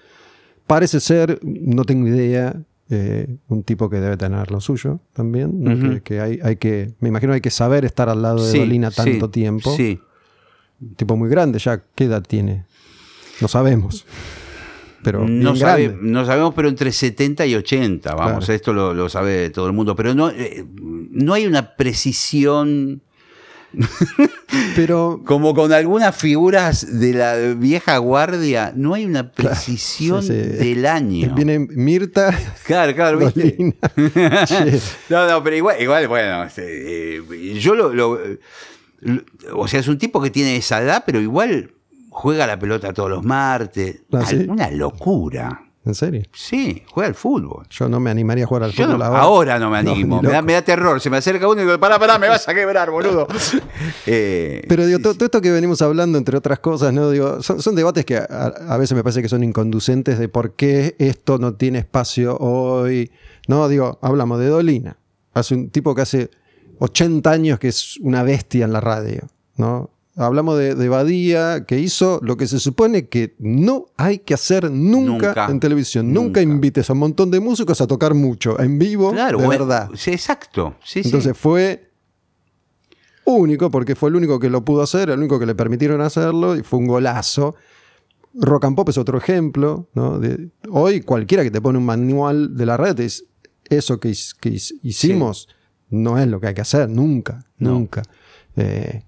[0.68, 2.56] Parece ser, no tengo idea,
[2.90, 5.74] eh, un tipo que debe tener lo suyo también, ¿no?
[5.74, 5.94] Ujú.
[5.96, 8.60] que, que hay, hay que, me imagino hay que saber estar al lado de Sí,
[8.60, 9.76] Dolina sí, tanto tiempo.
[9.76, 10.00] Sí.
[10.82, 12.66] Un tipo muy grande ya, ¿qué edad tiene?
[13.42, 14.06] No sabemos.
[15.04, 18.54] Pero No, sabe- no sabemos, pero entre 70 y 80, vamos, Claro.
[18.56, 20.66] esto lo, lo sabe todo el mundo, pero no, eh,
[21.12, 23.02] no hay una precisión
[24.76, 30.34] Pero como con algunas figuras de la vieja guardia, no hay una precisión sí, sí.
[30.36, 31.34] del año.
[31.36, 33.58] viene Mirta, Claro, claro, ¿viste?
[35.10, 38.20] No, no, pero igual, igual bueno, este, eh, yo lo, lo-
[39.02, 39.24] lo-
[39.54, 41.72] O sea, es un tipo que tiene esa edad, pero igual
[42.10, 44.02] juega la pelota todos los martes.
[44.14, 45.62] Ah, Una locura.
[45.86, 46.24] ¿En serio?
[46.34, 47.68] Sí, juega al fútbol.
[47.70, 49.20] Yo no me animaría a jugar al Yo fútbol no- ahora.
[49.22, 49.60] ahora.
[49.60, 50.16] no me animo.
[50.18, 50.46] ni me, da, loco.
[50.48, 51.00] me da terror.
[51.00, 53.28] Se me acerca uno y digo, pará, pará, me vas a quebrar, boludo.
[54.08, 57.10] Eh, Pero digo, todo, esto que venimos hablando, entre otras cosas, ¿no?
[57.12, 60.54] Digo, son, son debates que a, a veces me parece que son inconducentes de por
[60.56, 63.12] qué esto no tiene espacio hoy.
[63.48, 64.98] No, digo, hablamos de Dolina.
[65.34, 66.30] Hace un tipo que hace
[66.80, 69.90] 80 años que es una bestia en la radio, ¿no?
[70.18, 74.72] Hablamos de, de Badía, que hizo lo que se supone que no hay que hacer
[74.72, 75.48] nunca, Nunca.
[75.50, 76.08] en televisión.
[76.14, 76.40] Nunca.
[76.40, 76.42] Nunca.
[76.42, 79.90] invites a un montón de músicos a tocar mucho, en vivo, Claro, de bueno, verdad.
[79.96, 80.76] sí, exacto.
[80.84, 81.10] Sí, sí.
[81.10, 81.92] Entonces fue
[83.26, 86.56] único, porque fue el único que lo pudo hacer, el único que le permitieron hacerlo,
[86.56, 87.56] y fue un golazo.
[88.36, 89.90] Rock and Pop es otro ejemplo.
[89.94, 90.20] ¿no?
[90.20, 93.26] De, hoy cualquiera que te pone un manual de la red es
[93.70, 94.50] eso que, que
[94.84, 95.48] hicimos
[95.90, 98.02] no es lo que hay que hacer, nunca, nunca.
[98.58, 99.04] Eh,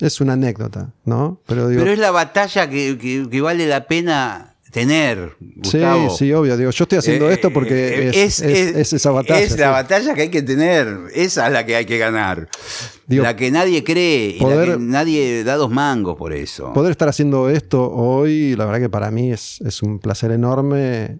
[0.00, 1.40] es una anécdota, ¿no?
[1.46, 5.36] Pero, es la batalla que, vale la pena tener.
[5.62, 5.80] Sí,
[6.16, 6.56] sí, obvio.
[6.56, 9.40] Digo, yo estoy haciendo eh, esto porque eh, es, esa batalla.
[9.40, 10.98] Es la batalla que hay que tener.
[11.14, 12.48] Esa es la que hay que ganar.
[13.06, 16.72] la que nadie cree y la que nadie da dos mangos por eso.
[16.74, 21.18] Poder estar haciendo esto hoy, la verdad que para mí es, un placer enorme.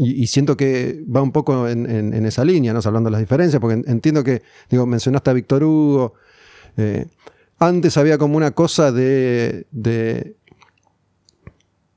[0.00, 2.78] Y, siento que va un poco en, esa línea, ¿no?
[2.84, 6.14] Hablando de las diferencias, porque entiendo que, digo, mencionaste a Víctor Hugo.
[6.78, 7.06] Eh,
[7.58, 9.66] antes había como una cosa de,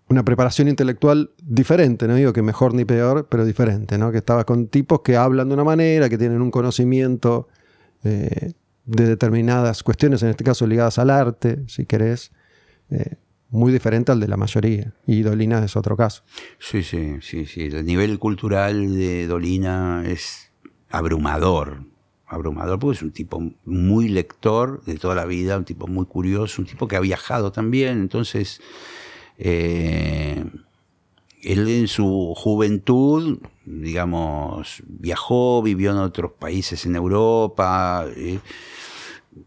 [0.09, 4.11] una preparación intelectual diferente, no digo que mejor ni peor, pero diferente, ¿no?
[4.11, 7.47] Que estabas con tipos que hablan de una manera, que tienen un conocimiento
[8.03, 8.53] eh,
[8.85, 12.31] de determinadas cuestiones, en este caso ligadas al arte, si querés.
[12.89, 13.15] Eh,
[13.51, 14.93] muy diferente al de la mayoría.
[15.05, 16.23] Y Dolina es otro caso.
[16.57, 17.63] Sí, sí, sí, sí.
[17.63, 20.51] El nivel cultural de Dolina es
[20.89, 21.90] abrumador.
[22.31, 26.61] Abrumador, porque es un tipo muy lector de toda la vida, un tipo muy curioso,
[26.61, 27.99] un tipo que ha viajado también.
[27.99, 28.61] Entonces,
[29.37, 30.45] eh,
[31.43, 38.05] él en su juventud, digamos, viajó, vivió en otros países en Europa.
[38.15, 38.39] Eh,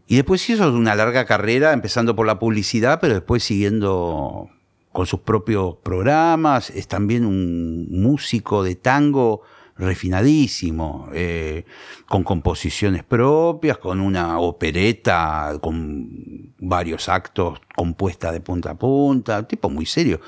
[0.07, 4.49] y después hizo una larga carrera, empezando por la publicidad, pero después siguiendo
[4.91, 6.69] con sus propios programas.
[6.69, 9.41] Es también un músico de tango
[9.77, 11.65] refinadísimo, eh,
[12.07, 19.69] con composiciones propias, con una opereta con varios actos compuesta de punta a punta, tipo
[19.69, 20.21] muy serio.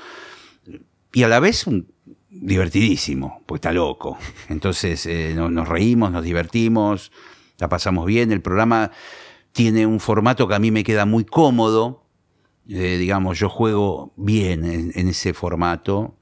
[1.12, 1.88] Y a la vez un
[2.30, 4.18] divertidísimo, pues está loco.
[4.48, 7.12] Entonces eh, nos reímos, nos divertimos,
[7.58, 8.32] la pasamos bien.
[8.32, 8.90] El programa
[9.52, 12.04] tiene un formato que a mí me queda muy cómodo.
[12.68, 16.17] Eh, digamos, yo juego bien en, ese formato.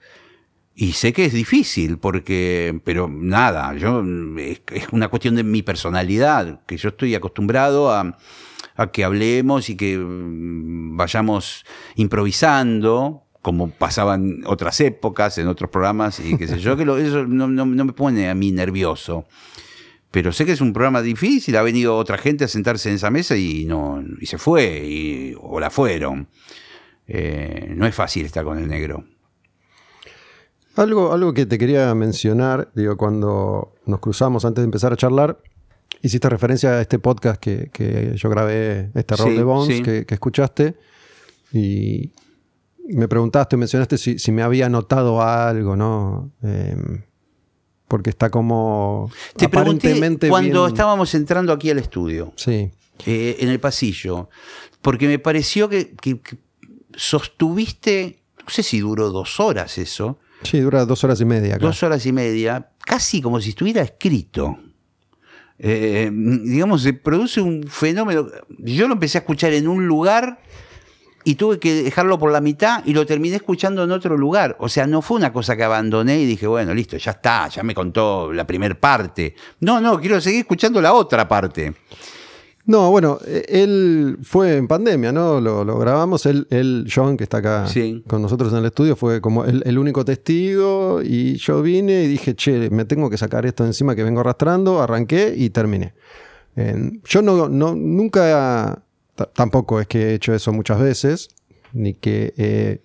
[0.78, 4.04] Y sé que es difícil, porque, pero nada, yo,
[4.36, 4.60] es,
[4.92, 8.18] una cuestión de mi personalidad, que yo estoy acostumbrado a,
[8.92, 16.36] que hablemos y que mm, vayamos improvisando, como pasaban otras épocas, en otros programas, y
[16.36, 19.26] qué sé yo, que eso no, no, me pone a mí nervioso
[20.10, 23.10] pero sé que es un programa difícil, ha venido otra gente a sentarse en esa
[23.10, 26.28] mesa y no y se fue, o la fueron.
[27.06, 29.04] Eh, no es fácil estar con el negro.
[30.76, 35.38] Algo, algo que te quería mencionar, digo, cuando nos cruzamos antes de empezar a charlar,
[36.02, 40.76] hiciste referencia a este podcast que, yo grabé, este rol de Bones, que, escuchaste,
[41.52, 42.12] y
[42.88, 46.30] me preguntaste, mencionaste si, si me había notado algo, ¿no?
[46.42, 47.02] Em,
[47.88, 52.32] porque está como Te aparentemente cuando estábamos entrando aquí al estudio.
[52.36, 52.70] Sí.
[53.04, 54.28] Eh, en el pasillo.
[54.82, 55.94] Porque me pareció que,
[56.94, 60.18] sostuviste, no sé si duró dos horas eso.
[60.42, 61.58] Sí, dura dos horas y media.
[61.58, 64.58] Dos horas y media, casi como si estuviera escrito.
[65.58, 68.26] Eh, digamos, se produce un fenómeno.
[68.58, 70.40] Yo lo empecé a escuchar en un lugar
[71.24, 74.56] y tuve que dejarlo por la mitad y lo terminé escuchando en otro lugar.
[74.60, 77.64] O sea, no fue una cosa que abandoné y dije, bueno, listo, ya está, ya
[77.64, 79.34] me contó la primera parte.
[79.60, 81.74] No, no, quiero seguir escuchando la otra parte.
[82.66, 85.40] No, bueno, e, él fue en pandemia, ¿no?
[85.40, 86.26] Lo, grabamos.
[86.26, 87.66] Él, John, que está acá
[88.06, 91.00] con nosotros en el estudio, fue como el, único testigo.
[91.02, 94.82] Y yo vine y dije, che, me tengo que sacar esto encima que vengo arrastrando.
[94.82, 95.94] Arranqué y terminé.
[97.04, 98.82] yo no, no, nunca
[99.32, 101.28] tampoco es que he hecho eso muchas veces,
[101.72, 102.80] ni que he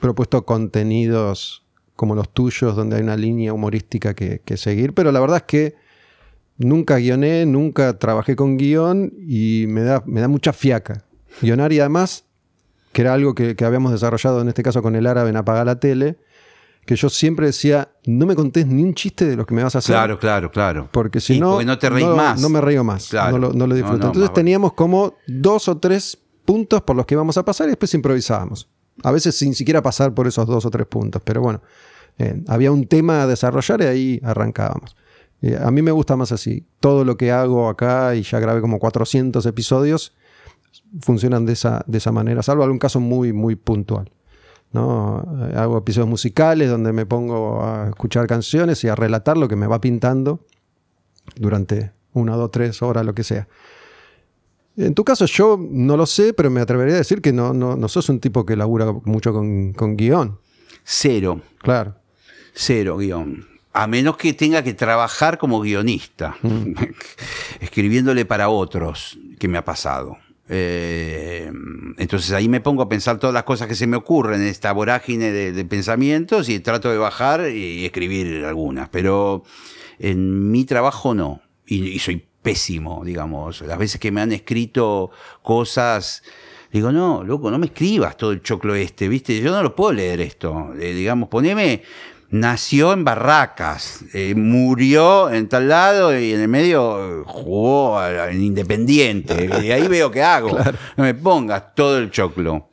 [0.00, 1.64] propuesto contenidos
[1.94, 5.74] como los tuyos, donde hay una línea humorística que, seguir, pero la verdad es que
[6.58, 11.04] nunca guioné, nunca trabajé con guion y me da, me da mucha fiaca.
[11.40, 12.24] Guionar y además,
[12.92, 15.66] que era algo que, que habíamos desarrollado en este caso con el árabe en Apagar
[15.66, 16.18] la Tele,
[16.84, 19.74] que yo siempre decía, no me contés ni un chiste de lo que me vas
[19.76, 19.94] a hacer.
[19.94, 20.88] Claro, claro, claro.
[20.90, 22.40] Porque si no, no te reís más.
[22.40, 23.12] No me río más.
[23.12, 24.06] No, lo, disfruto.
[24.06, 27.94] Entonces teníamos como dos o tres puntos por los que íbamos a pasar y después
[27.94, 28.68] improvisábamos.
[29.04, 31.62] A veces sin siquiera pasar por esos dos o tres puntos, pero bueno,
[32.18, 34.96] eh, había un tema a desarrollar y ahí arrancábamos.
[35.42, 36.64] Eh, a mí me gusta más así.
[36.80, 40.14] Todo lo que hago acá, y ya grabé como 400 episodios,
[41.00, 44.10] funcionan de esa, de esa manera, salvo algún caso muy, muy puntual.
[44.72, 45.18] ¿no?
[45.54, 49.66] Hago episodios musicales donde me pongo a escuchar canciones y a relatar lo que me
[49.66, 50.46] va pintando
[51.36, 53.48] durante una, dos, tres horas, lo que sea.
[54.76, 57.76] En tu caso yo no lo sé, pero me atrevería a decir que no, no,
[57.76, 60.38] no sos un tipo que labura mucho con, con guion.
[60.84, 61.42] Cero.
[61.58, 61.96] Claro.
[62.54, 63.51] Cero guion.
[63.72, 66.36] A menos que tenga que trabajar como guionista.
[66.42, 66.74] Mm.
[67.60, 70.18] escribiéndole para otros, que me ha pasado.
[70.48, 71.50] Eh,
[71.96, 74.72] entonces ahí me pongo a pensar todas las cosas que se me ocurren en esta
[74.72, 78.88] vorágine de, de pensamientos y trato de bajar y escribir algunas.
[78.88, 79.44] Pero
[79.98, 81.40] en mi trabajo no.
[81.66, 83.62] Y, y soy pésimo, digamos.
[83.62, 85.10] Las veces que me han escrito
[85.42, 86.22] cosas
[86.72, 89.38] Digo, no, loco, no me escribas todo el choclo este, ¿viste?
[89.38, 90.72] Yo no lo puedo leer esto.
[90.80, 91.82] Eh, digamos, poneme,
[92.32, 98.30] nació en Barracas, eh, murió en tal lado y en el medio eh, jugó a-
[98.32, 99.48] en Independiente.
[99.62, 100.50] Y ahí veo qué hago.
[100.96, 102.68] No me pongas todo el choclo.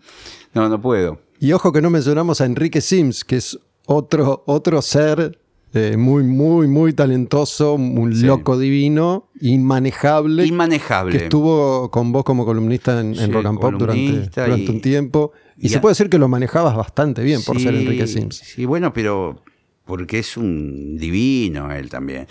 [0.53, 1.21] No, no puedo.
[1.39, 5.39] Y ojo que no mencionamos a Enrique Sims, que es otro, otro ser
[5.73, 8.25] eh, muy, muy, muy talentoso, un Sí.
[8.25, 10.45] loco divino, inmanejable.
[10.45, 11.17] Inmanejable.
[11.17, 14.81] que estuvo con vos como columnista en, Rock and Pop durante, columnista durante y- un
[14.81, 15.31] tiempo.
[15.57, 18.37] Y, y se a- puede decir que lo manejabas bastante bien por ser Enrique Sims.
[18.37, 19.43] Sí, bueno, pero
[19.89, 22.27] porque es un divino él también.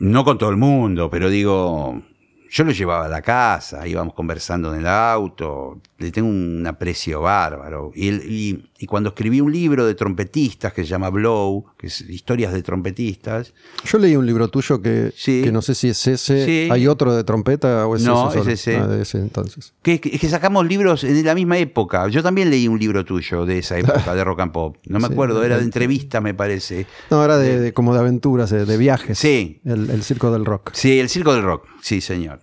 [0.00, 2.02] No con todo el mundo, pero digo,
[2.50, 7.20] yo lo llevaba a la casa, íbamos conversando en el auto, le tengo un aprecio
[7.22, 7.92] bárbaro.
[7.94, 12.00] Y, él- y cuando escribí un libro de trompetistas que se llama Blow, que es
[12.02, 13.54] historias de trompetistas,
[13.84, 15.42] Yo leí un libro tuyo que, Sí.
[15.42, 16.44] que no sé si es ese.
[16.44, 16.68] Sí.
[16.70, 18.38] ¿Hay otro de trompeta o es No, ese?
[18.38, 18.50] solo?
[18.50, 18.76] es ese.
[18.76, 19.74] Ah, de ese entonces.
[19.82, 22.08] que, que- que sacamos libros de la misma época.
[22.08, 24.76] Yo también leí un libro tuyo de esa época, de rock and pop.
[24.86, 26.86] No me Sí, acuerdo, era de entrevista, me parece.
[27.10, 29.18] No, era de, de- como de aventuras, de, de viajes.
[29.18, 29.60] Sí.
[29.64, 30.70] El, el circo del rock.
[30.72, 32.40] Sí, el Circo del Rock, sí, señor.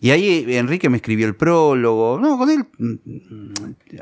[0.00, 2.18] Y ahí Enrique me escribió el prólogo.
[2.20, 2.64] No, con él.
[2.78, 2.94] mm,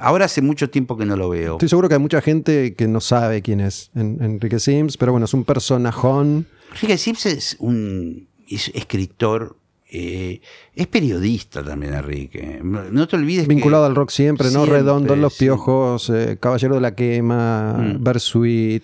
[0.00, 1.52] Ahora hace mucho tiempo que no lo veo.
[1.54, 5.12] Estoy seguro que hay mucha gente que no sabe quién es En- Enrique Sims, pero
[5.12, 6.46] bueno, es un personajón.
[6.74, 9.56] Enrique Sims es un es escritor,
[9.90, 10.40] eh,
[10.74, 12.60] es periodista también, Enrique.
[12.62, 13.88] No te olvides Vinculado que.
[13.90, 14.60] al rock siempre, ¿no?
[14.64, 18.02] Siempre, Redondo en los piojos, eh, Caballero de la Quema, Mm.
[18.02, 18.82] Bersuit.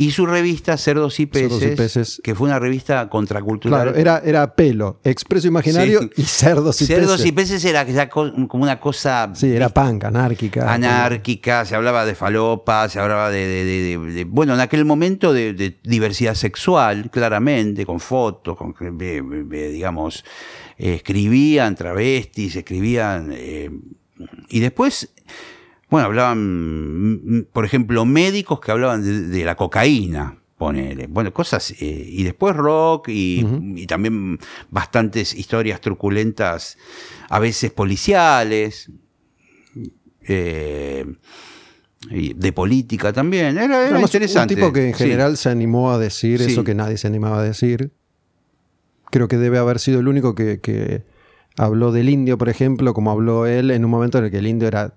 [0.00, 2.20] Y su revista Cerdos y Peces, Cerdos y Peces.
[2.24, 3.82] que fue una revista contracultural.
[3.82, 6.10] Claro, era, era pelo, expreso imaginario Sí.
[6.16, 7.26] y cerdos y Cerdos peces.
[7.26, 10.72] y Peces era como una cosa Sí, era punk, anárquica.
[10.72, 14.86] anárquica, se hablaba de falopa, se hablaba de, de- de- de- de- bueno, en aquel
[14.86, 20.24] momento de, diversidad sexual, claramente, con fotos, con, digamos,
[20.78, 23.70] eh, escribían travestis, escribían, eh,
[24.48, 25.10] y después,
[25.90, 30.36] bueno, hablaban, mm, por ejemplo, médicos que hablaban de, de la cocaína.
[30.56, 31.06] Ponele.
[31.06, 31.70] Bueno, cosas.
[31.80, 33.46] eh, y después rock y,
[33.76, 34.38] y también
[34.70, 36.76] bastantes historias truculentas,
[37.30, 38.90] a veces policiales
[40.28, 41.06] eh,
[42.10, 43.56] y de política también.
[43.58, 44.54] Era, era interesante.
[44.54, 45.04] Un tipo que en Sí.
[45.04, 46.52] general se animó a decir Sí.
[46.52, 47.92] eso que nadie se animaba a decir.
[49.10, 51.04] Creo que debe haber sido el único que, que
[51.56, 54.46] habló del indio, por ejemplo, como habló él en un momento en el que el
[54.46, 54.94] indio era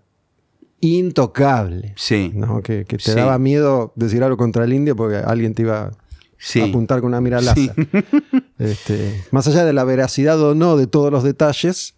[0.84, 1.93] intocable.
[1.97, 2.31] Sí.
[2.34, 2.61] ¿no?
[2.61, 3.15] Que, que te Sí.
[3.15, 5.91] daba miedo decir algo contra el indio porque alguien te iba
[6.38, 6.60] Sí.
[6.61, 7.45] a apuntar con una mira Sí.
[7.45, 7.73] láser.
[8.60, 11.95] Este, más allá de la veracidad o no de todos los detalles,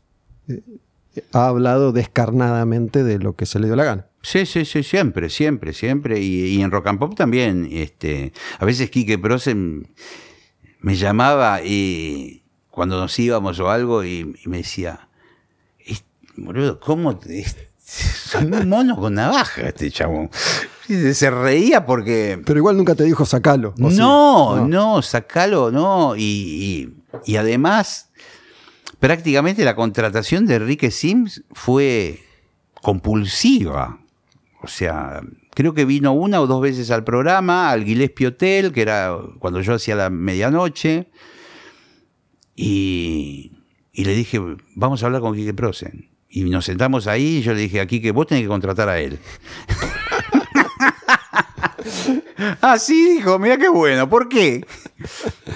[0.48, 0.62] eh,
[1.34, 4.08] ha hablado descarnadamente de lo que se le dio la gana.
[4.22, 6.20] Sí, sí, sí, siempre, siempre, siempre.
[6.20, 7.68] Y, y en Rock and Pop también.
[7.72, 9.88] Este, a veces Quique Prosen
[10.80, 15.08] me llamaba y cuando nos íbamos o algo y, y me decía,
[15.86, 16.04] "Es-
[16.36, 17.46] boludo, ¿cómo te,
[17.86, 20.30] son un mono con navaja este chabón?
[21.14, 22.42] Se reía porque...
[22.46, 23.74] Pero igual nunca te dijo sacalo.
[23.82, 23.98] ¿o sí?
[23.98, 26.16] No, no, sacalo, no.
[26.16, 26.94] Y, y-
[27.26, 28.10] y además,
[29.00, 32.20] prácticamente la contratación de Enrique Sims fue
[32.82, 34.00] compulsiva.
[34.62, 35.22] O sea,
[35.54, 39.62] creo que vino una o dos veces al programa, al Gillespie Hotel, que era cuando
[39.62, 41.08] yo hacía la medianoche.
[42.56, 43.52] Y,
[43.92, 44.40] y le dije,
[44.76, 46.10] vamos a hablar con Quique Prosen.
[46.36, 49.00] Y nos sentamos ahí y yo le dije a Quique, vos tenés que contratar a
[49.00, 49.18] él.
[52.62, 54.66] Ah, sí, dijo, mira qué bueno, ¿por qué?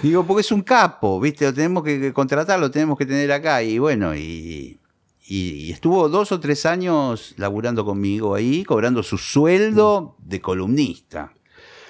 [0.02, 1.46] Digo, porque es un capo, ¿viste?
[1.46, 3.62] Lo tenemos que que contratar, lo tenemos que tener acá.
[3.64, 4.80] Y bueno, y-
[5.28, 11.34] y estuvo dos o tres años laburando conmigo ahí, cobrando su sueldo de columnista.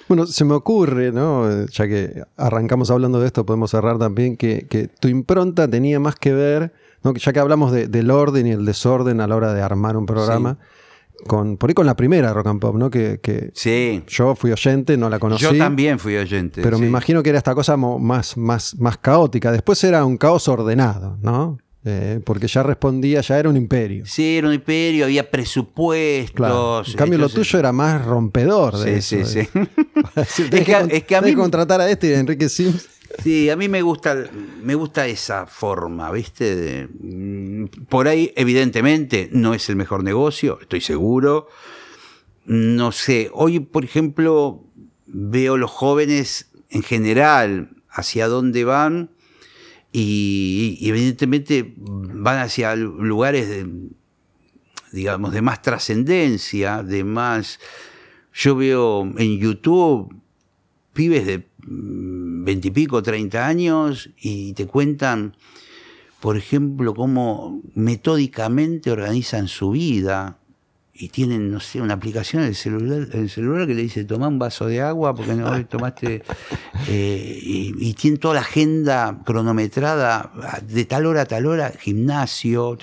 [0.09, 1.65] Bueno, se me ocurre, ¿no?
[1.67, 6.15] Ya que arrancamos hablando de esto, podemos cerrar también que, que tu impronta tenía más
[6.15, 6.73] que ver,
[7.03, 7.13] ¿no?
[7.13, 9.95] Que ya que hablamos de- del orden y el desorden a la hora de armar
[9.95, 10.57] un programa,
[11.27, 12.89] con, por ahí con la primera Rock and Pop, ¿no?
[12.89, 15.43] Que, que Sí, yo fui oyente, no la conocí.
[15.43, 16.61] yo también fui oyente.
[16.61, 19.51] Pero me imagino que era esta cosa más, más, más caótica.
[19.51, 21.59] Después era un caos ordenado, ¿no?
[21.91, 24.05] Eh, porque ya respondía, ya era un imperio.
[24.05, 26.35] Sí, era un imperio, había presupuestos.
[26.35, 26.83] Claro.
[26.85, 29.25] En cambio, lo tuyo era más rompedor de Sí, eso.
[29.29, 29.49] sí, sí.
[30.15, 32.87] Decir, Es que- es que a mí- contratar a este y a Enrique Sims.
[33.23, 34.15] Sí, a mí me gusta,
[34.61, 36.55] me gusta esa forma, ¿viste?
[36.55, 41.47] De- mm, por ahí, evidentemente, no es el mejor negocio, estoy seguro.
[42.45, 44.63] No sé, hoy, por ejemplo,
[45.07, 49.09] veo los jóvenes en general hacia dónde van
[49.91, 53.67] y, evidentemente van hacia lugares de,
[54.91, 57.59] digamos, de más trascendencia, de más...
[58.33, 60.15] Yo veo en YouTube
[60.93, 65.35] pibes de mm, veintipico, treinta años y te cuentan,
[66.19, 70.38] por ejemplo, cómo metódicamente organizan su vida,
[71.01, 74.27] y tienen, no sé, una aplicación en el celular, el celular que le dice, toma
[74.27, 76.23] un vaso de agua porque no hoy tomaste,
[76.89, 80.29] eh, y, y tienen toda la agenda cronometrada
[80.61, 82.77] de tal hora a tal hora, gimnasio,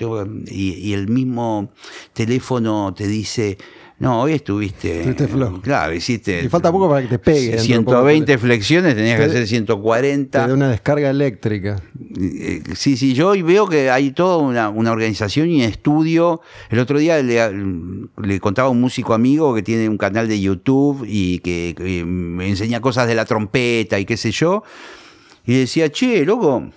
[0.47, 1.71] y, y el mismo
[2.13, 3.59] teléfono te dice,
[3.99, 4.97] no, hoy estuviste.
[4.99, 5.59] Estuviste flojo.
[5.61, 6.43] Claro, hiciste.
[6.43, 7.55] Y falta poco para que te pegue.
[7.55, 7.91] dentro de poco.
[7.91, 10.47] 120 flexiones, tenías que Te- hacer Te 140.
[10.47, 11.81] da una descarga eléctrica.
[12.19, 16.41] Eh, Sí, sí, yo hoy veo que hay toda una, una organización y un estudio.
[16.69, 17.39] El otro día le,
[18.21, 22.05] le contaba a un músico amigo que tiene un canal de YouTube y que, que
[22.05, 24.63] me enseña cosas de la trompeta y qué sé yo.
[25.45, 26.69] Y decía, che, loco,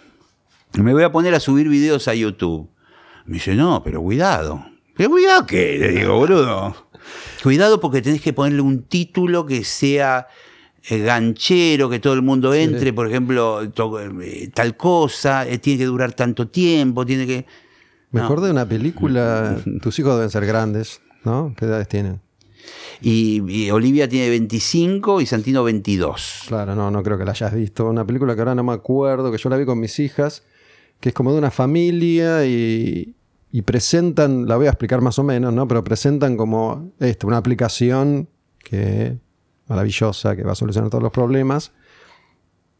[0.78, 2.68] me voy a poner a subir videos a YouTube.
[3.26, 4.64] Me dice, no, pero cuidado.
[4.96, 5.76] ¿Pero cuidado qué?
[5.78, 6.89] Le digo, boludo.
[7.42, 10.28] Cuidado porque tenés que ponerle un título que sea
[10.88, 15.86] eh, ganchero, que todo el mundo entre, por ejemplo, eh, tal cosa, eh, tiene que
[15.86, 17.46] durar tanto tiempo, tiene que...
[18.10, 18.26] Me No.
[18.26, 21.54] acordé de una película, tus hijos deben ser grandes, ¿no?
[21.56, 22.20] ¿Qué edades tienen?
[23.00, 26.42] Y, y Olivia tiene 25 y Santino 22.
[26.48, 27.86] Claro, no, no creo que la hayas visto.
[27.88, 30.42] Una película que ahora no me acuerdo, que yo la vi con mis hijas,
[31.00, 33.14] que es como de una familia y,
[33.52, 35.66] y presentan, la voy a explicar más o menos, ¿no?
[35.66, 38.28] Pero presentan como esto, una aplicación
[38.58, 39.18] que
[39.66, 41.72] maravillosa, que va a solucionar todos los problemas.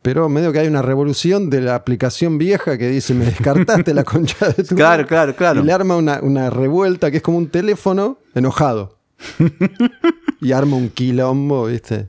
[0.03, 4.05] Pero medio que hay una revolución de la aplicación vieja que dice, me descartaste la
[4.05, 5.07] concha de tu Claro, madre".
[5.07, 5.61] claro, claro.
[5.61, 8.99] Y le arma una, una revuelta que es como un teléfono enojado.
[10.41, 12.09] y arma un quilombo, ¿viste?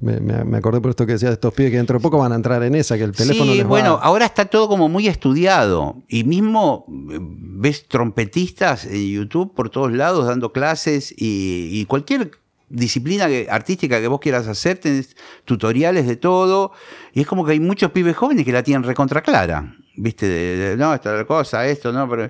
[0.00, 2.34] Me, acordé por esto que decías de estos pibes que dentro de poco van a
[2.34, 5.06] entrar en esa, que el teléfono sí, les va- bueno, ahora está todo como muy
[5.08, 6.02] estudiado.
[6.08, 12.32] Y mismo eh, ves trompetistas en YouTube por todos lados dando clases y, y cualquier
[12.68, 15.16] disciplina que- artística que vos quieras hacer, tenés
[15.46, 16.72] tutoriales de todo.
[17.14, 19.74] Y es como que hay muchos pibes jóvenes que la tienen recontra clara.
[19.96, 20.26] ¿Viste?
[20.28, 22.28] De- de, no, esta la cosa, esto, no, pero.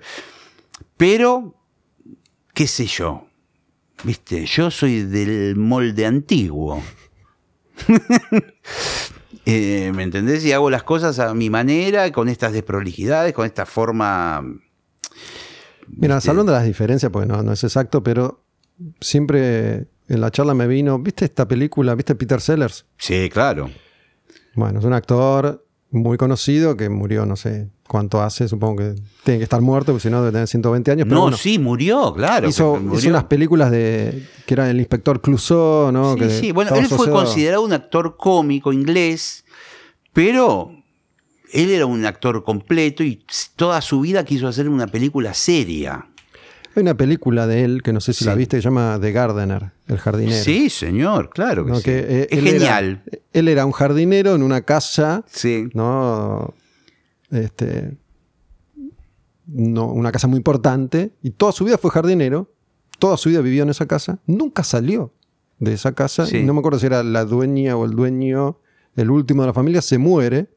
[0.97, 1.55] Pero,
[2.53, 3.27] qué sé yo.
[4.05, 4.45] ¿Viste?
[4.47, 6.81] Yo soy del molde antiguo.
[9.47, 10.43] Eh, ¿Me entendés?
[10.47, 14.41] Y hago las cosas a mi manera, con estas desprolijidades, con esta forma.
[15.87, 16.29] Mira, ¿viste?
[16.29, 18.43] salvando las diferencias, porque no, no es exacto, pero
[19.03, 21.95] siempre en la charla me vino, ¿viste esta película?
[21.95, 22.87] ¿Viste Peter Sellers?
[22.97, 23.71] Sí, claro.
[24.55, 25.64] Bueno, es un actor
[25.95, 30.03] muy conocido que murió, no sé cuánto hace, supongo que tiene que estar muerto, porque
[30.03, 31.05] si no debe tener 120 años.
[31.05, 32.49] Pero No, bueno, sí, murió, claro.
[32.49, 36.15] hizo, hizo unas películas de que era el inspector Clouseau, ¿no?
[36.15, 36.53] Sí, Que sí.
[36.53, 39.45] Bueno, él fue considerado un actor cómico inglés,
[40.13, 40.73] pero
[41.53, 43.25] él era un actor completo y
[43.57, 46.07] toda su vida quiso hacer una película seria.
[46.75, 49.13] Hay una película de él que no sé si la viste, que se llama The
[49.13, 50.43] Gardener, el jardinero.
[50.43, 51.77] Sí, señor, claro que ¿no?
[51.79, 51.83] sí.
[51.85, 53.03] Que, eh, es él era- genial.
[53.33, 55.69] él era un jardinero en una casa Sí.
[55.75, 56.55] ¿no?
[57.31, 57.97] Este,
[59.47, 62.51] no, una casa muy importante, y toda su vida fue jardinero,
[62.99, 65.13] toda su vida vivió en esa casa, nunca salió
[65.59, 66.39] de esa casa, Sí.
[66.39, 68.59] y no me acuerdo si era la dueña o el dueño,
[68.97, 70.49] el último de la familia, se muere,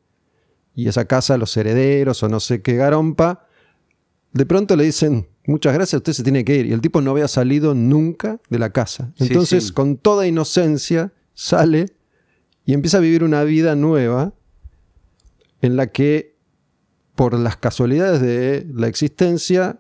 [0.76, 3.48] y esa casa, los herederos o no sé qué garompa,
[4.32, 7.11] de pronto le dicen, muchas gracias, usted se tiene que ir, y el tipo no
[7.11, 9.11] había salido nunca de la casa.
[9.18, 9.74] Entonces, sí.
[9.74, 11.88] con toda inocencia, sale
[12.65, 14.34] y empieza a vivir una vida nueva
[15.61, 16.36] en la que,
[17.15, 19.80] por las casualidades de la existencia,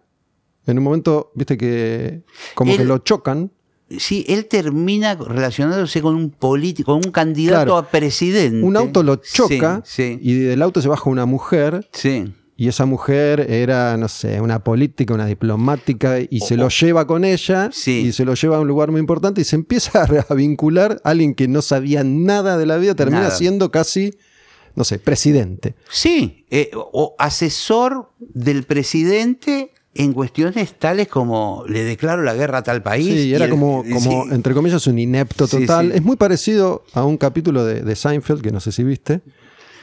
[0.65, 2.23] en un momento, viste que
[2.55, 3.51] como que lo chocan.
[3.89, 7.77] Sí, él termina relacionándose con un político, con un candidato Claro.
[7.77, 8.61] a presidente.
[8.65, 10.19] Un auto lo choca sí.
[10.21, 12.33] y del auto se baja una mujer sí.
[12.59, 17.23] Y esa mujer era, no sé, una política, una diplomática y se lo lleva con
[17.23, 18.07] ella Sí.
[18.07, 20.99] y se lo lleva a un lugar muy importante y se empieza a, a vincular
[21.03, 23.31] a alguien que no sabía nada de la vida, termina Nada.
[23.35, 24.15] siendo casi,
[24.75, 25.75] no sé, presidente.
[25.89, 32.63] Sí, eh, o asesor del presidente en cuestiones tales como le declaro la guerra a
[32.63, 33.07] tal país.
[33.21, 33.93] Sí, era el- como, sí.
[33.93, 35.91] como entre comillas, un inepto Sí, total.
[35.91, 35.97] sí.
[35.97, 39.21] Es muy parecido a un capítulo de, de Seinfeld, que no sé si viste,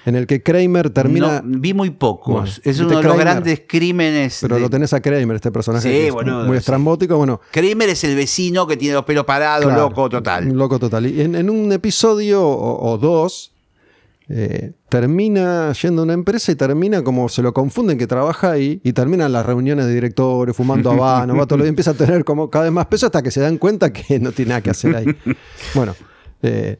[0.07, 1.41] en el que Kramer termina.
[1.45, 2.35] No, vi muy pocos.
[2.35, 4.39] Bueno, es uno de los grandes crímenes.
[4.43, 7.17] pero de- lo tenés a Kramer, este personaje Sí, que es boludo, muy estrambótico.
[7.17, 10.49] Bueno, Kramer es el vecino que tiene los pelos parados, Claro, loco total.
[10.53, 11.07] Loco total.
[11.07, 13.53] Y en, en un episodio o, o dos,
[14.29, 18.81] eh, termina yendo a una empresa y termina como se lo confunden que trabaja ahí
[18.83, 22.25] y terminan las reuniones de directores fumando habano, va todo lo y empieza a tener
[22.25, 24.71] como cada vez más peso hasta que se dan cuenta que no tiene nada que
[24.71, 25.07] hacer ahí.
[25.75, 25.95] Bueno,
[26.43, 26.79] eh,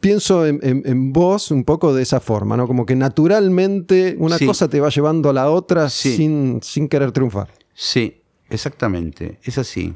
[0.00, 2.66] pienso en, en- en vos un poco de esa forma, ¿no?
[2.66, 4.46] Como que naturalmente una Sí.
[4.46, 6.16] cosa te va llevando a la otra Sí.
[6.16, 7.48] sin, sin querer triunfar.
[7.74, 9.94] Sí, exactamente, es así.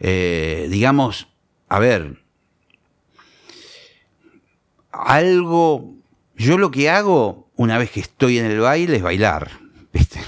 [0.00, 1.28] Eh, digamos,
[1.68, 2.18] a ver,
[4.92, 5.94] algo,
[6.36, 9.50] yo lo que hago una vez que estoy en el baile es bailar,
[9.92, 10.20] ¿viste?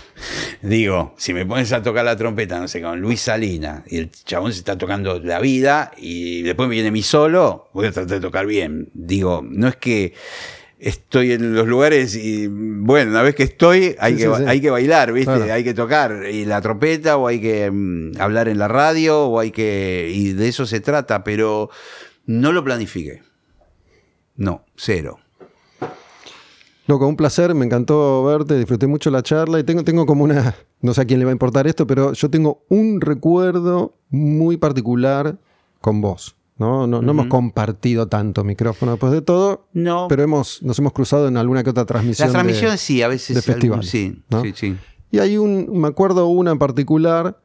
[0.63, 4.11] Digo, si me pones a tocar la trompeta, no sé, con Luis Salina, y el
[4.11, 8.17] chabón se está tocando la vida, y después me viene mi solo, voy a tratar
[8.17, 8.89] de tocar bien.
[8.93, 10.15] Digo, no es que
[10.81, 14.39] estoy en los lugares y, bueno, una vez que estoy, hay, Sí, que, sí, ba-
[14.39, 14.45] sí.
[14.49, 15.33] hay que bailar, ¿viste?
[15.35, 15.53] Claro.
[15.53, 19.39] Hay que tocar y la trompeta, o hay que mm, hablar en la radio, o
[19.39, 20.11] hay que.
[20.13, 21.71] Y de eso se trata, pero
[22.27, 23.23] no lo planifiqué.
[24.37, 25.19] No, cero.
[26.89, 30.55] Loco, un placer, me encantó verte, disfruté mucho la charla y tengo, tengo como una,
[30.81, 34.57] no sé a quién le va a importar esto, pero yo tengo un recuerdo muy
[34.57, 35.39] particular
[35.81, 36.35] con vos.
[36.57, 40.07] No, no, no hemos compartido tanto micrófono después de todo, No.
[40.09, 42.27] pero hemos, nos hemos cruzado en alguna que otra transmisión.
[42.27, 43.37] Las de- transmisiones sí, a veces.
[43.37, 44.43] de festivales, sí, ¿no?
[44.43, 44.77] sí, sí.
[45.13, 47.39] Y hay un, me acuerdo una en particular,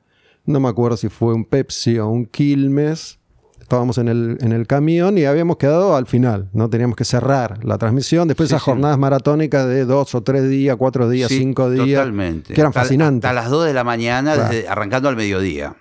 [0.45, 3.19] no me acuerdo si fue un Pepsi o un Quilmes.
[3.64, 6.69] Estábamos en el, en el camión y habíamos quedado al final, ¿no?
[6.69, 8.27] Teníamos que cerrar la transmisión.
[8.27, 8.65] Después Sí, esas sí.
[8.69, 11.88] jornadas maratónicas de dos o tres días, cuatro días, Sí, cinco días.
[11.99, 12.53] Totalmente.
[12.53, 13.27] Que eran Hasta- fascinantes.
[13.27, 14.49] Hasta las 2 de la mañana, Claro.
[14.53, 15.76] desde- arrancando al mediodía.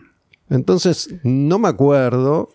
[0.48, 2.48] Entonces, no me acuerdo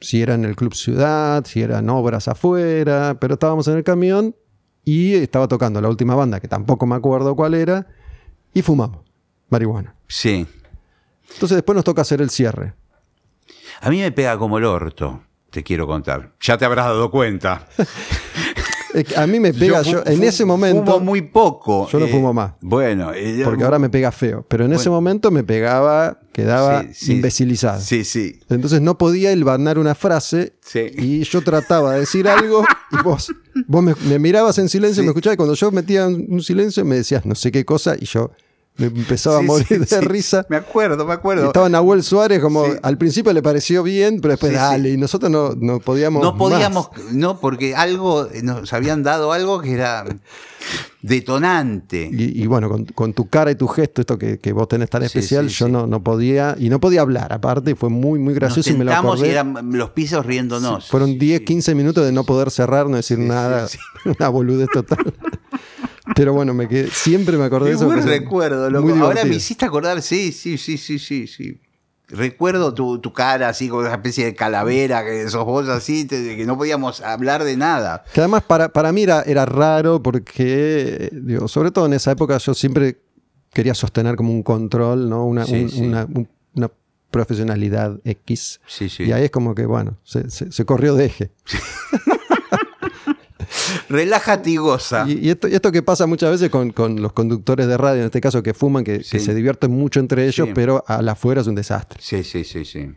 [0.00, 4.36] si era en el Club Ciudad, si eran obras afuera, pero estábamos en el camión
[4.84, 7.86] y estaba tocando la última banda, que tampoco me acuerdo cuál era,
[8.52, 9.00] y fumamos
[9.48, 9.94] marihuana.
[10.08, 10.46] Sí.
[11.32, 12.74] Entonces después nos toca hacer el cierre.
[13.80, 16.32] A mí me pega como el orto, te quiero contar.
[16.40, 17.66] Ya te habrás dado cuenta.
[19.14, 21.86] A mí me pega, yo, en ese momento, Fumo muy poco.
[21.90, 22.52] Yo no fumo más.
[22.62, 23.12] Bueno.
[23.12, 27.12] eh, porque ahora me pega feo, pero en ese momento me pegaba, quedaba Sí, sí,
[27.16, 27.78] imbecilizado.
[27.78, 28.40] Sí, sí.
[28.48, 30.86] Entonces no podía hilvanar una frase Sí.
[30.96, 33.30] y yo trataba de decir algo y vos,
[33.66, 35.06] vos me, me mirabas en silencio, Sí.
[35.06, 38.06] me escuchabas y cuando yo metía un silencio me decías no sé qué cosa y
[38.06, 38.30] yo
[38.78, 39.96] me empezaba a morir sí, de sí.
[40.00, 40.46] risa.
[40.48, 41.46] Me acuerdo, me Y acuerdo.
[41.46, 45.54] estaba Nahuel Suárez como al principio le pareció bien, pero después dale, y nosotros no,
[45.56, 47.12] no podíamos No podíamos, más.
[47.12, 50.04] no, porque algo, nos habían dado algo que era
[51.02, 52.10] detonante.
[52.12, 54.90] Y, y bueno, con, con tu cara y tu gesto, esto que, que vos tenés
[54.90, 55.68] tan especial, yo.
[55.68, 58.74] No, no podía, y no podía hablar aparte, y fue muy, muy Nos gracioso y
[58.76, 59.28] me lo acordé.
[59.28, 60.88] y eran los pisos riéndonos.
[60.88, 61.44] Fueron Sí, 10, sí.
[61.44, 63.66] 15 minutos de no poder cerrar, no decir nada,
[64.18, 65.14] una boludez total.
[66.14, 67.86] Pero bueno, me quedé, siempre me acordé de eso.
[67.86, 68.94] buen recuerdo, loco.
[68.94, 71.60] Ahora me hiciste acordar, sí, sí, sí, sí, sí, sí.
[72.08, 76.36] Recuerdo tu, tu cara así con una especie de calavera, que sos vos así, te-
[76.36, 78.04] que no podíamos hablar de nada.
[78.14, 82.38] Que además para, para mí era, era raro porque, digo, sobre todo en esa época
[82.38, 83.00] yo siempre
[83.52, 85.24] quería sostener como un control, ¿no?
[85.26, 85.80] Una, Sí, un- sí.
[85.80, 86.70] una- un- una
[87.10, 88.60] profesionalidad X.
[88.68, 88.86] Sí.
[88.98, 91.30] Y ahí es como que, bueno, se, se- se corrió de eje.
[93.88, 95.04] Relájate y goza.
[95.08, 98.00] Y, y esto, y esto que pasa muchas veces con, con los conductores de radio,
[98.00, 100.52] en este caso que fuman, que, se divierten mucho entre ellos, Sí.
[100.54, 101.98] pero a la afuera es un desastre.
[102.02, 102.90] Sí, sí, sí, sí.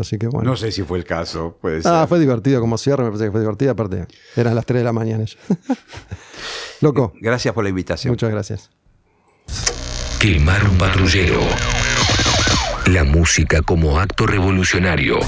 [0.00, 0.50] Así que bueno.
[0.50, 1.92] No sé si fue el caso, puede ser.
[1.92, 3.72] Ah, fue divertido como cierre, me parece que fue divertido.
[3.72, 5.24] Aparte, eran las 3 de la mañana.
[6.80, 8.12] Loco, Gracias por la invitación.
[8.12, 8.70] muchas gracias.
[10.18, 11.40] Quemar un patrullero.
[12.86, 15.18] La música como acto revolucionario.